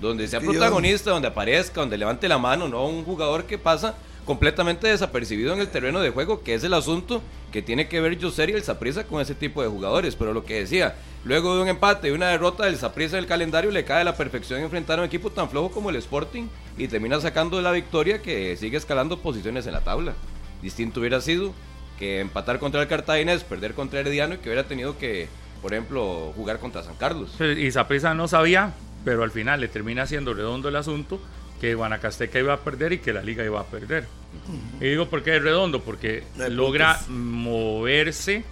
[0.00, 3.94] Donde sea protagonista, donde aparezca, donde levante la mano, no un jugador que pasa
[4.26, 7.22] completamente desapercibido en el terreno de juego, que es el asunto
[7.52, 10.16] que tiene que ver Joser y el Saprissa con ese tipo de jugadores.
[10.16, 13.70] Pero lo que decía, luego de un empate y una derrota del Saprissa del calendario,
[13.70, 16.88] le cae a la perfección enfrentar a un equipo tan flojo como el Sporting y
[16.88, 20.14] termina sacando la victoria que sigue escalando posiciones en la tabla.
[20.60, 21.52] Distinto hubiera sido
[21.98, 25.28] que empatar contra el Cartaginés, perder contra Herediano y que hubiera tenido que,
[25.62, 27.40] por ejemplo, jugar contra San Carlos.
[27.40, 28.74] Y Saprissa no sabía,
[29.06, 31.20] pero al final le termina siendo redondo el asunto
[31.60, 34.08] que Guanacasteca iba a perder y que la liga iba a perder.
[34.80, 37.08] Y digo por qué es redondo, porque logra puntos.
[37.08, 38.42] moverse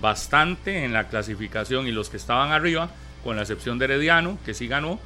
[0.00, 2.90] bastante en la clasificación y los que estaban arriba,
[3.22, 4.98] con la excepción de Herediano, que sí ganó,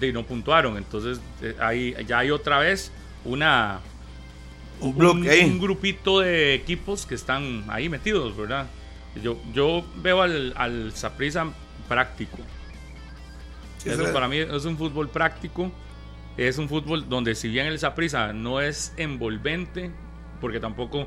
[0.00, 0.78] de no puntuaron.
[0.78, 2.92] Entonces eh, ahí ya hay otra vez
[3.26, 3.82] una
[4.80, 5.44] Un bloque ahí.
[5.44, 8.68] un grupito de equipos que están ahí metidos, ¿verdad?
[9.22, 10.94] Yo, yo veo al, al
[11.86, 12.38] práctico.
[13.84, 15.70] Eso para mí es un fútbol práctico.
[16.36, 19.90] Es un fútbol donde si bien el Saprissa no es envolvente,
[20.40, 21.06] porque tampoco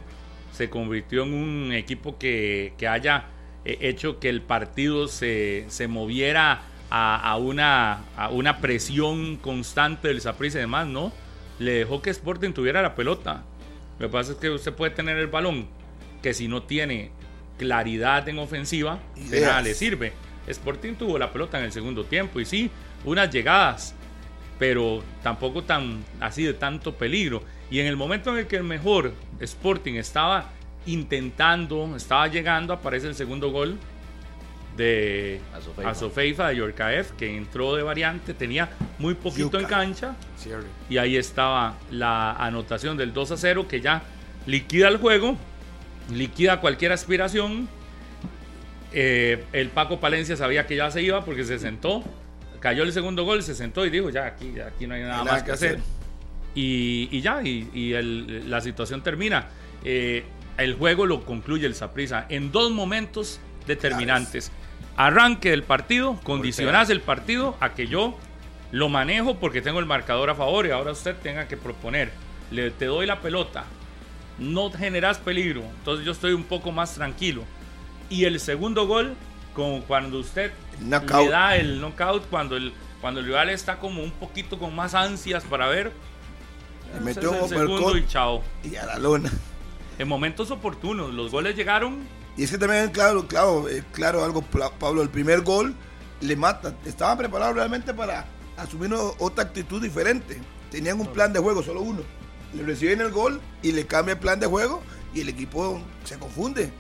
[0.53, 3.25] se convirtió en un equipo que, que haya
[3.65, 10.07] eh, hecho que el partido se, se moviera a, a una, a una presión constante
[10.07, 11.11] del Saprissa y demás, ¿no?
[11.59, 13.43] Le dejó que Sporting tuviera la pelota.
[13.99, 15.67] Lo que pasa es que usted puede tener el balón,
[16.21, 17.11] que si no tiene
[17.57, 20.13] claridad en ofensiva, de nada le sirve.
[20.47, 22.71] Sporting tuvo la pelota en el segundo tiempo y sí,
[23.05, 23.93] unas llegadas,
[24.57, 27.43] pero tampoco tan así de tanto peligro.
[27.69, 30.49] Y en el momento en el que el mejor Sporting estaba
[30.85, 33.77] intentando, estaba llegando, aparece el segundo gol
[34.77, 35.89] de Azofeifa.
[35.89, 38.69] Azofeifa de Yorkaev, que entró de variante, tenía
[38.99, 40.15] muy poquito en cancha.
[40.89, 44.03] Y ahí estaba la anotación del 2 a 0 que ya
[44.45, 45.35] liquida el juego,
[46.13, 47.67] liquida cualquier aspiración.
[48.93, 52.03] Eh, el Paco Palencia sabía que ya se iba porque se sentó,
[52.59, 55.43] cayó el segundo gol, se sentó y dijo, ya aquí, aquí no hay nada más
[55.43, 55.69] que hacer.
[55.75, 55.83] hacer.
[56.55, 59.47] Y, y ya, y, y el- la situación termina.
[59.83, 60.23] Eh,
[60.57, 64.51] el juego lo concluye el Saprissa en dos momentos determinantes.
[64.95, 68.17] Arranque del partido, condicionas el partido a que yo
[68.71, 72.09] lo manejo porque tengo el marcador a favor y ahora usted tenga que proponer.
[72.49, 73.65] Le, te doy la pelota,
[74.39, 77.43] no generas peligro, entonces yo estoy un poco más tranquilo.
[78.09, 79.15] Y el segundo gol,
[79.53, 81.25] como cuando usted Knockout.
[81.25, 84.93] le da el knockout, cuando el, cuando el rival está como un poquito con más
[84.93, 85.91] ansias para ver,
[86.93, 88.41] Le metió el segundo y chao.
[88.63, 89.31] y a la lona.
[89.99, 92.07] En momentos oportunos, los goles llegaron
[92.37, 94.41] Y es que también, claro, claro, eh, claro, algo,
[94.79, 95.73] Pablo, el primer gol
[96.21, 96.75] le mata.
[96.85, 98.25] Estaban preparados realmente para
[98.57, 100.39] asumir otra actitud diferente.
[100.69, 102.01] Tenían un plan de juego, solo uno.
[102.53, 104.81] Le reciben el gol y le cambia el plan de juego
[105.13, 106.71] y el equipo se confunde.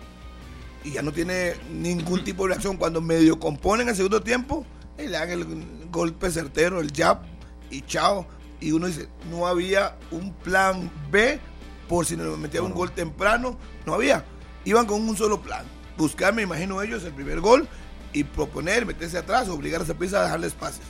[0.83, 2.77] Y ya no tiene ningún tipo de reacción.
[2.77, 4.65] Cuando medio componen el segundo tiempo,
[4.97, 5.45] eh, le dan el
[5.91, 7.21] golpe certero, el jab
[7.69, 8.27] y chao.
[8.59, 11.39] Y uno dice, no había un plan B
[11.87, 13.57] por si nos metían un gol temprano.
[13.85, 14.25] No había.
[14.65, 15.65] Iban con un solo plan.
[15.97, 17.67] Buscar, me imagino ellos, el primer gol
[18.13, 20.85] y proponer, meterse atrás, obligar a esa pieza a dejarles pases.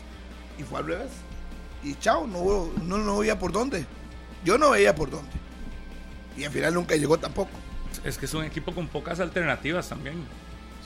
[0.57, 1.11] Y fue al revés.
[1.84, 3.85] Y chao, no, no, no veía por dónde.
[4.43, 5.31] Yo no veía por dónde.
[6.38, 7.51] Y al final nunca llegó tampoco.
[8.06, 10.15] Es que es un equipo con pocas alternativas también.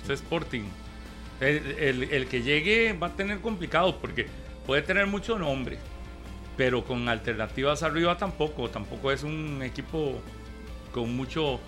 [0.03, 0.63] Es Sporting.
[1.39, 4.27] El, el- el que llegue va a tener complicado porque
[4.65, 5.77] puede tener mucho nombre,
[6.57, 8.69] pero con alternativas arriba tampoco.
[8.69, 10.19] Tampoco es un equipo
[10.93, 11.59] con mucho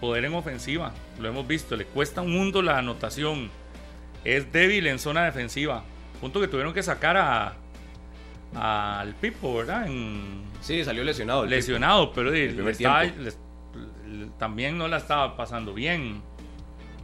[0.00, 0.92] poder en ofensiva.
[1.20, 3.50] Lo hemos visto, le cuesta un mundo la anotación.
[4.24, 5.82] Es débil en zona defensiva.
[6.20, 7.56] Punto que tuvieron que sacar a
[8.54, 9.86] al Pipo, ¿verdad?
[9.86, 11.46] En, Sí, salió lesionado.
[11.46, 13.04] lesionado, pero primer estaba-.
[14.38, 16.22] También no la estaba pasando bien.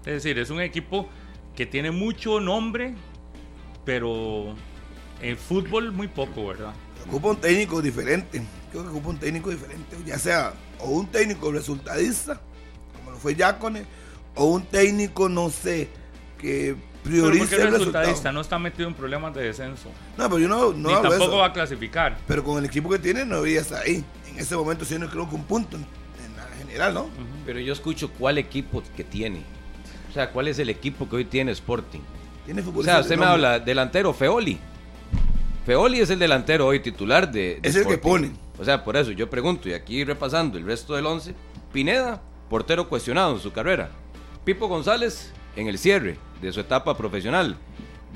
[0.00, 1.08] Es decir, es un equipo
[1.54, 2.94] que tiene mucho nombre,
[3.84, 4.54] pero
[5.20, 6.74] en fútbol muy poco, ¿verdad?
[7.08, 8.42] Ocupa un técnico diferente.
[8.70, 9.96] Creo que ocupa un técnico diferente.
[10.04, 12.40] Ya sea o un técnico resultadista,
[12.94, 13.84] como lo fue Yacone,
[14.34, 15.88] o un técnico, no sé,
[16.38, 17.78] que priorice el el resultado.
[17.78, 19.90] resultadista no está metido en problemas de descenso.
[20.18, 21.38] No, pero yo no, no ni hablo tampoco eso.
[21.38, 22.18] va a clasificar.
[22.26, 24.04] Pero con el equipo que tiene no debería estar ahí.
[24.28, 25.78] En ese momento sí no creo que un punto
[26.92, 27.08] ¿no?
[27.44, 29.42] Pero yo escucho cuál equipo que tiene.
[30.10, 32.00] O sea, cuál es el equipo que hoy tiene Sporting.
[32.44, 34.58] Tiene O futbolistas sea, usted me habla delantero Feoli.
[35.64, 38.32] Feoli es el delantero hoy titular de, de Es el que pone.
[38.58, 41.34] O sea, por eso yo pregunto, y aquí repasando el resto del 11,
[41.72, 43.90] Pineda, portero cuestionado en su carrera.
[44.44, 47.56] Pipo González en el cierre de su etapa profesional.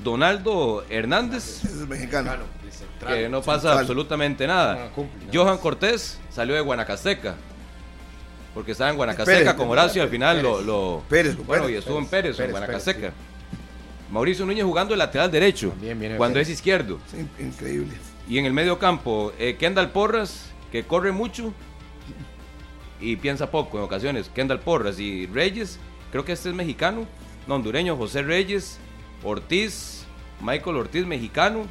[0.03, 2.31] Donaldo Hernández, Ese es mexicano.
[3.05, 3.79] que no pasa central.
[3.79, 4.85] absolutamente nada.
[4.85, 5.57] Ah, cumple, nada Johan.
[5.57, 7.35] Cortés salió de Guanacasteca.
[8.53, 11.75] Porque estaba en Pérez, Guanacasteca con Horacio, al Pérez, final lo, lo- Pérez, bueno, Pérez,
[11.75, 12.99] y estuvo en Pérez, Pérez, en Guanacasteca.
[12.99, 13.13] Pérez,
[14.11, 16.49] Mauricio Núñez jugando de lateral derecho, También viene cuando Pérez.
[16.49, 16.99] es izquierdo.
[17.09, 17.93] Sí, increíble.
[18.27, 21.53] Y en el medio campo, eh, Kendall Porras, que corre mucho
[22.99, 24.29] y piensa poco en ocasiones.
[24.33, 25.79] Kendall Porras y Reyes,
[26.11, 27.05] creo que este es mexicano,
[27.47, 28.79] no hondureño, José Reyes,
[29.23, 30.03] Ortiz,
[30.41, 31.63] Michael Ortiz, mexicano,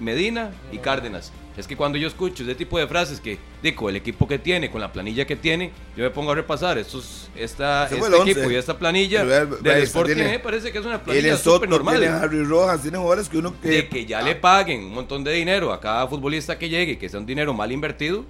[0.00, 1.32] Medina y Cárdenas.
[1.56, 4.72] Es que cuando yo escucho ese tipo de frases que, digo, el equipo que tiene,
[4.72, 8.20] con la planilla que tiene, yo me pongo a repasar estos, esta, Ese fue este
[8.22, 10.98] el equipo y esta planilla vea, del esta Sporting tiene- me parece que es una
[11.04, 13.68] Tiene planilla Soto, súper normal tiene Harry Rojas, tiene jugadores que uno que...
[13.68, 17.08] de que ya le paguen un montón de dinero a cada futbolista que llegue, que
[17.08, 18.24] sea un dinero mal invertido,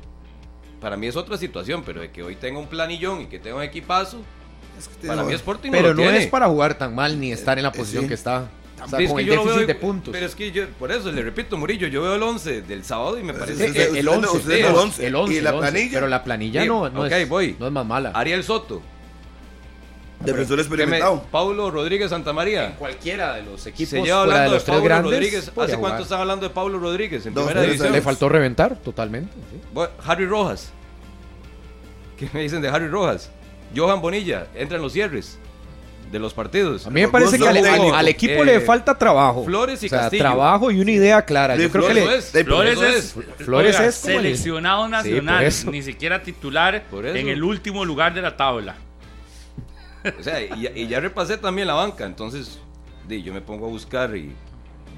[0.78, 3.56] para mí es otra situación, pero de que hoy tenga un planillón y que tenga
[3.56, 4.18] un equipazo,
[4.78, 6.18] es que tiene para mí jugadores- Sporting Pero lo no tiene.
[6.18, 8.09] es para jugar tan mal ni estar en la Eh, posición sí.
[8.09, 8.51] que está.
[8.85, 10.12] O sea, Sí, es con que el déficit veo- de puntos.
[10.12, 13.19] Pero es que yo, por eso le repito, Murillo, yo veo el 11 del sábado
[13.19, 15.06] y me parece ese- el usted- 11, usted es el 11.
[15.06, 15.94] el 11, Y la el 11, planilla.
[15.94, 17.56] Pero la planilla Sí, no, no, ok, es, voy.
[17.59, 18.11] no es más mala.
[18.15, 18.82] Ariel Soto,
[20.20, 21.23] Defensor que me- experimentado.
[21.31, 22.77] Paulo Rodríguez Santamaría.
[22.77, 25.12] cualquiera de los equipos Se lleva hablando de de, los tres Pablo grandes.
[25.12, 25.52] Rodríguez.
[25.56, 27.93] ¿Hace cuánto están hablando de Pablo Rodríguez en Dos, primera división?
[27.93, 29.32] Le faltó reventar totalmente.
[29.51, 29.61] sí.
[29.73, 30.73] Bueno, Harry Rojas.
[32.19, 33.31] ¿Qué me dicen de Harry Rojas?
[33.77, 35.39] Johan Bonilla, entra en los cierres
[36.14, 36.86] de los partidos.
[36.86, 39.44] A mí me parece que al, equipo Eh, le falta trabajo.
[39.44, 40.22] Flores y o sea, Castillo.
[40.22, 41.56] trabajo y una idea clara.
[41.56, 43.44] Yo creo que Flores le, es- de- Flores es, es.
[43.44, 48.76] Flores oiga, es seleccionado nacional, ni siquiera titular en el último lugar de la tabla.
[50.18, 52.58] O sea, y, ya- y ya repasé también la banca, entonces
[53.08, 54.32] di, yo me pongo a buscar y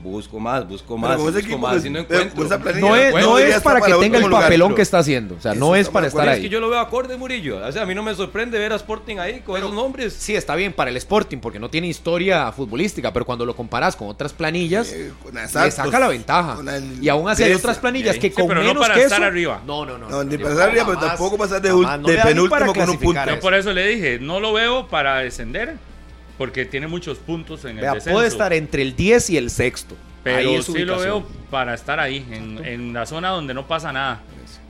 [0.02, 2.59] busco más, busco más, Pero busco equipo, más y no pero encuentro.
[2.60, 4.82] planilla, no es, no es para estar que para tenga el lugar, papelón pero- que
[4.82, 5.35] está haciendo.
[5.36, 6.32] O sea, no es para estar acuerdo.
[6.32, 6.43] Es ahí.
[6.44, 7.59] que yo lo veo acorde, Murillo.
[7.66, 10.12] O sea, a mí no me sorprende ver a Sporting ahí con esos nombres.
[10.12, 13.97] Sí, está bien para el Sporting porque no tiene historia futbolística, pero cuando lo comparas
[13.97, 16.59] con otras planillas, Eh, con le saca la ventaja.
[16.77, 18.94] el Y aún así hay otras planillas Sí, que sí, con pero no menos para
[18.94, 19.60] que estar eso- arriba.
[19.66, 20.09] No, no, no.
[20.09, 22.89] No, ni yo para estar arriba, pero tampoco pasar de, no ni penúltimo para con
[22.90, 23.20] un punto.
[23.27, 25.77] Yo por eso le dije, no lo veo para descender,
[26.39, 28.15] porque tiene muchos puntos en el Vea, descenso.
[28.17, 29.97] puede estar entre el 10 y el sexto.
[30.23, 33.55] pero ahí es su sí lo veo para estar ahí, en, en la zona donde
[33.55, 34.23] no pasa nada.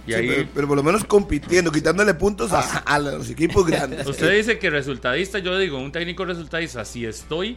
[0.06, 3.66] Y Sí, ahí, pero, pero por lo menos compitiendo, quitándole puntos a, a los equipos
[3.66, 4.06] grandes.
[4.08, 7.56] usted dice que resultadista, yo digo, un técnico resultadista, si estoy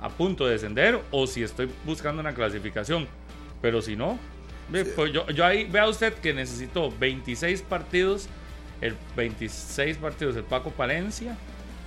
[0.00, 3.06] a punto de descender o si estoy buscando una clasificación.
[3.60, 4.18] Pero si no,
[4.94, 8.28] pues yo, yo ahí vea usted que necesitó 26 partidos,
[8.80, 11.36] el 26 partidos el Paco Palencia,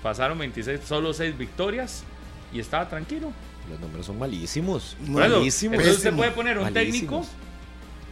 [0.04, 2.04] pasaron 26, solo 6 victorias
[2.54, 3.32] y estaba tranquilo.
[3.70, 4.98] Los números son malísimos.
[5.02, 5.76] Bueno, malísimos.
[5.78, 7.28] entonces usted puede poner un Malísimos.
[7.28, 7.28] técnico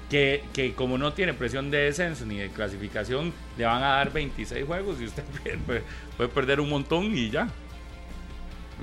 [0.10, 4.14] que, que como no tiene presión de descenso ni de clasificación, le van a dar
[4.14, 5.24] 26 juegos y usted
[6.18, 7.50] puede perder un montón y ya.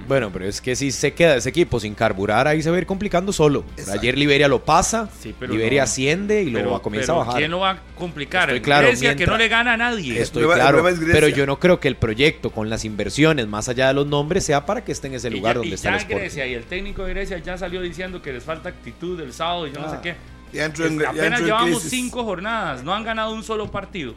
[0.09, 2.81] Bueno, pero es que si se queda ese equipo sin carburar, ahí se va a
[2.81, 3.65] ir complicando solo.
[3.77, 4.01] Exacto.
[4.01, 5.85] Ayer Liberia lo pasa, Sí, pero Liberia no.
[5.85, 7.39] asciende y Pero- luego comienza pero a bajar.
[7.41, 8.51] ¿Quién lo va a complicar?
[8.51, 10.21] Estoy claro, Grecia que mientras- no le gana a nadie.
[10.21, 13.47] Estoy El el claro, es pero yo no creo que el proyecto con las inversiones,
[13.47, 15.71] más allá de los nombres, sea para que esté en ese Y lugar ya- donde
[15.71, 16.21] y está el ya Sporting.
[16.21, 19.69] Grecia y el técnico de Grecia ya salió diciendo que les falta actitud del sábado
[19.69, 20.16] y yo no sé Ah, qué.
[20.53, 21.91] Ya entró en, ya Apenas entró en llevamos crisis.
[21.91, 24.15] cinco jornadas, no han ganado un solo partido.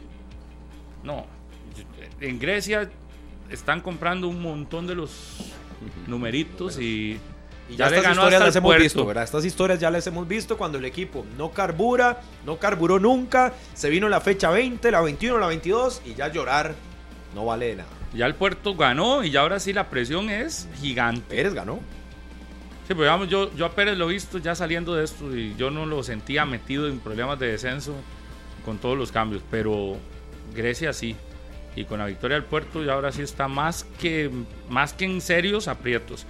[1.04, 1.24] No,
[2.20, 2.90] en Grecia
[3.48, 5.52] están comprando un montón de los
[6.06, 7.18] numeritos y,
[7.70, 8.82] Y ya, estas historias las hemos puerto.
[8.82, 9.24] visto, ¿verdad?
[9.24, 13.90] Estas historias ya las hemos visto cuando el equipo no carbura, no carburó nunca, se
[13.90, 16.74] vino la fecha 20, la 21, la 22 y ya llorar
[17.34, 17.88] no vale de nada.
[18.14, 21.36] Ya el puerto ganó y ya ahora sí la presión es gigante.
[21.36, 21.80] Pérez ganó.
[22.86, 25.54] Sí, pues digamos, yo, yo a Pérez lo he visto ya saliendo de esto y
[25.56, 27.94] yo no lo sentía metido en problemas de descenso
[28.64, 29.98] con todos los cambios, pero
[30.54, 31.14] Grecia sí.
[31.78, 34.30] Y con la victoria del puerto y ahora sí está más que,
[34.68, 36.26] más que en serios aprietos.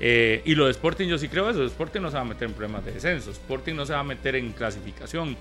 [0.00, 2.48] Eh, y lo de Sporting yo sí creo eso, Sporting no se va a meter
[2.48, 5.36] en problemas de descenso, Sporting no se va a meter en clasificación.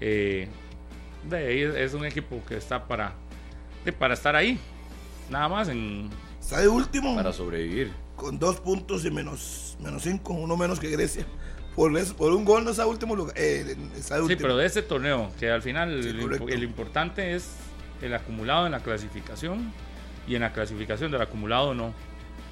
[0.00, 0.46] Eh,
[1.28, 3.14] de ahí es, un equipo que está para,
[3.84, 4.58] de- para estar ahí,
[5.28, 6.08] nada más en,
[6.40, 7.16] Está de último.
[7.16, 7.90] Para sobrevivir.
[8.14, 11.26] con dos puntos y menos, menos cinco, uno menos que Grecia.
[11.74, 13.34] Por, eso- por un gol no está último lugar.
[13.36, 16.10] eh, está de Sí, pero de este torneo, que al final Sí,
[16.48, 17.48] el importante es
[18.02, 19.72] el acumulado en la clasificación
[20.26, 21.92] y en la clasificación del acumulado no.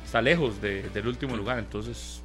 [0.05, 2.23] Está lejos de- del último lugar, entonces...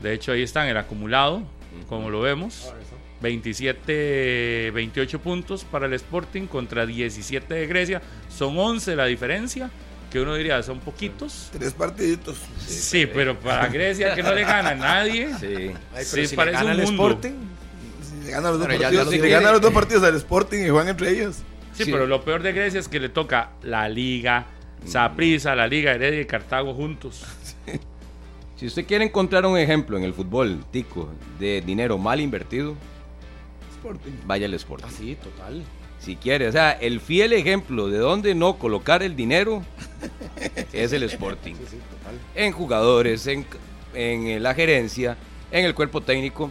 [0.00, 1.42] De hecho ahí está en el acumulado,
[1.88, 2.72] como lo vemos.
[3.20, 8.02] 27, 28 puntos para el Sporting contra 17 de Grecia.
[8.28, 9.70] Son 11 la diferencia,
[10.10, 11.50] que uno diría son poquitos.
[11.52, 12.36] Tres partiditos.
[12.66, 15.28] Sí, pero para Grecia que no le gana a nadie.
[15.38, 15.70] Sí.
[15.94, 17.02] Ay, Sí, si le gana un el mundo.
[17.10, 17.32] Sporting,
[18.02, 20.68] Si le ganan los dos partidos, si le ganan los dos partidos al Sporting y
[20.68, 21.36] juegan entre ellos.
[21.72, 21.90] Sí, Sí.
[21.92, 24.46] pero lo peor de Grecia es que le toca la Liga,
[24.84, 27.24] Saprissa, la Liga Heredia y Cartago juntos.
[28.56, 31.08] Si usted quiere encontrar un ejemplo en el fútbol, tico,
[31.40, 32.74] de dinero mal invertido,
[33.76, 34.12] Sporting.
[34.26, 34.86] vaya al Sporting.
[34.86, 35.62] así, total.
[35.98, 39.62] Si quiere, o sea, el fiel ejemplo de dónde no colocar el dinero
[40.72, 41.54] es el Sporting.
[41.54, 42.18] Sí, sí, total.
[42.34, 43.46] En jugadores, en,
[43.94, 45.16] en la gerencia,
[45.50, 46.50] en el cuerpo técnico.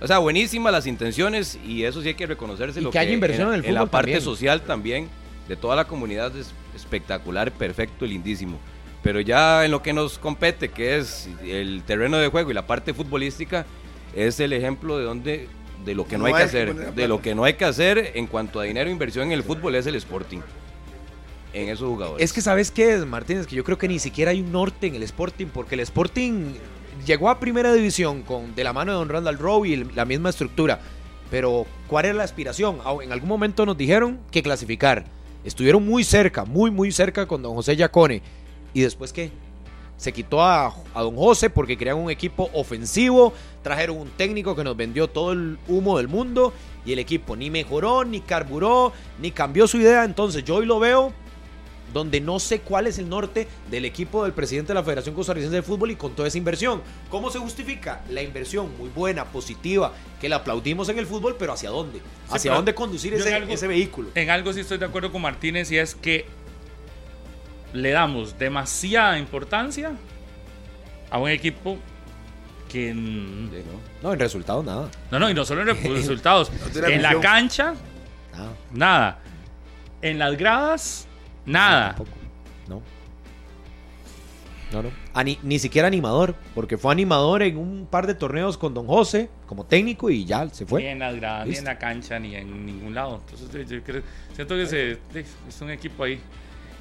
[0.00, 2.80] O sea, buenísimas las intenciones y eso sí hay que reconocerse.
[2.80, 4.20] Y lo que haya inversión en el la fútbol parte también.
[4.20, 5.08] social también,
[5.48, 8.58] de toda la comunidad es espectacular, perfecto, lindísimo.
[9.02, 12.66] Pero ya en lo que nos compete, que es el terreno de juego y la
[12.66, 13.64] parte futbolística,
[14.14, 15.48] es el ejemplo de donde
[15.84, 17.44] de lo que no, No hay que hay que hacer, la de lo que no
[17.44, 20.40] hay que hacer en cuanto a dinero e inversión en el fútbol es el Sporting.
[21.52, 22.22] En esos jugadores.
[22.22, 24.88] Es que sabes qué es, Martínez, que yo creo que ni siquiera hay un norte
[24.88, 26.54] en el Sporting, porque el Sporting
[27.06, 30.30] llegó a primera división con de la mano de Don Randall Rowe y la misma
[30.30, 30.80] estructura.
[31.30, 32.78] Pero, ¿cuál era la aspiración?
[32.84, 35.04] Ah, En algún momento nos dijeron que clasificar.
[35.44, 38.22] Estuvieron muy cerca, muy, muy cerca con Don José Yacone.
[38.74, 39.30] ¿Y después qué?
[39.96, 44.62] Se quitó a, a Don José porque crearon un equipo ofensivo, trajeron un técnico que
[44.62, 46.52] nos vendió todo el humo del mundo
[46.84, 50.04] y el equipo ni mejoró, ni carburó, ni cambió su idea.
[50.04, 51.12] Entonces yo hoy lo veo
[51.92, 55.54] donde no sé cuál es el norte del equipo del presidente de la Federación Costarricense
[55.56, 56.82] de Fútbol y con toda esa inversión.
[57.10, 58.02] ¿Cómo se justifica?
[58.10, 62.00] La inversión muy buena, positiva, que la aplaudimos en el fútbol, pero ¿hacia dónde?
[62.28, 64.10] ¿Hacia dónde conducir en ese, algo- ese vehículo?
[64.14, 66.26] En algo sí estoy de acuerdo con Martínez y es que
[67.72, 69.92] le damos demasiada importancia
[71.10, 71.78] a un equipo
[72.68, 72.90] que...
[72.90, 73.62] n- Sí,
[74.02, 74.08] ¿no?
[74.08, 74.90] No, en resultados nada.
[75.10, 76.50] No, no, y no solo en resultados.
[76.74, 77.74] en la cancha,
[78.32, 78.52] Nada.
[78.72, 79.18] nada.
[80.02, 81.05] En las gradas,
[81.46, 81.94] nada.
[81.94, 82.16] Tampoco.
[82.68, 82.82] No.
[84.72, 85.22] No, no.
[85.24, 89.30] Ni, ni siquiera animador, porque fue animador en un par de torneos con Don José
[89.46, 90.90] como técnico y ya se Ni fue.
[90.90, 93.22] en las gradas, ni en la cancha, ni en ningún lado.
[93.30, 94.02] Entonces, yo creo-
[94.34, 96.20] siento que se- es un equipo ahí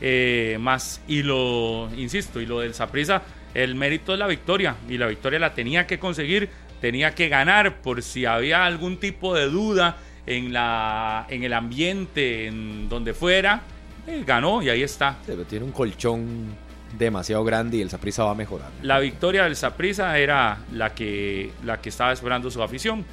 [0.02, 1.00] eh, más.
[1.08, 3.22] Y lo, insisto, y lo del Saprisa,
[3.54, 4.76] el mérito es la victoria.
[4.90, 6.50] Y la victoria la tenía que conseguir,
[6.82, 12.48] tenía que ganar por si había algún tipo de duda en, la, en el ambiente,
[12.48, 13.62] en donde fuera.
[14.08, 15.18] Eh, ganó y ahí está.
[15.26, 16.56] Pero Tiene un colchón
[16.98, 18.70] demasiado grande y el Saprissa va a mejorar.
[18.82, 23.06] La victoria del Saprissa era la que, la que estaba esperando su afición.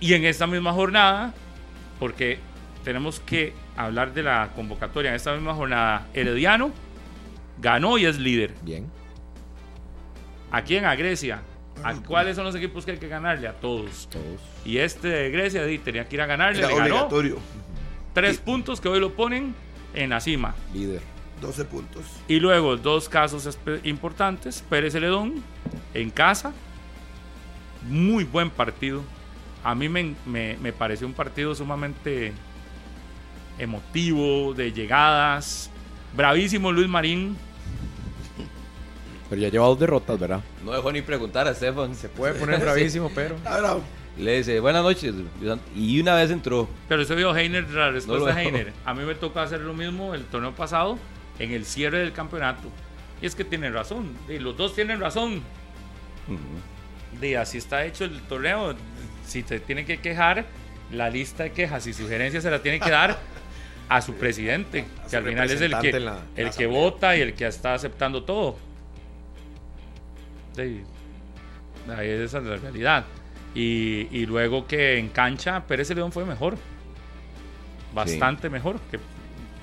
[0.00, 1.32] Y en esta misma jornada,
[2.00, 2.38] porque
[2.82, 6.72] tenemos que hablar de la convocatoria, en esta misma jornada, Herediano
[7.58, 8.54] ganó y es líder.
[8.62, 8.90] Bien.
[10.50, 10.84] ¿A quién?
[10.84, 11.40] A Grecia.
[11.84, 13.48] ¿A cuáles son los equipos que hay que ganarle?
[13.48, 14.08] A todos.
[14.10, 14.40] Todos.
[14.64, 16.84] Y este de Grecia tenía que ir a ganarle, Era le ganó.
[16.94, 17.38] obligatorio.
[18.12, 19.54] Tres puntos que hoy lo ponen
[19.94, 20.54] en la cima.
[20.72, 21.00] Líder.
[21.40, 22.02] 12 puntos.
[22.28, 24.62] Y luego dos casos importantes.
[24.68, 25.42] Pérez Celedón
[25.94, 26.52] en casa.
[27.88, 29.02] Muy buen partido.
[29.64, 32.32] A mí me, me- me pareció un partido sumamente
[33.58, 35.68] emotivo, de llegadas.
[36.16, 37.36] Bravísimo Luis Marín.
[39.28, 40.40] Pero ya lleva dos derrotas, ¿verdad?
[40.64, 41.94] No dejó ni preguntar a Stefan.
[41.94, 43.36] Se puede poner bravísimo, pero.
[44.18, 45.14] Le dice, buenas noches.
[45.74, 46.68] Y una vez entró.
[46.88, 48.72] Pero se vio Heiner, la respuesta No de Heiner.
[48.84, 50.98] A mí me tocó hacer lo mismo el torneo pasado
[51.38, 52.68] en el cierre del campeonato.
[53.22, 54.14] Y es que tiene razón.
[54.28, 55.42] Y los dos tienen razón.
[56.28, 57.20] Ujú.
[57.20, 58.74] de así está hecho el torneo.
[59.26, 60.44] Si se tiene que quejar,
[60.92, 63.18] la lista de quejas y sugerencias se la tiene que dar
[63.88, 66.68] a su presidente, A que al final es el que, el la que asamblea.
[66.68, 68.56] vota y el que está aceptando todo.
[70.54, 70.82] Sí,
[71.96, 73.04] ahí esa es la realidad.
[73.54, 76.56] Y, y luego que en cancha Pérez León fue mejor.
[77.94, 78.78] Bastante mejor.
[78.90, 78.98] Que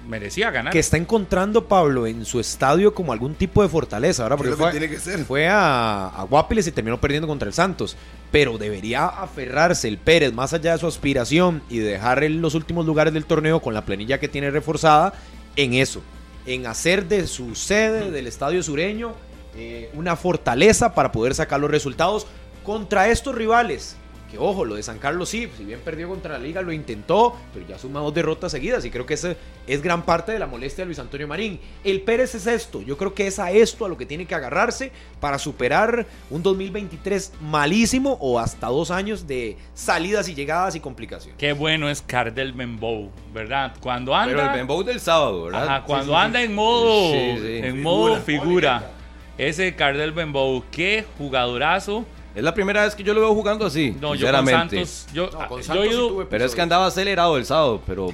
[0.07, 0.73] merecía ganar.
[0.73, 4.37] que está encontrando Pablo en su estadio como algún tipo de fortaleza, ¿verdad?
[4.37, 5.19] Porque fue, tiene que ser.
[5.19, 7.95] fue a, a Guapiles y terminó perdiendo contra el Santos.
[8.31, 12.85] Pero debería aferrarse el Pérez más allá de su aspiración y dejar en los últimos
[12.85, 15.13] lugares del torneo con la planilla que tiene reforzada
[15.55, 16.01] en eso,
[16.45, 19.13] en hacer de su sede del estadio sureño
[19.55, 22.27] eh, una fortaleza para poder sacar los resultados
[22.69, 23.95] contra estos rivales.
[24.29, 27.35] Que ojo, lo de San Carlos sí, si bien perdió contra la liga, lo intentó,
[27.51, 30.45] pero ya suma dos derrotas seguidas y creo que ese es gran parte de la
[30.45, 31.59] molestia de Luis Antonio Marín.
[31.83, 34.35] El Pérez es esto, yo creo que es a esto a lo que tiene que
[34.35, 40.79] agarrarse para superar un 2023 malísimo o hasta dos años de salidas y llegadas y
[40.79, 41.35] complicaciones.
[41.39, 43.73] Qué bueno es Cardel Benbow, ¿verdad?
[43.81, 45.63] Cuando Pero el anda, Benbow del sábado, ¿verdad?
[45.67, 46.25] ajá, cuando Sí, sí, sí.
[46.25, 47.57] anda en modo, Sí, sí.
[47.63, 48.91] en modo figura,
[49.39, 52.05] ese Cardel Benbow, qué jugadorazo.
[52.35, 54.47] Es la primera vez que yo lo veo jugando así, No, yo con.
[54.47, 57.37] Santos, yo, No, con yo Santos he sí ido, tuve Pero es que andaba acelerado
[57.37, 58.13] el sábado, pero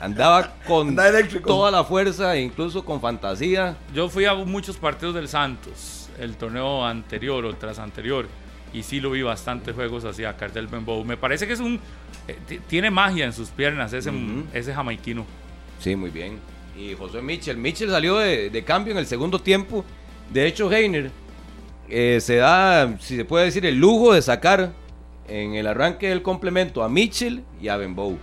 [0.00, 3.76] andaba con Andaba toda la fuerza, incluso con fantasía.
[3.94, 8.26] yo fui a muchos partidos del Santos, el torneo anterior o tras anterior,
[8.72, 11.04] y sí lo vi bastantes juegos así a Cardel Benbow.
[11.04, 11.78] Me parece que es un,
[12.28, 14.44] eh, tiene magia en sus piernas ese, Ujú.
[14.54, 15.26] ese jamaiquino.
[15.80, 16.38] Sí, muy bien.
[16.78, 17.56] Y José Mitchell.
[17.56, 19.84] Mitchell salió de, de cambio en el segundo tiempo.
[20.32, 21.10] De hecho, Heiner
[21.90, 24.72] eh, se da, si se puede decir, el lujo de sacar
[25.28, 28.18] en el arranque del complemento a Mitchell y a Benbow.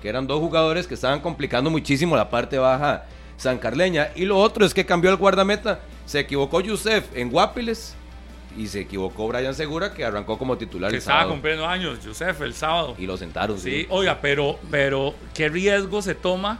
[0.00, 3.04] Que eran dos jugadores que estaban complicando muchísimo la parte baja
[3.36, 4.08] sancarleña.
[4.16, 5.80] Y lo otro es que cambió el guardameta.
[6.06, 7.94] Se equivocó Yusef en Guapiles.
[8.56, 11.32] Y se equivocó Brian Segura, que arrancó como titular Que el estaba sábado.
[11.32, 12.94] cumpliendo años, Joseph, el sábado.
[12.98, 13.58] Y lo sentaron.
[13.58, 16.58] Sí, oiga, pero, pero qué riesgo se toma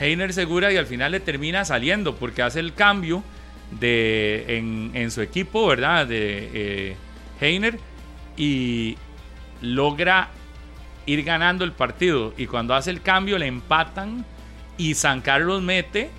[0.00, 3.22] Heiner Segura y al final le termina saliendo porque hace el cambio
[3.70, 6.06] de, en, en su equipo, ¿verdad?
[6.06, 6.96] De eh,
[7.40, 7.78] Heiner
[8.36, 8.96] y
[9.60, 10.28] logra
[11.06, 12.34] ir ganando el partido.
[12.36, 14.24] Y cuando hace el cambio le empatan
[14.76, 16.10] y San Carlos mete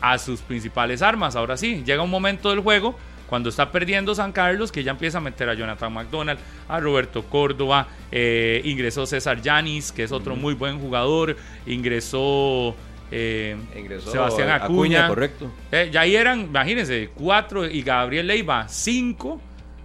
[0.00, 1.36] a sus principales armas.
[1.36, 2.96] Ahora sí, llega un momento del juego
[3.30, 7.22] cuando está perdiendo San Carlos que ya empieza a meter a Jonathan McDonald, a Roberto
[7.22, 12.74] Córdoba, eh, ingresó César Yanis, que es otro muy buen jugador, ingresó,
[13.10, 15.08] eh, Ingresó Sebastián Acuña, Acuña.
[15.08, 15.50] correcto.
[15.72, 19.40] Eh, ya ahí eran, imagínense, cuatro y Gabriel Leiva, cinco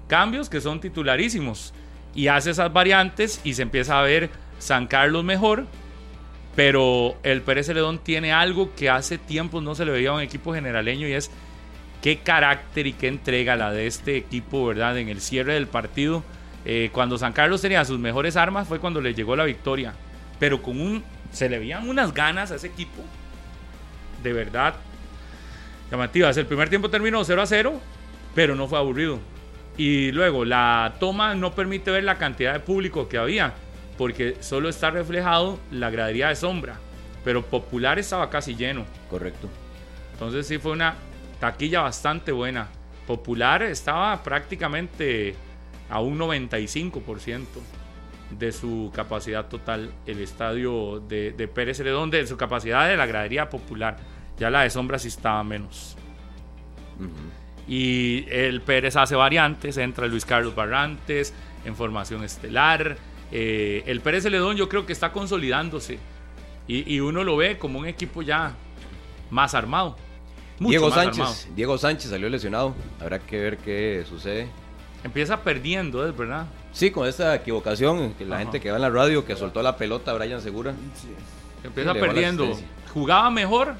[0.08, 1.74] cambios que son titularísimos.
[2.14, 4.30] Y hace esas variantes y se empieza a ver
[4.60, 5.66] San Carlos mejor.
[6.56, 10.22] Pero el Pérez Celedón tiene algo que hace tiempo no se le veía a un
[10.22, 11.30] equipo generaleño y es
[12.02, 14.98] qué carácter y qué entrega la de este equipo, ¿verdad?
[14.98, 16.24] En el cierre del partido.
[16.64, 19.94] Eh, cuando San Carlos tenía sus mejores armas fue cuando le llegó la victoria.
[20.40, 21.04] Pero con un.
[21.36, 23.04] Se le veían unas ganas a ese equipo.
[24.24, 24.76] De verdad.
[25.92, 26.38] Llamativas.
[26.38, 27.82] El primer tiempo terminó 0 a 0,
[28.34, 29.20] pero no fue aburrido.
[29.76, 33.54] Y luego la toma no permite ver la cantidad de público que había,
[33.98, 36.80] porque solo está reflejado la gradería de sombra.
[37.26, 38.86] Pero Popular estaba casi lleno.
[39.10, 39.50] Correcto.
[40.14, 40.96] Entonces sí fue una
[41.42, 42.70] taquilla bastante buena.
[43.08, 45.36] Popular estaba prácticamente
[45.90, 47.44] a un 95%
[48.38, 49.92] de su capacidad total.
[50.06, 53.98] El estadio de, de Pérez Celedón, de su capacidad de la gradería popular.
[54.38, 55.96] Ya la de sombra sí estaba menos.
[57.68, 61.34] Y el Pérez hace variantes, entra Luis Carlos Barrantes
[61.66, 62.98] en formación estelar.
[63.32, 65.98] Eh, el Pérez Celedón yo creo que está consolidándose.
[66.68, 68.54] Y, y uno lo ve como un equipo ya
[69.30, 69.96] más armado.
[70.60, 71.20] Mucho Diego más Sánchez.
[71.20, 71.36] armado.
[71.56, 72.76] Diego Sánchez salió lesionado.
[73.02, 74.48] Habrá que ver qué sucede.
[75.04, 76.48] Empieza perdiendo, es verdad.
[76.76, 78.44] Sí, con esta equivocación, que la Ajá.
[78.44, 80.74] gente que va en la radio, que soltó la pelota a Brian Segura.
[81.64, 82.60] Empieza Sí, perdiendo.
[82.94, 83.76] Jugaba mejor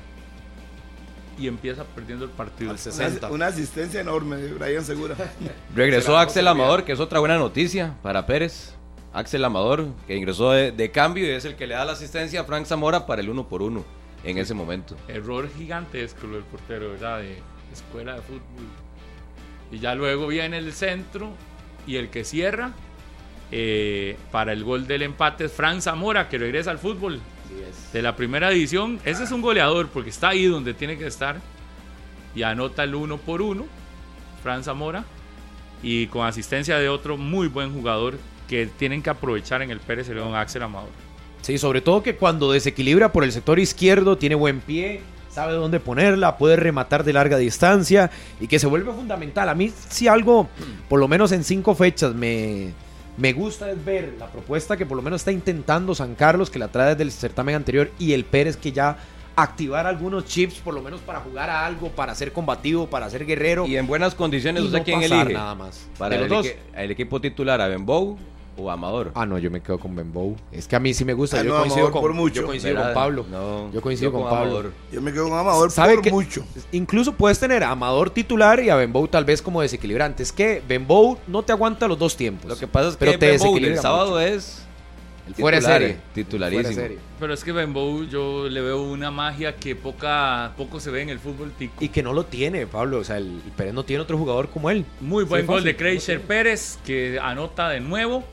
[1.38, 2.70] y empieza perdiendo el partido.
[2.72, 3.30] Al Una, 60.
[3.32, 5.16] una asistencia enorme de Brian Segura.
[5.76, 6.48] Regresó Axel.
[6.48, 8.74] Amador, que es otra buena noticia para Pérez.
[9.12, 12.42] Axel Amador, que ingresó de, de cambio y es el que le da la asistencia
[12.42, 13.84] a Frank Zamora para el uno por uno
[14.24, 14.96] en ese momento.
[15.10, 17.20] Error gigantesco lo del portero, ¿verdad?
[17.20, 17.38] De
[17.74, 18.42] escuela de fútbol.
[19.72, 21.30] Y ya luego viene el centro
[21.88, 22.74] y el que cierra
[23.52, 27.22] eh, para el gol del empate es Fran Zamora, que regresa al fútbol
[27.94, 29.00] de la primera división.
[29.06, 31.38] Ese es un goleador porque está ahí donde tiene que estar
[32.36, 33.66] y anota el uno por uno,
[34.44, 35.06] Fran Zamora,
[35.82, 38.18] y con asistencia de otro muy buen jugador
[38.48, 40.90] que tienen que aprovechar en el Pérez León, Axel Amador.
[41.42, 45.02] Sí, sobre todo que cuando desequilibra por el sector izquierdo, tiene buen pie,
[45.36, 48.10] sabe dónde ponerla, puede rematar de larga distancia
[48.40, 49.50] y que se vuelve fundamental.
[49.50, 50.48] A mí si algo,
[50.88, 52.72] por lo menos en cinco fechas, me,
[53.18, 56.58] me gusta es ver la propuesta que por lo menos está intentando San Carlos, que
[56.58, 58.98] la trae desde el certamen anterior, y el Pérez que ya
[59.36, 63.26] activar algunos chips, por lo menos para jugar a algo, para ser combativo, para ser
[63.26, 63.68] guerrero.
[63.68, 65.34] Y en buenas condiciones, y ¿usted no quién elige?
[65.34, 65.86] nada más.
[65.98, 68.18] Para el, equi- equipo titular a Benbow
[68.58, 69.12] o Amador?
[69.16, 70.36] Ah, no, yo me quedo con Benbow.
[70.52, 71.40] Es que a mí sí me gusta.
[71.40, 72.42] Ah, yo no, coincido, con, por mucho.
[72.42, 72.94] yo coincido ¿Verdad?
[72.94, 73.26] con Pablo.
[73.30, 74.36] No, yo coincido con, Pablo.
[74.58, 74.72] Amador.
[74.92, 76.12] Yo me quedo con Amador ¿Sabe por qué?
[76.12, 76.46] mucho.
[76.72, 80.24] Incluso puedes tener a Amador titular y a Benbow tal vez como desequilibrante.
[80.24, 82.50] Es que Benbow no te aguanta los dos tiempos.
[82.50, 84.20] Lo que pasa es pero que te Ben Bow desequilibra el sábado mucho.
[84.20, 84.62] es
[85.28, 85.98] El fuera titular, serie.
[86.14, 86.64] titularísimo.
[86.74, 86.98] Fuera serie.
[87.20, 91.10] Pero es que Benbow yo le veo una magia que poca, poco se ve en
[91.10, 91.74] el fútbol tico.
[91.84, 93.00] Y que no lo tiene, Pablo.
[93.00, 94.86] O sea, el, el Pérez no tiene otro jugador como él.
[95.02, 95.66] Muy Sí, buen gol fácil.
[95.66, 98.24] de Kreischer Pérez, que anota de nuevo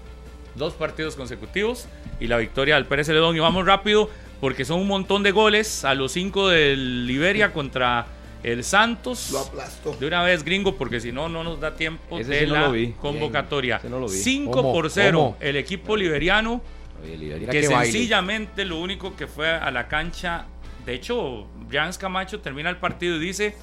[0.55, 1.87] dos partidos consecutivos
[2.21, 3.37] y la victoria del Pérez Celedón.
[3.37, 4.11] Y vamos rápido
[4.41, 8.07] porque son un montón de goles a los cinco del Liberia contra
[8.43, 9.31] el Santos.
[9.31, 9.95] Lo aplastó.
[9.95, 12.55] De una vez, gringo, porque si no, no nos da tiempo Ese de sí no
[12.55, 12.93] la lo vi.
[13.01, 13.77] convocatoria.
[13.77, 14.17] Ese no lo vi.
[14.17, 14.73] 5 ¿Cómo?
[14.73, 15.17] por 0.
[15.19, 15.37] ¿Cómo?
[15.41, 16.61] El equipo liberiano
[17.03, 17.49] Oye, Liberia.
[17.49, 20.47] Mira que sencillamente lo único que fue a la cancha,
[20.85, 23.57] de hecho, Brian Camacho termina el partido y dice,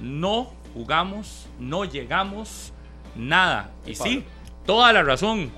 [0.00, 2.72] no jugamos, no llegamos,
[3.14, 3.70] nada.
[3.86, 4.24] Y sí,
[4.66, 5.50] toda la razón.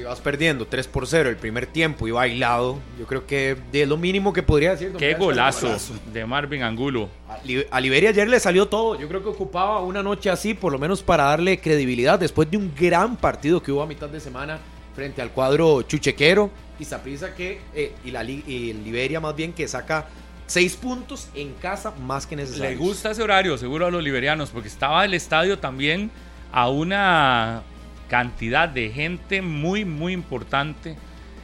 [0.00, 3.86] Si vas perdiendo 3 por 0 el primer tiempo y bailado, yo creo que es
[3.86, 4.94] lo mínimo que podría decir.
[4.98, 5.92] Qué golazo golazo.
[6.10, 7.10] de Marvin Angulo.
[7.28, 8.98] A Li- A Liberia ayer le salió todo.
[8.98, 12.56] Yo creo que ocupaba una noche así, por lo menos para darle credibilidad después de
[12.56, 14.58] un gran partido que hubo a mitad de semana
[14.96, 16.50] frente al cuadro chuchequero.
[16.78, 20.06] Y Saprissa que, eh, y, la, y Liberia más bien que saca
[20.46, 22.70] seis puntos en casa más que necesario.
[22.70, 26.10] Le gusta ese horario, seguro a los liberianos, porque estaba el estadio también
[26.52, 27.64] a una
[28.10, 30.96] cantidad de gente muy, muy importante.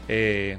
[0.08, 0.58] Eh,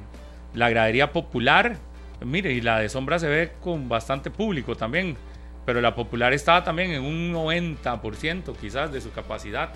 [0.54, 1.78] la gradería popular,
[2.26, 5.18] mire, y la de sombra se ve con bastante público también,
[5.66, 9.74] pero la popular estaba también en un 90% quizás de su capacidad.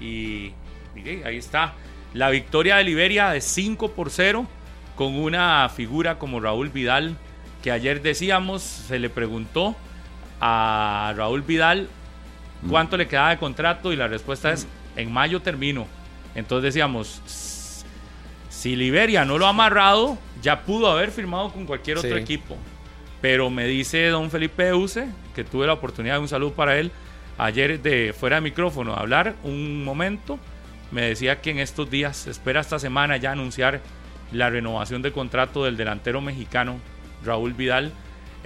[0.00, 0.52] Y
[1.24, 1.74] ahí está.
[2.12, 4.46] La victoria de Liberia de 5 por 0
[4.96, 7.16] con una figura como Raúl Vidal,
[7.62, 9.76] que ayer decíamos, se le preguntó
[10.40, 11.88] a Raúl Vidal
[12.68, 14.66] cuánto le quedaba de contrato y la respuesta es,
[14.98, 15.86] en mayo termino.
[16.34, 17.84] Entonces decíamos, "S-
[18.48, 22.22] si Liberia no lo ha amarrado, ya pudo haber firmado con cualquier otro Sí.
[22.22, 22.56] equipo.
[23.20, 26.92] Pero me dice don Felipe Euse, que tuve la oportunidad de un saludo para él,
[27.36, 30.38] ayer de fuera de micrófono, hablar un momento,
[30.90, 33.80] me decía que en estos días, espera esta semana ya anunciar
[34.32, 36.76] la renovación de contrato del delantero mexicano
[37.24, 37.92] Raúl Vidal.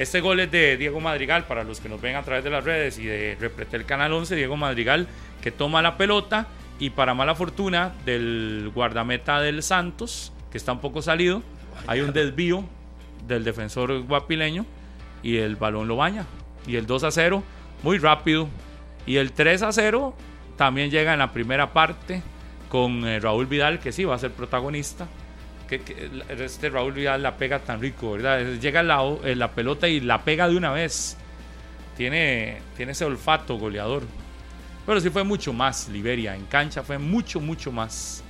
[0.03, 2.65] Este gol es de Diego Madrigal, para los que nos ven a través de las
[2.65, 5.07] redes y de Repretel Canal 11, Diego Madrigal
[5.41, 6.49] que toma la pelota
[6.81, 11.45] y para mala fortuna del guardameta del Santos, que está un poco salido,
[11.87, 12.65] hay un desvío
[13.29, 14.66] del defensor guapileño
[15.23, 16.27] y el balón lo baña.
[16.66, 17.45] Y el 2 a 0,
[17.85, 18.49] muy rápido.
[19.07, 20.16] Y el 3 a 0
[20.57, 22.23] también llega en la primera parte
[22.69, 25.07] con eh, Raúl Vidal, que sí va a ser protagonista.
[25.69, 28.41] Que, este Raúl Vidal la pega tan rico, ¿verdad?
[28.61, 31.17] Llega la, eh, la pelota y la pega de una vez.
[31.97, 34.03] Tiene, tiene ese olfato goleador.
[34.87, 36.35] Pero sí fue mucho más Liberia.
[36.35, 38.23] En cancha fue mucho, mucho más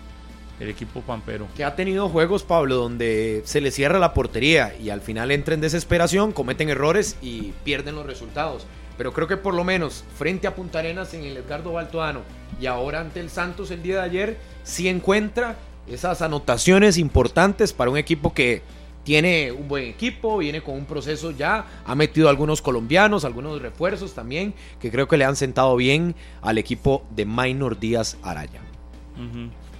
[0.61, 1.49] el equipo pampero.
[1.57, 5.55] Que ha tenido juegos, Pablo, donde se le cierra la portería y al final entra
[5.55, 8.67] en desesperación, cometen errores y pierden los resultados.
[8.97, 12.21] Pero creo que por lo menos frente a Punta Arenas en el Edgardo Baltoano
[12.61, 15.57] y ahora ante el Santos el día de ayer, sí encuentra
[15.89, 18.63] esas anotaciones importantes para un equipo que
[19.05, 24.15] tiene un buen equipo, viene con un proceso ya, ha metido algunos colombianos, algunos refuerzos
[24.15, 28.61] también, que creo que le han sentado bien al equipo de Minor Díaz Araya.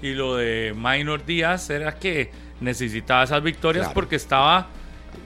[0.03, 2.31] Y lo de Minor Díaz era que
[2.61, 3.95] necesitaba esas victorias Claro.
[3.95, 4.69] porque estaba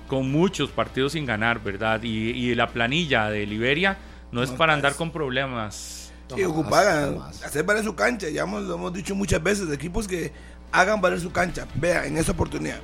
[0.06, 2.02] con muchos partidos sin ganar, ¿verdad?
[2.02, 3.96] Y, y la planilla de Liberia
[4.30, 4.76] no es No, para pues.
[4.84, 6.12] andar con problemas.
[6.34, 7.42] Sí, No, ocupar, más, más.
[7.44, 8.28] hacer valer su cancha.
[8.28, 10.32] Ya hemos, lo hemos dicho muchas veces, equipos que
[10.80, 11.66] hagan valer su cancha.
[11.74, 12.78] Vea, en esa oportunidad.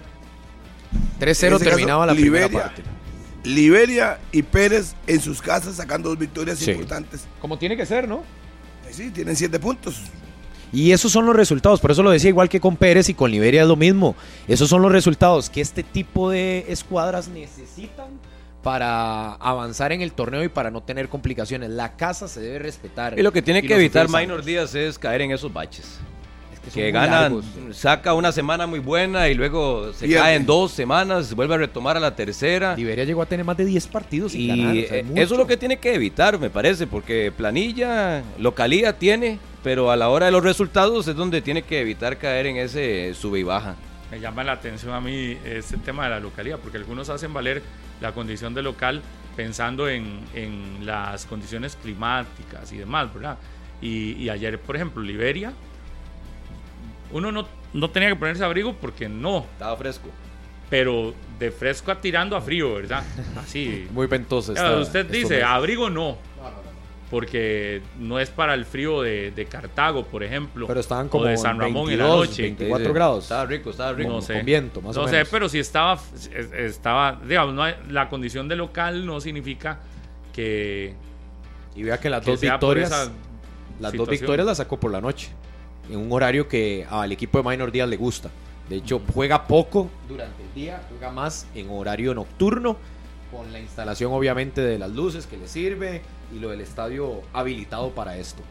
[1.21, 2.63] 3-0 En ese caso, terminaba la primera Liberia.
[2.69, 2.83] parte.
[3.45, 6.71] Liberia y Pérez en sus casas sacando dos victorias Sí.
[6.71, 7.27] importantes.
[7.41, 8.19] Como tiene que ser, ¿no?
[8.89, 10.01] Eh, Sí, tienen siete puntos.
[10.73, 13.31] Y esos son los resultados, por eso lo decía igual que con Pérez y con
[13.31, 14.17] Liberia es lo mismo.
[14.49, 18.07] Esos son los resultados que este tipo de escuadras necesitan
[18.63, 21.69] para avanzar en el torneo y para no tener complicaciones.
[21.71, 23.19] La casa se debe respetar.
[23.19, 24.45] Y lo que tiene que evitar Minor.
[24.45, 25.99] Díaz es caer en esos baches.
[26.67, 30.71] Es que Que ganan, saca una semana muy buena y luego se cae en dos
[30.73, 32.77] semanas, vuelve a retomar a la tercera.
[32.77, 34.67] Liberia llegó a tener más de 10 partidos sin Y ganar.
[34.77, 35.23] o sea, eh, mucho.
[35.23, 39.97] eso es lo que tiene que evitar, me parece, porque planilla, localía tiene, pero a
[39.97, 43.43] la hora de los resultados es donde tiene que evitar caer en ese sube y
[43.43, 43.75] baja.
[44.13, 47.63] Me llama la atención a mí este tema de la localidad, porque algunos hacen valer
[48.01, 49.03] la condición de local
[49.35, 53.39] pensando en, en las condiciones climáticas y demás, ¿verdad?
[53.81, 55.53] Y, y ayer, por ejemplo, Liberia,
[57.13, 60.09] uno no, no tenía que ponerse abrigo porque no, Estaba fresco.
[60.71, 63.03] pero de fresco a tirando a frío, ¿verdad?
[63.37, 63.87] Así.
[63.93, 64.53] Muy ventoso.
[64.55, 66.17] Claro, está- usted dice, abrigo no.
[67.11, 71.25] porque no es para el frío de, de Cartago, por ejemplo, Pero estaban o como
[71.27, 72.43] de San Ramón en la 22, noche.
[72.43, 73.25] 24 grados.
[73.25, 74.09] Estaba rico, estaba rico.
[74.11, 74.35] No sé.
[74.35, 75.29] Con viento, más no o sé, menos.
[75.31, 79.81] pero si estaba, es- estaba digamos, no hay- la condición de local no significa
[80.33, 80.95] que,
[81.77, 83.11] Y vea que las que dos victorias,
[83.79, 85.29] las dos victorias las sacó por la noche.
[85.93, 88.31] En un horario que al equipo de Minor Díaz le gusta.
[88.69, 92.79] De hecho, juega poco durante el día, juega más en horario nocturno,
[93.31, 96.01] con la instalación obviamente de las luces que le sirve
[96.35, 98.43] y lo del estadio habilitado para esto.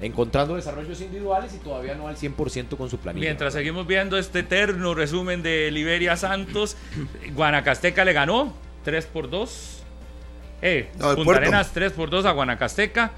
[0.00, 3.24] Encontrando desarrollos individuales y todavía no al 100% con su planilla.
[3.24, 6.76] Mientras seguimos viendo este eterno resumen de Liberia Santos,
[7.36, 8.52] Guanacasteca le ganó
[8.84, 9.82] 3 por 2.
[10.62, 11.36] Eh, No, Punta.
[11.36, 13.12] Arenas 3 por 2 a Guanacasteca.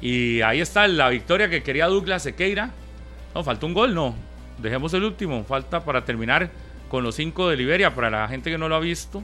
[0.00, 2.70] Y ahí está la victoria que quería Douglas Sequeira.
[3.36, 4.14] No, falta un gol, no.
[4.56, 5.44] Dejemos el último.
[5.44, 6.50] Falta para terminar
[6.88, 7.94] con los 5 de Liberia.
[7.94, 9.22] Para la gente que no lo ha visto,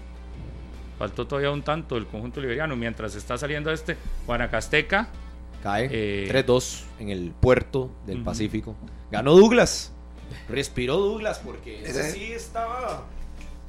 [0.98, 2.76] faltó todavía un tanto del conjunto liberiano.
[2.76, 5.08] Mientras está saliendo este Guanacasteca.
[5.62, 8.22] Cae Eh, 3-2 en el puerto del.
[8.22, 8.76] Pacífico.
[9.10, 9.92] Ganó Douglas.
[10.46, 13.04] Respiró Douglas porque ese sí estaba.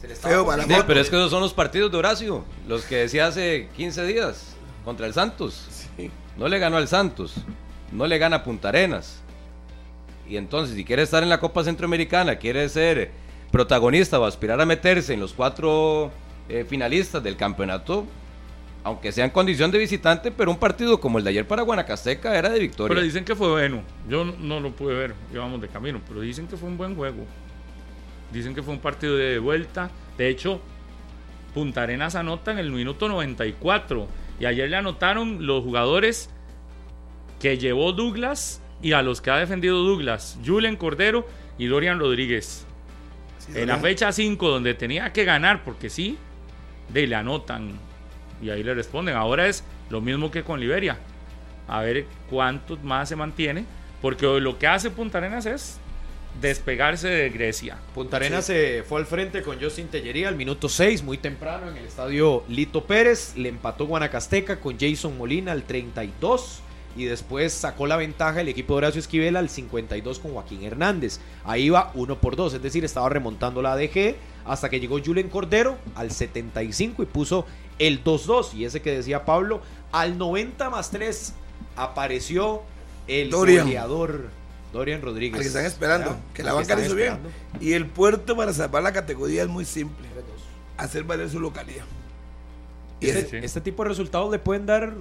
[0.01, 0.87] Se le Feo para la Sí, foto.
[0.87, 4.57] pero es que esos son los partidos de Horacio, los que decía hace 15 días
[4.83, 5.87] contra el Santos.
[5.95, 6.11] Sí.
[6.35, 7.35] No le ganó al Santos,
[7.93, 9.22] no le gana a Punta Arenas.
[10.33, 13.11] Y entonces, si quiere estar en la Copa Centroamericana, quiere ser
[13.51, 16.11] protagonista o aspirar a meterse en los cuatro
[16.49, 18.07] eh, finalistas del campeonato,
[18.83, 22.35] aunque sea en condición de visitante, pero un partido como el de ayer para Guanacasteca
[22.35, 22.95] era de victoria.
[22.95, 23.83] Pero dicen que fue bueno.
[24.09, 27.27] Yo no, lo pude ver, íbamos de camino, pero dicen que fue un buen juego.
[28.31, 29.91] Dicen que fue un partido de vuelta.
[30.17, 30.61] De hecho,
[31.53, 34.07] Punta Arenas anota en el minuto 94.
[34.39, 36.31] Y ayer le anotaron los jugadores
[37.39, 40.37] que llevó Douglas y a los que ha defendido Douglas.
[40.45, 41.27] Julen Cordero
[41.57, 42.65] y Dorian Rodríguez.
[43.39, 46.17] Sí, En la fecha 5, donde tenía que ganar, porque sí,
[46.89, 47.71] de le anotan.
[48.41, 49.15] Y ahí le responden.
[49.15, 50.97] Ahora es lo mismo que con Liberia.
[51.67, 53.65] A ver cuántos más se mantiene.
[54.01, 55.79] Porque lo que hace Punta Arenas es
[56.41, 57.77] despegarse de Grecia.
[57.95, 61.77] Punta Arenas se fue al frente con Justin Tellería al minuto 6, muy temprano en
[61.77, 63.37] el estadio Lito Pérez.
[63.37, 66.61] Le empató Guanacasteca con Jason Molina al 32.
[66.95, 71.19] Y después sacó la ventaja el equipo de Horacio Esquivel al 52 con Joaquín Hernández.
[71.43, 74.15] Ahí iba 1 por 2, es decir, estaba remontando la ADG
[74.45, 77.45] hasta que llegó Julen Cordero al 75 y puso
[77.79, 78.53] el 2-2.
[78.53, 79.61] Y ese que decía Pablo,
[79.91, 81.33] al 90 más 3
[81.75, 82.61] apareció
[83.07, 83.65] el Dorian.
[83.65, 84.29] goleador
[84.71, 85.35] Dorian Rodríguez.
[85.35, 87.17] Al que están esperando, que la banca le hizo bien.
[87.59, 90.07] Y el puerto para salvar la categoría es muy simple.
[90.77, 91.85] Hacer valer su localidad.
[93.03, 93.45] Y Este, Sí.
[93.45, 94.93] este tipo de resultados le pueden dar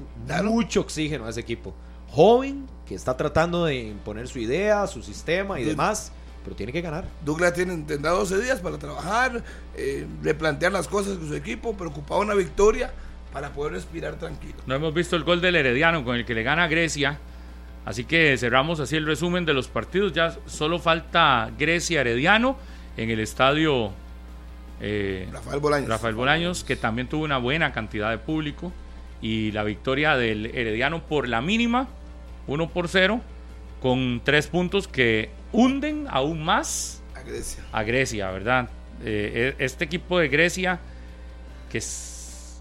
[0.42, 1.74] mucho oxígeno a ese equipo.
[2.08, 6.12] Joven, que está tratando de imponer su idea, su sistema y demás,
[6.44, 7.04] pero tiene que ganar.
[7.24, 9.42] Douglas tiene, tendrá 12 días para trabajar,
[9.76, 12.92] eh, replantear las cosas con su equipo, preocupado una victoria
[13.32, 14.56] para poder respirar tranquilo.
[14.66, 17.18] No hemos visto el gol del Herediano con el que le gana a Grecia.
[17.84, 20.12] Así que cerramos así el resumen de los partidos.
[20.12, 22.56] Ya solo falta Grecia Herediano
[22.96, 23.92] en el estadio
[24.82, 25.88] eh, Rafael Bolaños.
[25.88, 28.72] Rafael Bolaños, que también tuvo una buena cantidad de público.
[29.20, 31.88] Y la victoria del Herediano por la mínima,
[32.48, 33.20] 1 por 0,
[33.80, 37.64] con tres puntos que hunden aún más A Grecia.
[37.72, 38.68] a Grecia, ¿verdad?
[39.04, 40.80] Eh, e- este equipo de Grecia,
[41.70, 42.60] que es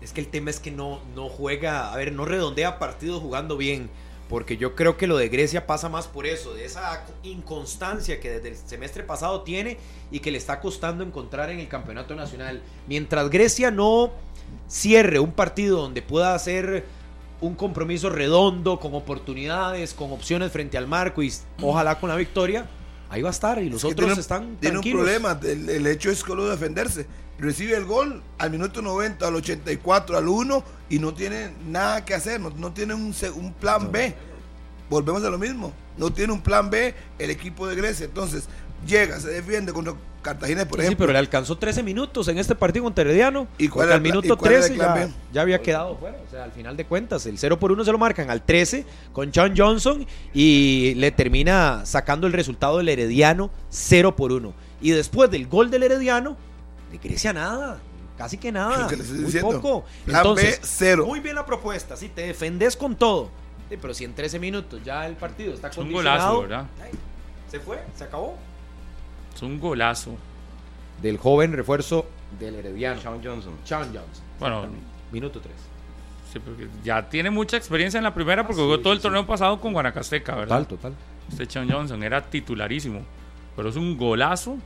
[0.00, 3.56] Es que el tema es que no, no juega, a ver, no redondea partidos jugando
[3.56, 3.88] bien.
[4.28, 8.30] Porque yo creo que lo de Grecia pasa más por eso, de esa inconstancia que
[8.30, 9.78] desde el semestre pasado tiene
[10.10, 12.60] y que le está costando encontrar en el campeonato nacional.
[12.88, 14.10] Mientras Grecia no
[14.68, 16.84] cierre un partido donde pueda hacer
[17.40, 21.32] un compromiso redondo, con oportunidades, con opciones frente al marco y
[21.62, 22.66] ojalá con la victoria,
[23.10, 25.86] ahí va a estar y los Es otros tiene- están Tiene un problema, el, el
[25.86, 27.06] hecho es solo defenderse.
[27.38, 32.14] Recibe el gol al minuto 90, al 84, al 1 y no tiene nada que
[32.14, 33.12] hacer, no, no tiene un,
[33.60, 34.14] plan B.
[34.88, 38.06] Volvemos a lo mismo, no tiene un plan B el equipo de Grecia.
[38.06, 38.48] Entonces
[38.86, 41.04] llega, se defiende contra Cartagena, por Sí, sí, ejemplo.
[41.04, 43.46] pero le alcanzó 13 minutos en este partido contra Herediano.
[43.58, 46.18] ¿Y cuál al minuto y cuál era el 13 plan ya, ya había quedado fuera.
[46.26, 48.86] O sea, al final de cuentas, el 0 por 1 se lo marcan al 13
[49.12, 54.52] con John Johnson y le termina sacando el resultado del Herediano 0 por 1.
[54.80, 56.36] Y después del gol del Herediano,
[56.98, 57.78] de Grecia nada.
[58.16, 58.86] Casi que nada.
[58.88, 59.60] Que muy diciendo.
[59.60, 59.84] poco.
[60.04, 61.06] Plan Entonces, B, cero.
[61.06, 61.96] muy bien la propuesta.
[61.96, 63.30] Sí, te defendes con todo.
[63.68, 66.66] Sí, pero si en 13 minutos ya el partido está es un golazo, ¿verdad?
[67.50, 68.36] Se fue, se acabó.
[69.34, 70.16] Es un golazo.
[71.02, 72.06] Del joven refuerzo
[72.38, 73.00] del Herediano.
[73.00, 73.52] Sean Johnson.
[73.64, 74.24] Sean Johnson.
[74.40, 74.66] Bueno,
[75.12, 75.54] Minuto 3.
[76.32, 79.60] sí, porque ya tiene mucha experiencia en la primera porque jugó todo el torneo pasado
[79.60, 80.66] con Guanacasteca, ¿verdad?
[80.66, 80.94] Total, total.
[81.30, 83.02] Este Sean Johnson era titularísimo.
[83.56, 84.56] Pero es un golazo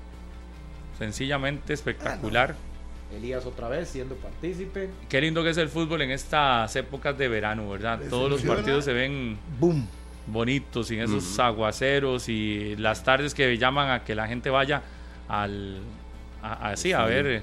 [1.01, 2.55] sencillamente espectacular.
[3.16, 4.89] Elías otra vez siendo partícipe.
[5.09, 7.98] Qué lindo que es el fútbol en estas épocas de verano, ¿verdad?
[8.09, 9.89] Todos los partidos se ven Boom.
[10.28, 14.82] bonitos, sin esos aguaceros y las tardes que llaman a que la gente vaya
[15.28, 15.81] al
[16.43, 17.43] a, a- sí, a ver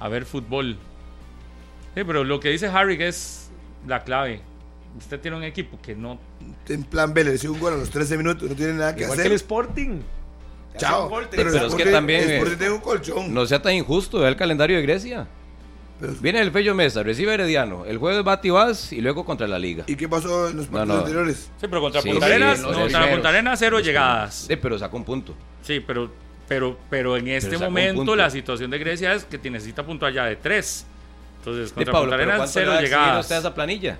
[0.00, 0.76] a ver fútbol.
[1.94, 3.50] Sí, pero lo que dice Harry que es
[3.86, 4.40] la clave.
[4.98, 6.18] Usted tiene un equipo que no
[6.68, 9.02] En plan B le recibe un gol a los 13 minutos, no tiene nada que
[9.02, 9.24] Igual hacer.
[9.30, 10.00] que el Sporting.
[10.78, 11.10] Chao.
[11.30, 13.32] pero es que también, eh, un colchón.
[13.34, 15.26] No sea tan injusto, vea el calendario de Grecia.
[16.00, 17.84] Pero- Viene el Fello Mesa, recibe Herediano.
[17.84, 19.82] El jueves va Tibás y luego contra la Liga.
[19.88, 20.94] ¿Y qué pasó en los partidos no.
[21.00, 21.50] anteriores?
[21.60, 23.10] Sí, pero contra Sí, Punta Arenas, no, contra.
[23.10, 24.44] Punta Arenas cero llegadas.
[24.48, 25.34] Sí, pero sacó un punto.
[25.62, 26.10] Sí, pero
[26.48, 30.24] pero pero en este momento la situación de Grecia es que te necesita puntuar ya
[30.26, 30.86] de tres.
[31.40, 33.20] Entonces, Sí, contra Pablo, Punta Arenas ¿cuánto le cero llegadas.
[33.24, 33.98] usted a esa planilla?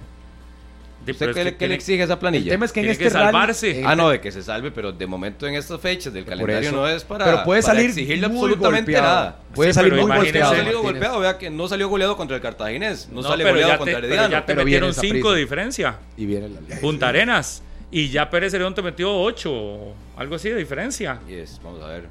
[1.09, 2.44] Sí, ¿Usted pero es qué, que le- qué exige esa planilla?
[2.44, 3.80] El tema es que en Tiene este que rally- salvarse.
[3.80, 6.68] en Ah, no, de que se salve, pero de momento en estas fechas del calendario
[6.68, 6.76] eso.
[6.76, 9.06] no es para, Pero puede para salir exigirle muy absolutamente golpeado.
[9.06, 9.40] nada.
[9.55, 10.55] Puede Sí, salir pero muy golpeado.
[10.55, 13.78] salido golpeado, vea que no salió goleado contra el Cartaginés, no, No, sale pero goleado
[13.78, 14.30] contra te, pero Herediano.
[14.32, 15.35] ya te Pero metieron esa 5 prisa.
[15.35, 15.97] de diferencia.
[16.16, 16.76] Y viene la liga.
[16.80, 17.62] Punta Arenas.
[17.90, 21.20] Y ya Pérez León te metió 8, algo así de diferencia.
[21.26, 22.05] Yes, vamos a ver.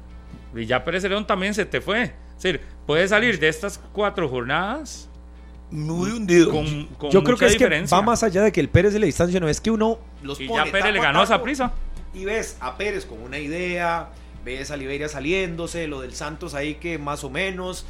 [0.56, 2.02] Y ya Pérez León también se te fue.
[2.36, 5.07] Es decir, puedes salir de estas cuatro jornadas
[5.70, 6.50] Muy hundido.
[6.50, 8.98] con, con Yo creo que es que va más allá de que el Pérez de
[8.98, 11.72] la distancia, no es que uno los y pone ya Pérez le ganó a prisa.
[12.14, 14.08] Y ves a Pérez con una idea,
[14.44, 17.84] ves a Liberia saliéndose, lo del Santos ahí que más o menos,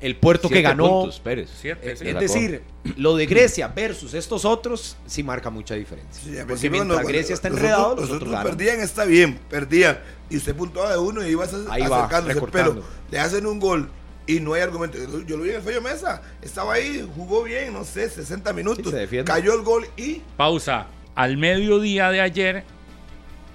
[0.00, 0.88] el Puerto que ganó.
[1.02, 1.48] puntos, Pérez.
[1.60, 2.08] Siete, Eh, sí.
[2.08, 2.62] es decir,
[2.96, 6.20] lo de Grecia versus estos otros sí marca mucha diferencia.
[6.24, 10.00] Sí, Porque mientras cuando- Grecia está enredado, los los otros perdían, está bien, perdían.
[10.28, 12.34] Y usted puntuaba de uno y ibas va, acercándose.
[12.34, 12.74] recortando.
[12.74, 13.88] Pero le hacen un gol
[14.26, 14.98] y no hay argumento.
[14.98, 16.22] Yo, yo lo vi en el Fello Mesa.
[16.40, 18.84] Estaba ahí, jugó bien, no sé, 60 minutos.
[18.84, 19.30] Sí, se defiende.
[19.30, 20.86] cayó el gol y Pausa.
[21.14, 22.64] Al mediodía de ayer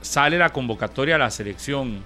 [0.01, 2.03] sale la convocatoria a la selección.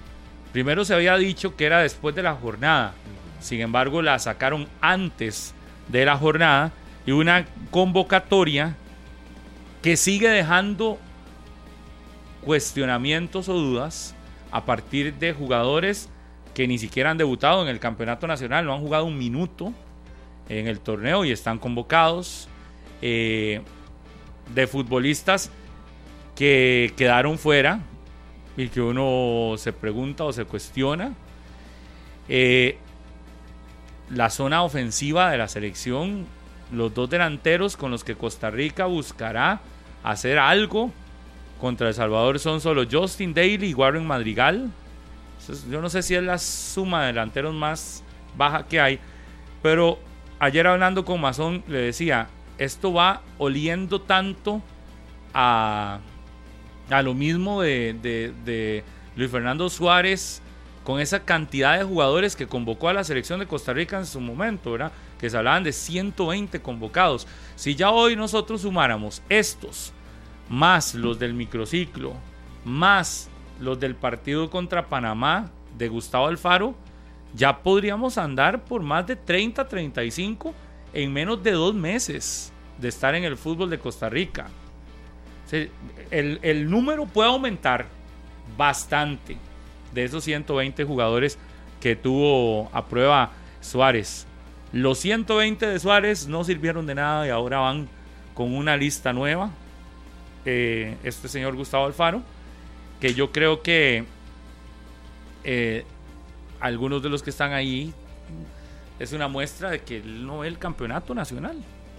[0.52, 2.94] Primero se había dicho que era después de la jornada.
[3.40, 5.54] Sin embargo, la sacaron antes
[5.88, 6.72] de la jornada
[7.04, 8.76] y una convocatoria
[9.82, 10.98] que sigue dejando
[12.44, 14.14] cuestionamientos o dudas
[14.50, 16.08] a partir de jugadores
[16.54, 19.72] que ni siquiera han debutado en el campeonato nacional, no han jugado un minuto
[20.48, 22.48] en el torneo y están convocados.
[23.00, 23.60] Eh,
[24.54, 25.50] de futbolistas
[26.36, 27.80] que quedaron fuera
[28.56, 31.14] y que uno se pregunta o se cuestiona.
[32.28, 32.78] Eh,
[34.10, 36.26] la zona ofensiva de la selección,
[36.70, 39.60] los dos delanteros con los que Costa Rica buscará
[40.02, 40.90] hacer algo
[41.60, 44.70] contra El Salvador son solo Justin Daly y Warren Madrigal.
[45.70, 48.02] Yo no sé si es la suma de delanteros más
[48.36, 48.98] baja que hay,
[49.62, 49.98] pero
[50.38, 52.28] ayer hablando con Mazón le decía,
[52.58, 54.62] esto va oliendo tanto
[55.34, 55.98] a,
[56.90, 58.84] a lo mismo de, de- de
[59.16, 60.40] Luis Fernando Suárez
[60.84, 64.20] con esa cantidad de jugadores que convocó a la selección de Costa Rica en su
[64.20, 64.92] momento, ¿verdad?
[65.20, 67.26] Que se hablaban de 120 convocados.
[67.54, 69.92] Si ya hoy nosotros sumáramos estos,
[70.48, 72.14] más los del microciclo,
[72.64, 73.28] más
[73.60, 76.74] los del partido contra Panamá de Gustavo Alfaro,
[77.34, 80.54] ya podríamos andar por más de 30, 35
[80.92, 84.48] en menos de dos meses de estar en el fútbol de Costa Rica.
[86.10, 87.86] El número puede aumentar
[88.56, 89.36] bastante
[89.92, 91.38] de esos 120 jugadores
[91.80, 94.26] que tuvo a prueba Suárez.
[94.72, 97.88] Los 120 de Suárez no sirvieron de nada y ahora van
[98.34, 99.50] con una lista nueva.
[100.44, 102.22] Eh, este señor Gustavo Alfaro,
[103.02, 104.04] que yo creo que
[105.42, 105.84] eh,
[106.60, 107.92] algunos de los que están ahí
[109.00, 111.56] es una muestra de que él no ve el campeonato nacional.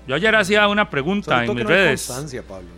[0.07, 2.09] Yo ayer hacía una pregunta en mis no redes.
[2.47, 2.69] Pablo.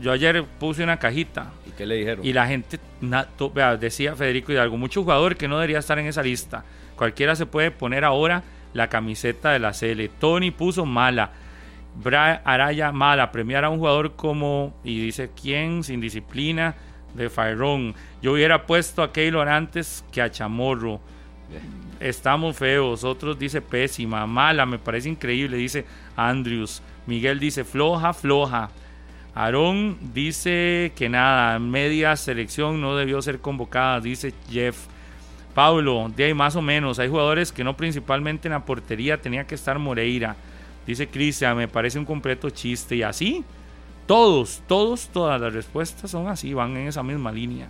[0.00, 2.24] Yo ayer puse una cajita ¿Y qué le dijeron?
[2.26, 5.98] y la gente, na- to- vea, decía Federico Hidalgo, mucho jugador que no debería estar
[6.00, 6.64] en esa lista.
[6.96, 8.42] Cualquiera se puede poner ahora
[8.74, 10.08] la camiseta de la CL.
[10.18, 11.30] Tony puso mala.
[11.94, 13.30] Bra Araya mala.
[13.30, 16.74] Premiar a un jugador como, y dice quién, sin disciplina,
[17.18, 17.94] de Fairón.
[18.22, 21.00] Yo hubiera puesto a Keylor antes que a Chamorro.
[22.00, 23.04] Estamos feos.
[23.04, 25.84] Otros dice pésima, mala, me parece increíble, dice
[26.16, 26.82] Andrews.
[27.06, 28.70] Miguel dice floja, floja.
[29.34, 34.86] Aarón dice que nada, media selección no debió ser convocada, dice Jeff.
[35.54, 39.46] Pablo, de ahí más o menos, hay jugadores que no principalmente en la portería tenía
[39.46, 40.36] que estar Moreira.
[40.86, 42.96] Dice Cristian, me parece un completo chiste.
[42.96, 43.44] Y así,
[44.08, 47.68] todos, todos, todas las respuestas son así, van en esa misma línea.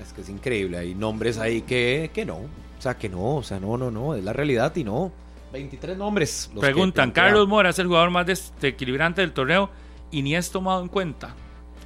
[0.00, 2.36] Es que es increíble, hay nombres ahí que, que no.
[2.36, 5.10] O sea, que no, o sea, no, no, no, es la realidad y no.
[5.54, 6.50] 23 nombres.
[6.52, 7.10] los Preguntan.
[7.10, 9.70] Carlos Mora es el jugador más desequilibrante del torneo
[10.10, 11.34] y ni es tomado en cuenta.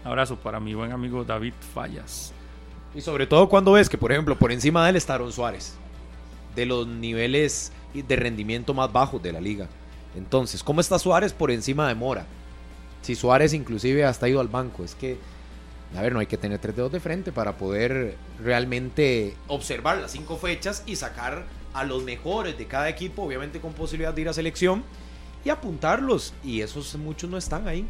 [0.03, 2.33] Abrazo para mi buen amigo David Fallas.
[2.93, 5.77] Y sobre todo cuando ves que, por ejemplo, por encima de él está Aaron Suárez.
[6.57, 9.69] De los niveles de rendimiento más bajos de la liga.
[10.17, 12.27] Entonces, ¿cómo está Suárez por encima de Mora?
[13.03, 15.19] Si Suárez inclusive hasta ido al banco, es que,
[15.97, 20.13] a ver, no hay que tener tres dedos de frente para poder realmente observar las
[20.13, 24.29] cinco fechas y sacar a los mejores de cada equipo, obviamente con posibilidad de ir
[24.29, 24.83] a selección
[25.45, 26.35] y apuntarlos.
[26.45, 27.87] Y esos muchos no están ahí.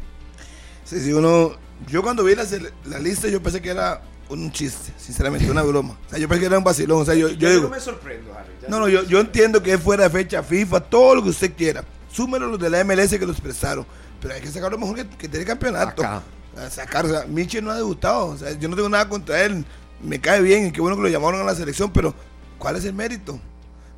[0.83, 1.53] Sí, sí, uno.
[1.87, 2.45] Yo cuando vi la,
[2.85, 5.97] la lista, yo pensé que era un chiste, sinceramente, una broma.
[6.07, 7.01] O sea, yo pensé que era un vacilón.
[7.01, 7.63] O sea, yo, yo digo.
[7.63, 8.51] no me sorprendo, Harry.
[8.67, 11.53] No, no, yo, yo entiendo que es fuera de fecha FIFA, todo lo que usted
[11.55, 11.83] quiera.
[12.11, 13.85] Súmelo los de la MLS que los prestaron.
[14.21, 16.01] Pero hay que sacar lo mejor que, que tiene el campeonato.
[16.03, 16.21] Acá.
[16.57, 18.27] A sacar, o sea, Michel no ha debutado.
[18.27, 19.65] O sea, yo no tengo nada contra él.
[20.01, 22.13] Me cae bien y qué bueno que lo llamaron a la selección, pero
[22.57, 23.39] ¿cuál es el mérito?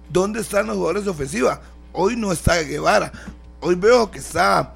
[0.10, 1.62] ¿Dónde están los jugadores de ofensiva?
[1.92, 3.12] Hoy no está Guevara.
[3.60, 4.74] Hoy veo que está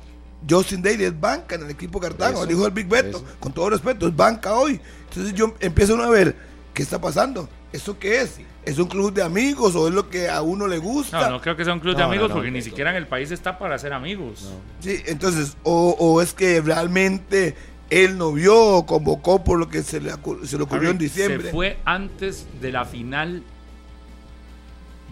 [0.50, 3.18] Justin Daly, es banca en el equipo Cartago, Eso, el hijo del Big Beto.
[3.18, 3.26] eso.
[3.40, 4.80] Con todo respeto, es banca hoy.
[5.10, 6.36] Entonces yo empiezo a ver
[6.74, 7.50] qué está pasando.
[7.72, 8.36] ¿Esto qué es?
[8.68, 11.22] ¿Es un club de amigos o es lo que a uno le gusta?
[11.22, 12.64] No, no creo que sea un club de amigos no, no, porque ni no.
[12.66, 14.52] siquiera en el país está para ser amigos.
[14.82, 17.56] Sí, entonces, o, o es que realmente
[17.90, 20.98] él no vio o convocó por lo que se le, acu- se le ocurrió en
[20.98, 21.44] diciembre.
[21.48, 23.42] Se fue antes de la final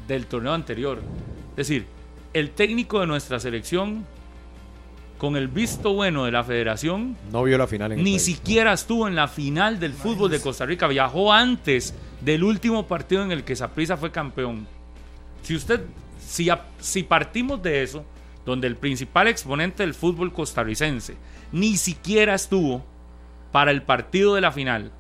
[0.07, 1.02] del torneo anterior.
[1.52, 1.86] Es decir,
[2.34, 4.06] el técnico de nuestra selección,
[5.18, 8.26] con el visto bueno de la federación, No vio la final en ni país.
[8.26, 10.88] siquiera estuvo en la final del fútbol de Costa Rica.
[10.88, 14.68] Viajó antes del último partido en el que Saprissa fue campeón.
[15.42, 15.82] Si usted,
[16.20, 18.04] si, si partimos de eso,
[18.46, 21.16] donde el principal exponente del fútbol costarricense
[21.52, 22.84] ni siquiera estuvo
[23.52, 24.92] para el partido de la final,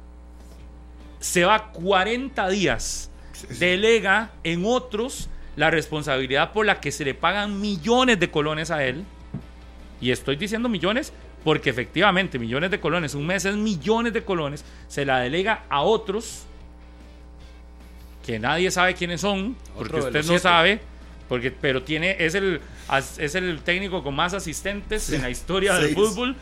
[1.19, 3.11] se va 40 días,
[3.59, 8.83] delega en otros la responsabilidad por la que se le pagan millones de colones a
[8.85, 9.05] él.
[10.05, 11.11] Y estoy diciendo millones
[11.43, 15.81] porque efectivamente millones de colones, un mes es millones de colones, se la delega a
[15.81, 16.43] otros
[18.23, 20.39] que nadie sabe quiénes son, porque Otro usted no siete.
[20.39, 20.79] sabe,
[21.27, 22.61] porque, pero tiene, es el,
[23.17, 26.35] es el técnico con más asistentes en la historia del fútbol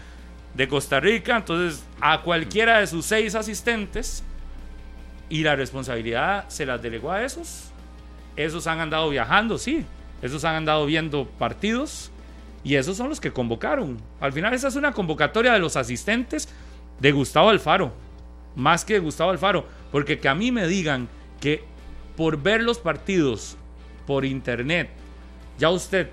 [0.55, 1.37] de Costa Rica.
[1.37, 4.25] Entonces, a cualquiera de sus seis asistentes
[5.29, 7.71] y la responsabilidad se las delegó a esos.
[8.35, 9.85] Esos han andado viajando, sí.
[10.21, 12.09] Esos han andado viendo partidos
[12.63, 13.97] y esos son los que convocaron.
[14.19, 16.47] Al final, esa es una convocatoria de los asistentes
[16.99, 17.91] de Gustavo Alfaro.
[18.55, 19.65] Más que de Gustavo Alfaro.
[19.91, 21.07] Porque que a mí me digan
[21.41, 21.63] que
[22.15, 23.57] por ver los partidos
[24.07, 24.89] por internet,
[25.57, 26.09] ya usted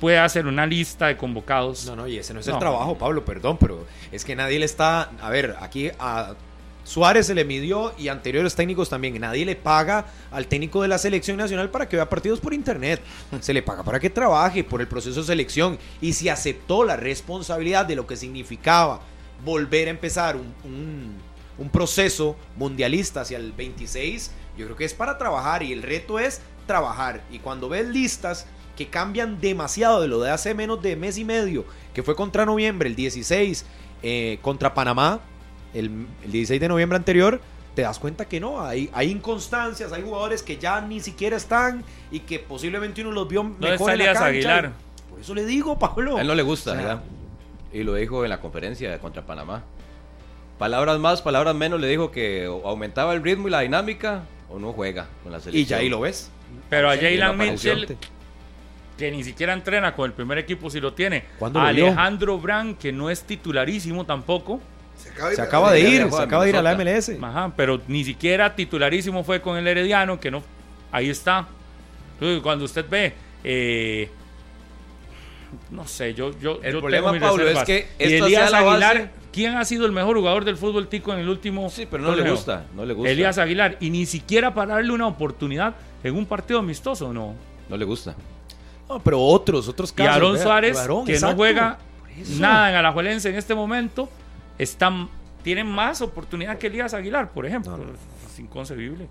[0.00, 1.86] puede hacer una lista de convocados.
[1.86, 2.54] No, no, y ese no es No.
[2.54, 5.10] el trabajo, Pablo, perdón, pero es que nadie le está.
[5.20, 6.34] A ver, aquí a
[6.84, 9.18] Suárez se le midió y anteriores técnicos también.
[9.20, 13.00] Nadie le paga al técnico de la selección nacional para que vea partidos por internet.
[13.40, 15.78] Se le paga para que trabaje por el proceso de selección.
[16.00, 19.00] Y si aceptó la responsabilidad de lo que significaba
[19.44, 20.54] volver a empezar un,
[21.58, 26.18] un- proceso mundialista hacia el 26, yo creo que es para trabajar y el reto
[26.18, 27.22] es trabajar.
[27.30, 28.46] Y cuando ves listas
[28.76, 32.44] que cambian demasiado de lo de hace menos de mes y medio, que fue contra
[32.44, 33.64] noviembre, el 16,
[34.02, 35.20] eh, contra Panamá,
[35.74, 37.40] el, el 16 de noviembre anterior,
[37.74, 41.84] te das cuenta que no, hay, hay inconstancias, hay jugadores que ya ni siquiera están
[42.10, 44.26] y que posiblemente uno los vio ¿Dónde mejor está en la cancha.
[44.26, 44.72] Aguilar?
[45.10, 46.16] Por eso le digo, Pablo.
[46.16, 47.02] A él no le gusta, O sea, ¿verdad?
[47.72, 49.64] Y lo dijo en la conferencia contra Panamá.
[50.58, 54.60] Palabras más, palabras menos, le dijo que o aumentaba el ritmo y la dinámica o
[54.60, 55.62] no juega con la selección.
[55.62, 56.30] Y ya ahí lo ves.
[56.70, 57.96] Pero a Jalen Mitchell,
[58.96, 61.24] que ni siquiera entrena con el primer equipo si lo tiene.
[61.54, 64.60] Alejandro Brand, que no es titularísimo tampoco.
[64.96, 66.74] Se acaba de Se ir acaba de se acaba de ir a la.
[66.76, 67.10] MLS.
[67.22, 70.42] Ajá, pero ni siquiera titularísimo fue con el Herediano, que no.
[70.92, 71.46] Ahí está.
[72.14, 73.12] Entonces, cuando usted ve.
[73.42, 74.08] eh,
[75.70, 77.68] no sé, yo, yo, El yo problema, tengo Pablo, reservas.
[77.68, 81.12] es que Y Elías base- Aguilar, ¿quién ha sido el mejor jugador del fútbol tico
[81.12, 83.10] en el último Sí, pero no le gusta, no le gusta.
[83.10, 87.34] Elías Aguilar, y ni siquiera para darle una oportunidad en un partido amistoso, no.
[87.68, 88.14] No le gusta.
[88.88, 90.12] No, pero otros, otros Y casos.
[90.12, 91.32] Aarón vea, Suárez, Aarón, que exacto.
[91.34, 91.78] no juega
[92.38, 94.08] nada en Alajuelense en este momento,
[94.58, 95.08] están,
[95.42, 97.76] tienen más oportunidad que Elías Aguilar, por ejemplo.
[97.76, 97.92] No, no.
[97.92, 99.08] Es inconcebible.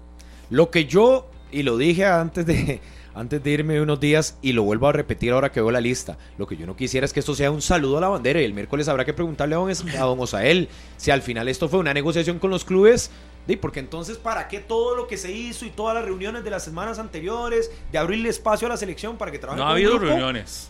[0.50, 2.82] Lo que yo, y lo dije antes de,
[3.16, 6.18] antes de irme unos días, y lo vuelvo a repetir ahora que veo la lista,
[6.38, 8.46] lo que yo no quisiera es que esto sea un saludo a la bandera, y
[8.46, 10.68] el miércoles habrá que preguntarle a don, Es- a don Osael
[10.98, 13.12] si al final esto fue una negociación con los clubes,
[13.48, 16.50] y porque entonces, ¿para qué todo lo que se hizo y todas las reuniones de
[16.50, 19.92] las semanas anteriores, de abrirle espacio a la selección para que trabaje No ha habido
[19.92, 20.06] grupo?
[20.08, 20.70] reuniones.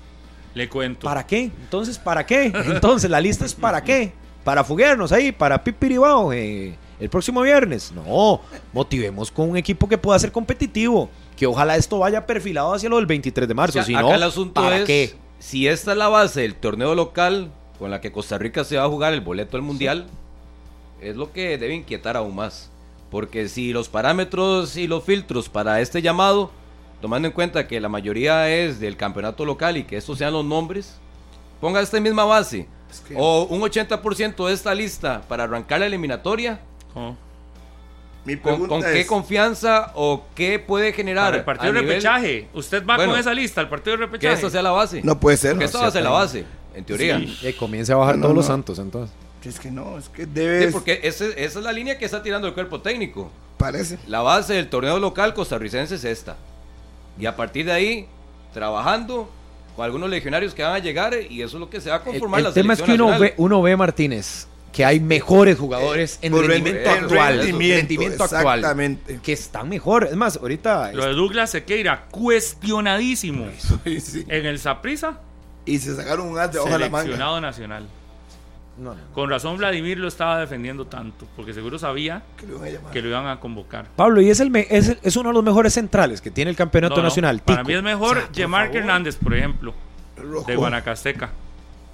[0.55, 1.05] Le cuento.
[1.05, 1.43] ¿Para qué?
[1.43, 2.45] Entonces, ¿para qué?
[2.65, 4.13] Entonces, la lista es ¿para qué?
[4.43, 7.91] Para fuguearnos ahí, para pipiribao eh, el próximo viernes.
[7.91, 8.41] No,
[8.73, 11.09] motivemos con un equipo que pueda ser competitivo.
[11.37, 13.79] Que ojalá esto vaya perfilado hacia lo del 23 de marzo.
[13.79, 15.15] O sea, si acá no, el asunto ¿para es qué?
[15.39, 18.83] si esta es la base del torneo local con la que Costa Rica se va
[18.83, 20.07] a jugar el boleto del mundial,
[21.01, 22.69] es lo que debe inquietar aún más.
[23.09, 26.51] Porque si los parámetros y los filtros para este llamado
[27.03, 30.45] tomando en cuenta que la mayoría es del campeonato local y que estos sean los
[30.45, 30.95] nombres,
[31.59, 35.85] ponga esta misma base Es que- o un 80% de esta lista para arrancar la
[35.87, 36.59] eliminatoria,
[36.95, 37.15] Oh.
[38.25, 42.47] Mi ¿con, con qué confianza o qué puede generar Para el partido de nivel- repechaje.
[42.53, 44.35] Usted va Bueno, con esa lista al partido de que repechaje.
[44.35, 45.01] esta sea la base?
[45.03, 45.53] No puede ser.
[45.53, 47.17] que no, esta va a ser la base, en teoría.
[47.19, 47.35] Sí.
[47.41, 47.47] Sí.
[47.47, 48.51] Eh, comience a bajar No, no, todos los no.
[48.53, 49.13] santos, entonces.
[49.43, 50.71] Es que no, es que debe.
[50.71, 53.29] porque ese- esa es la línea que está tirando el cuerpo técnico.
[53.57, 53.97] Parece.
[54.07, 56.37] La base del torneo local costarricense es esta.
[57.19, 58.07] Y a partir de ahí,
[58.53, 59.29] trabajando
[59.75, 61.99] con algunos legionarios que van a llegar y eso es lo que se va a
[61.99, 65.57] El, conformar el la tema es que uno ve, uno ve, Martínez, que hay mejores
[65.57, 67.37] jugadores en Por rendimiento rendi- en actual.
[67.37, 68.59] rendimiento, rendimiento actual.
[68.59, 69.19] exactamente.
[69.21, 70.05] Que están mejor.
[70.09, 70.91] Es más, ahorita.
[70.93, 73.47] Lo de Douglas Sequeira, cuestionadísimo.
[73.83, 74.25] Sí, sí.
[74.27, 75.19] En el Saprisa,
[75.65, 77.03] Y se sacaron un as de hoja de la manga.
[77.03, 77.87] seleccionado nacional.
[78.77, 79.01] No, no.
[79.13, 82.91] Con razón Vladimir lo estaba defendiendo tanto, porque seguro sabía Que lo iban a llamar.
[82.91, 83.85] que lo iban a convocar.
[83.95, 86.49] Pablo, y es, el me- es, el- es uno de los mejores centrales que tiene
[86.49, 87.39] el campeonato No, no, nacional.
[87.45, 87.67] Para Tico.
[87.67, 88.73] mí es mejor O sea, Yemark.
[88.73, 89.73] Hernández, por ejemplo,
[90.17, 90.47] Rojo.
[90.47, 91.29] de Guanacasteca.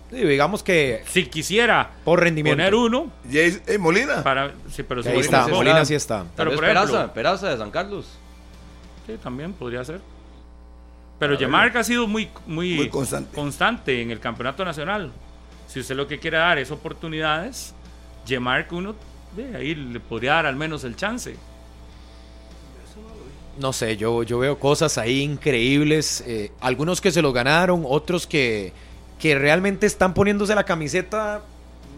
[0.10, 2.56] Sí, digamos que Si quisiera por rendimiento.
[2.57, 4.23] poner uno, Jace- eh, Molina.
[4.23, 4.53] para.
[4.72, 5.47] Sí, pero Ahí está.
[5.49, 6.26] Molina sí está.
[6.35, 8.07] Pero, vez por ejemplo- Peraza, Peraza de San Carlos.
[9.06, 9.99] Sí, también podría ser.
[11.19, 13.35] Pero Yemark ha sido muy, muy, Muy constante.
[13.35, 15.11] constante en el campeonato nacional.
[15.69, 17.75] Si usted lo que quiere dar es oportunidades,
[18.25, 18.95] Yemark uno,
[19.35, 21.35] de ahí le podría dar al menos el chance.
[23.59, 26.23] No sé, yo, yo veo cosas ahí increíbles.
[26.25, 28.73] eh, algunos que se lo ganaron, otros que,
[29.19, 31.43] que realmente están poniéndose la camiseta.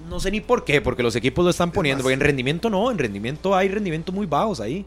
[0.10, 2.04] No sé ni por qué, porque los equipos lo están poniendo.
[2.04, 4.86] Porque en rendimiento no, en rendimiento hay rendimientos muy bajos ahí.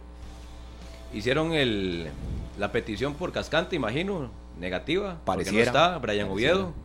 [1.15, 2.11] Hicieron el,
[2.59, 4.31] la petición por Cascante, imagino,
[4.61, 5.17] negativa.
[5.25, 5.73] porque Pareciera.
[5.73, 6.55] No está, Brian Pareciera.
[6.57, 6.84] Oviedo.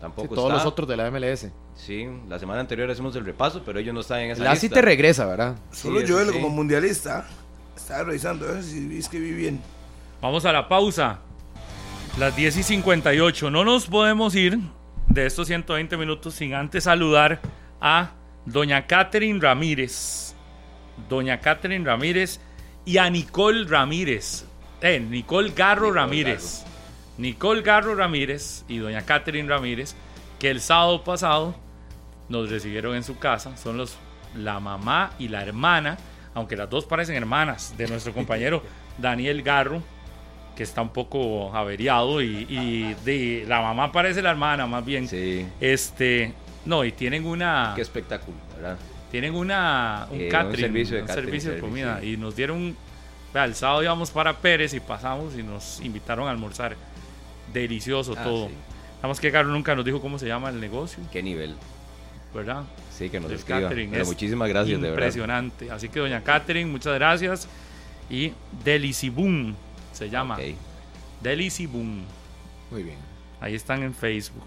[0.00, 0.54] Tampoco todos está.
[0.64, 1.48] los otros de la MLS.
[1.74, 4.66] Sí, la semana anterior hicimos el repaso, pero ellos no están en esa La sí
[4.66, 4.76] lista.
[4.76, 5.56] te regresa, ¿verdad?
[5.72, 6.32] Solo Sí, yo, sí.
[6.32, 7.26] como mundialista,
[7.76, 9.60] estaba revisando a ver si escribí bien.
[10.22, 11.18] Vamos a la pausa.
[12.18, 13.50] Las 10 y 58.
[13.50, 14.58] No nos podemos ir
[15.08, 17.40] de estos 120 minutos sin antes saludar
[17.80, 18.12] a
[18.46, 20.34] doña Catherine Ramírez.
[21.08, 22.40] Doña Catherine Ramírez
[22.84, 24.44] y a Nicole Ramírez.
[24.82, 26.64] Eh, Nicole Garro Ramírez.
[27.20, 29.94] Nicole Garro Ramírez y doña Catherine Ramírez,
[30.38, 31.54] que el sábado pasado
[32.30, 33.56] nos recibieron en su casa.
[33.58, 33.96] Son los
[34.34, 35.98] la mamá y la hermana,
[36.34, 38.62] aunque las dos parecen hermanas, de nuestro compañero
[38.98, 39.82] Daniel Garro,
[40.56, 45.06] que está un poco averiado y, y de, la mamá parece la hermana más bien.
[45.06, 46.32] Sí, Este,
[46.64, 48.78] no, y tienen una qué espectáculo, ¿verdad?
[49.10, 52.34] tienen una un Eh, un servicio de un catering, servicio de servicio, comida y nos
[52.36, 52.76] dieron
[53.34, 56.76] vea, el sábado íbamos para Pérez y pasamos y nos invitaron a almorzar.
[57.52, 58.48] Delicioso Ah, todo.
[58.48, 58.54] sí.
[58.96, 61.56] Nada más que Carlos nunca nos dijo cómo se llama el negocio, Qué nivel.
[62.34, 62.64] ¿verdad?
[62.92, 63.62] Sí, que nos escriba.
[63.62, 64.94] catering Pero es muchísimas gracias, de verdad.
[64.96, 65.70] Impresionante.
[65.70, 67.48] Así que doña Catherine, muchas gracias.
[68.10, 68.32] Y
[68.64, 69.54] Delicibum
[69.92, 70.34] se llama.
[70.36, 70.42] Ok.
[71.22, 72.02] Delicibum.
[72.70, 72.96] Muy bien.
[73.40, 74.44] Ahí están en Facebook.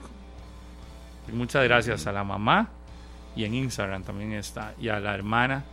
[1.28, 2.70] Y muchas gracias a la mamá
[3.36, 4.74] y en Instagram también está.
[4.80, 5.64] Y a la hermana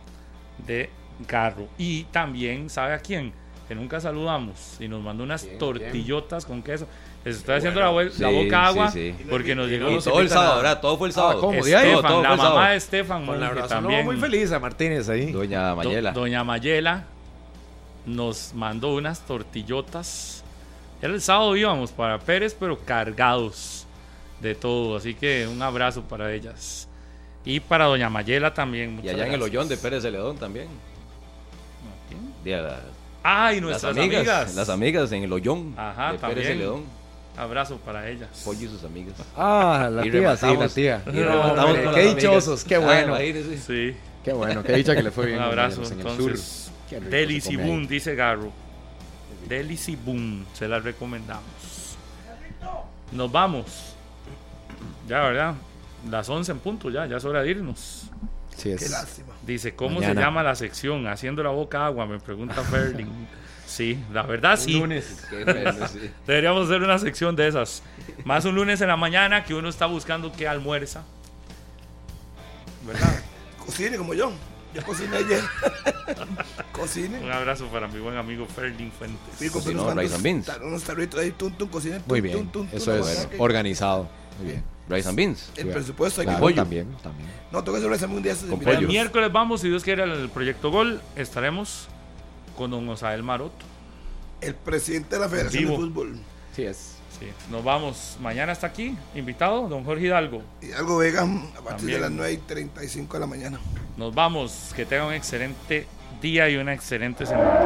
[0.65, 0.89] de
[1.27, 1.67] Garro.
[1.77, 3.31] Y también, ¿sabe a quién?
[3.67, 4.77] Que nunca saludamos.
[4.79, 6.87] Y nos mandó unas tortillotas con queso.
[7.23, 9.13] Les estoy haciendo la, boca agua sí.
[9.29, 10.81] porque nos llegó Y todo el sábado, ¿verdad?
[10.81, 11.39] Todo fue el sábado.
[11.39, 11.53] ¿cómo?
[11.59, 11.91] Todo, de ahí?
[11.91, 12.55] todo, Estefan, todo la fue el sábado.
[12.55, 15.31] mamá de Estefan, Con la también muy feliz a Martínez ahí.
[15.31, 16.11] Doña Do- Mayela.
[16.13, 17.03] Doña Mayela
[18.07, 20.43] nos mandó unas tortillotas.
[20.99, 23.85] Era el sábado íbamos para Pérez, pero cargados
[24.39, 24.97] de todo.
[24.97, 26.87] Así que un abrazo para ellas.
[27.45, 28.99] Y para Doña Mayela también.
[29.03, 30.67] y allá en el hoyón de Pérez Celedón también.
[32.43, 32.79] De a la-
[33.23, 34.55] Ay, las nuestras amigas, amigas.
[34.55, 36.47] Las amigas en el hoyón Ajá, de Pérez también.
[36.47, 37.00] Celedón.
[37.37, 38.29] Abrazo para ellas.
[38.45, 39.15] Pollo y sus amigas.
[39.37, 41.01] Ah, la Y tía, sí, la tía.
[41.07, 43.17] y qué dichosos, qué Ah, bueno.
[43.65, 45.39] Sí, Qué bueno, qué dicha que le fue bien.
[45.39, 45.81] un abrazo.
[45.83, 46.99] el Entonces, sur.
[47.09, 47.55] Delicy.
[47.55, 48.51] Boom, dice Garro.
[49.47, 51.43] Delicy Boom, se la recomendamos.
[53.11, 53.95] Nos vamos.
[55.07, 55.55] Ya, ¿verdad?
[56.09, 58.03] Las 11 en punto, ya, ya es hora de irnos.
[58.55, 59.29] Sí, Qué lástima.
[59.45, 60.13] Dice, ¿cómo Mañana.
[60.13, 61.07] se llama la sección?
[61.07, 63.09] Haciendo la boca agua, me pregunta Ferling.
[63.71, 64.73] Sí, la verdad sí.
[65.29, 66.11] Qué bueno, sí.
[66.27, 67.81] Deberíamos hacer una sección de esas.
[68.25, 71.03] Más un lunes en la mañana que uno está buscando qué almuerza.
[72.85, 73.21] ¿Verdad?
[73.65, 74.31] Cocine como yo.
[74.73, 75.41] Yo cociné ayer.
[76.71, 77.19] Cocine.
[77.19, 79.19] Un abrazo para mi buen amigo Ferling Fuentes.
[79.37, 80.51] Comprar Cocinó unos rice and beans.
[80.61, 81.97] Unos tarritos ahí, tum, tum, cociné.
[81.99, 82.37] tum, Muy bien.
[82.37, 83.35] tum, tum, Eso es saque.
[83.39, 84.09] organizado.
[84.39, 84.63] Muy bien.
[84.89, 85.51] Rice and beans.
[85.57, 86.55] El presupuesto hay que Claro, pollo.
[86.55, 87.29] también, también.
[87.51, 88.33] No, tengo que hacer un día.
[88.35, 88.87] Con El pollo.
[88.87, 91.01] miércoles vamos, si Dios quiere, al Proyecto Gol.
[91.17, 91.87] Estaremos
[92.61, 93.65] con don Osael Maroto.
[94.39, 95.71] El presidente de la Federación Vivo.
[95.73, 96.19] de Fútbol.
[96.55, 96.95] Sí es.
[97.19, 98.17] Sí, nos vamos.
[98.21, 100.43] Mañana está aquí, invitado, don Jorge Hidalgo.
[100.61, 101.97] Y algo Vega a partir También.
[101.97, 103.59] de las 9 y 35 de la mañana.
[103.97, 104.73] Nos vamos.
[104.75, 105.87] Que tengan un excelente
[106.21, 107.59] día y una excelente semana.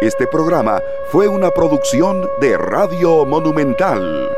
[0.00, 4.30] Este programa fue una producción de Radio Monumental.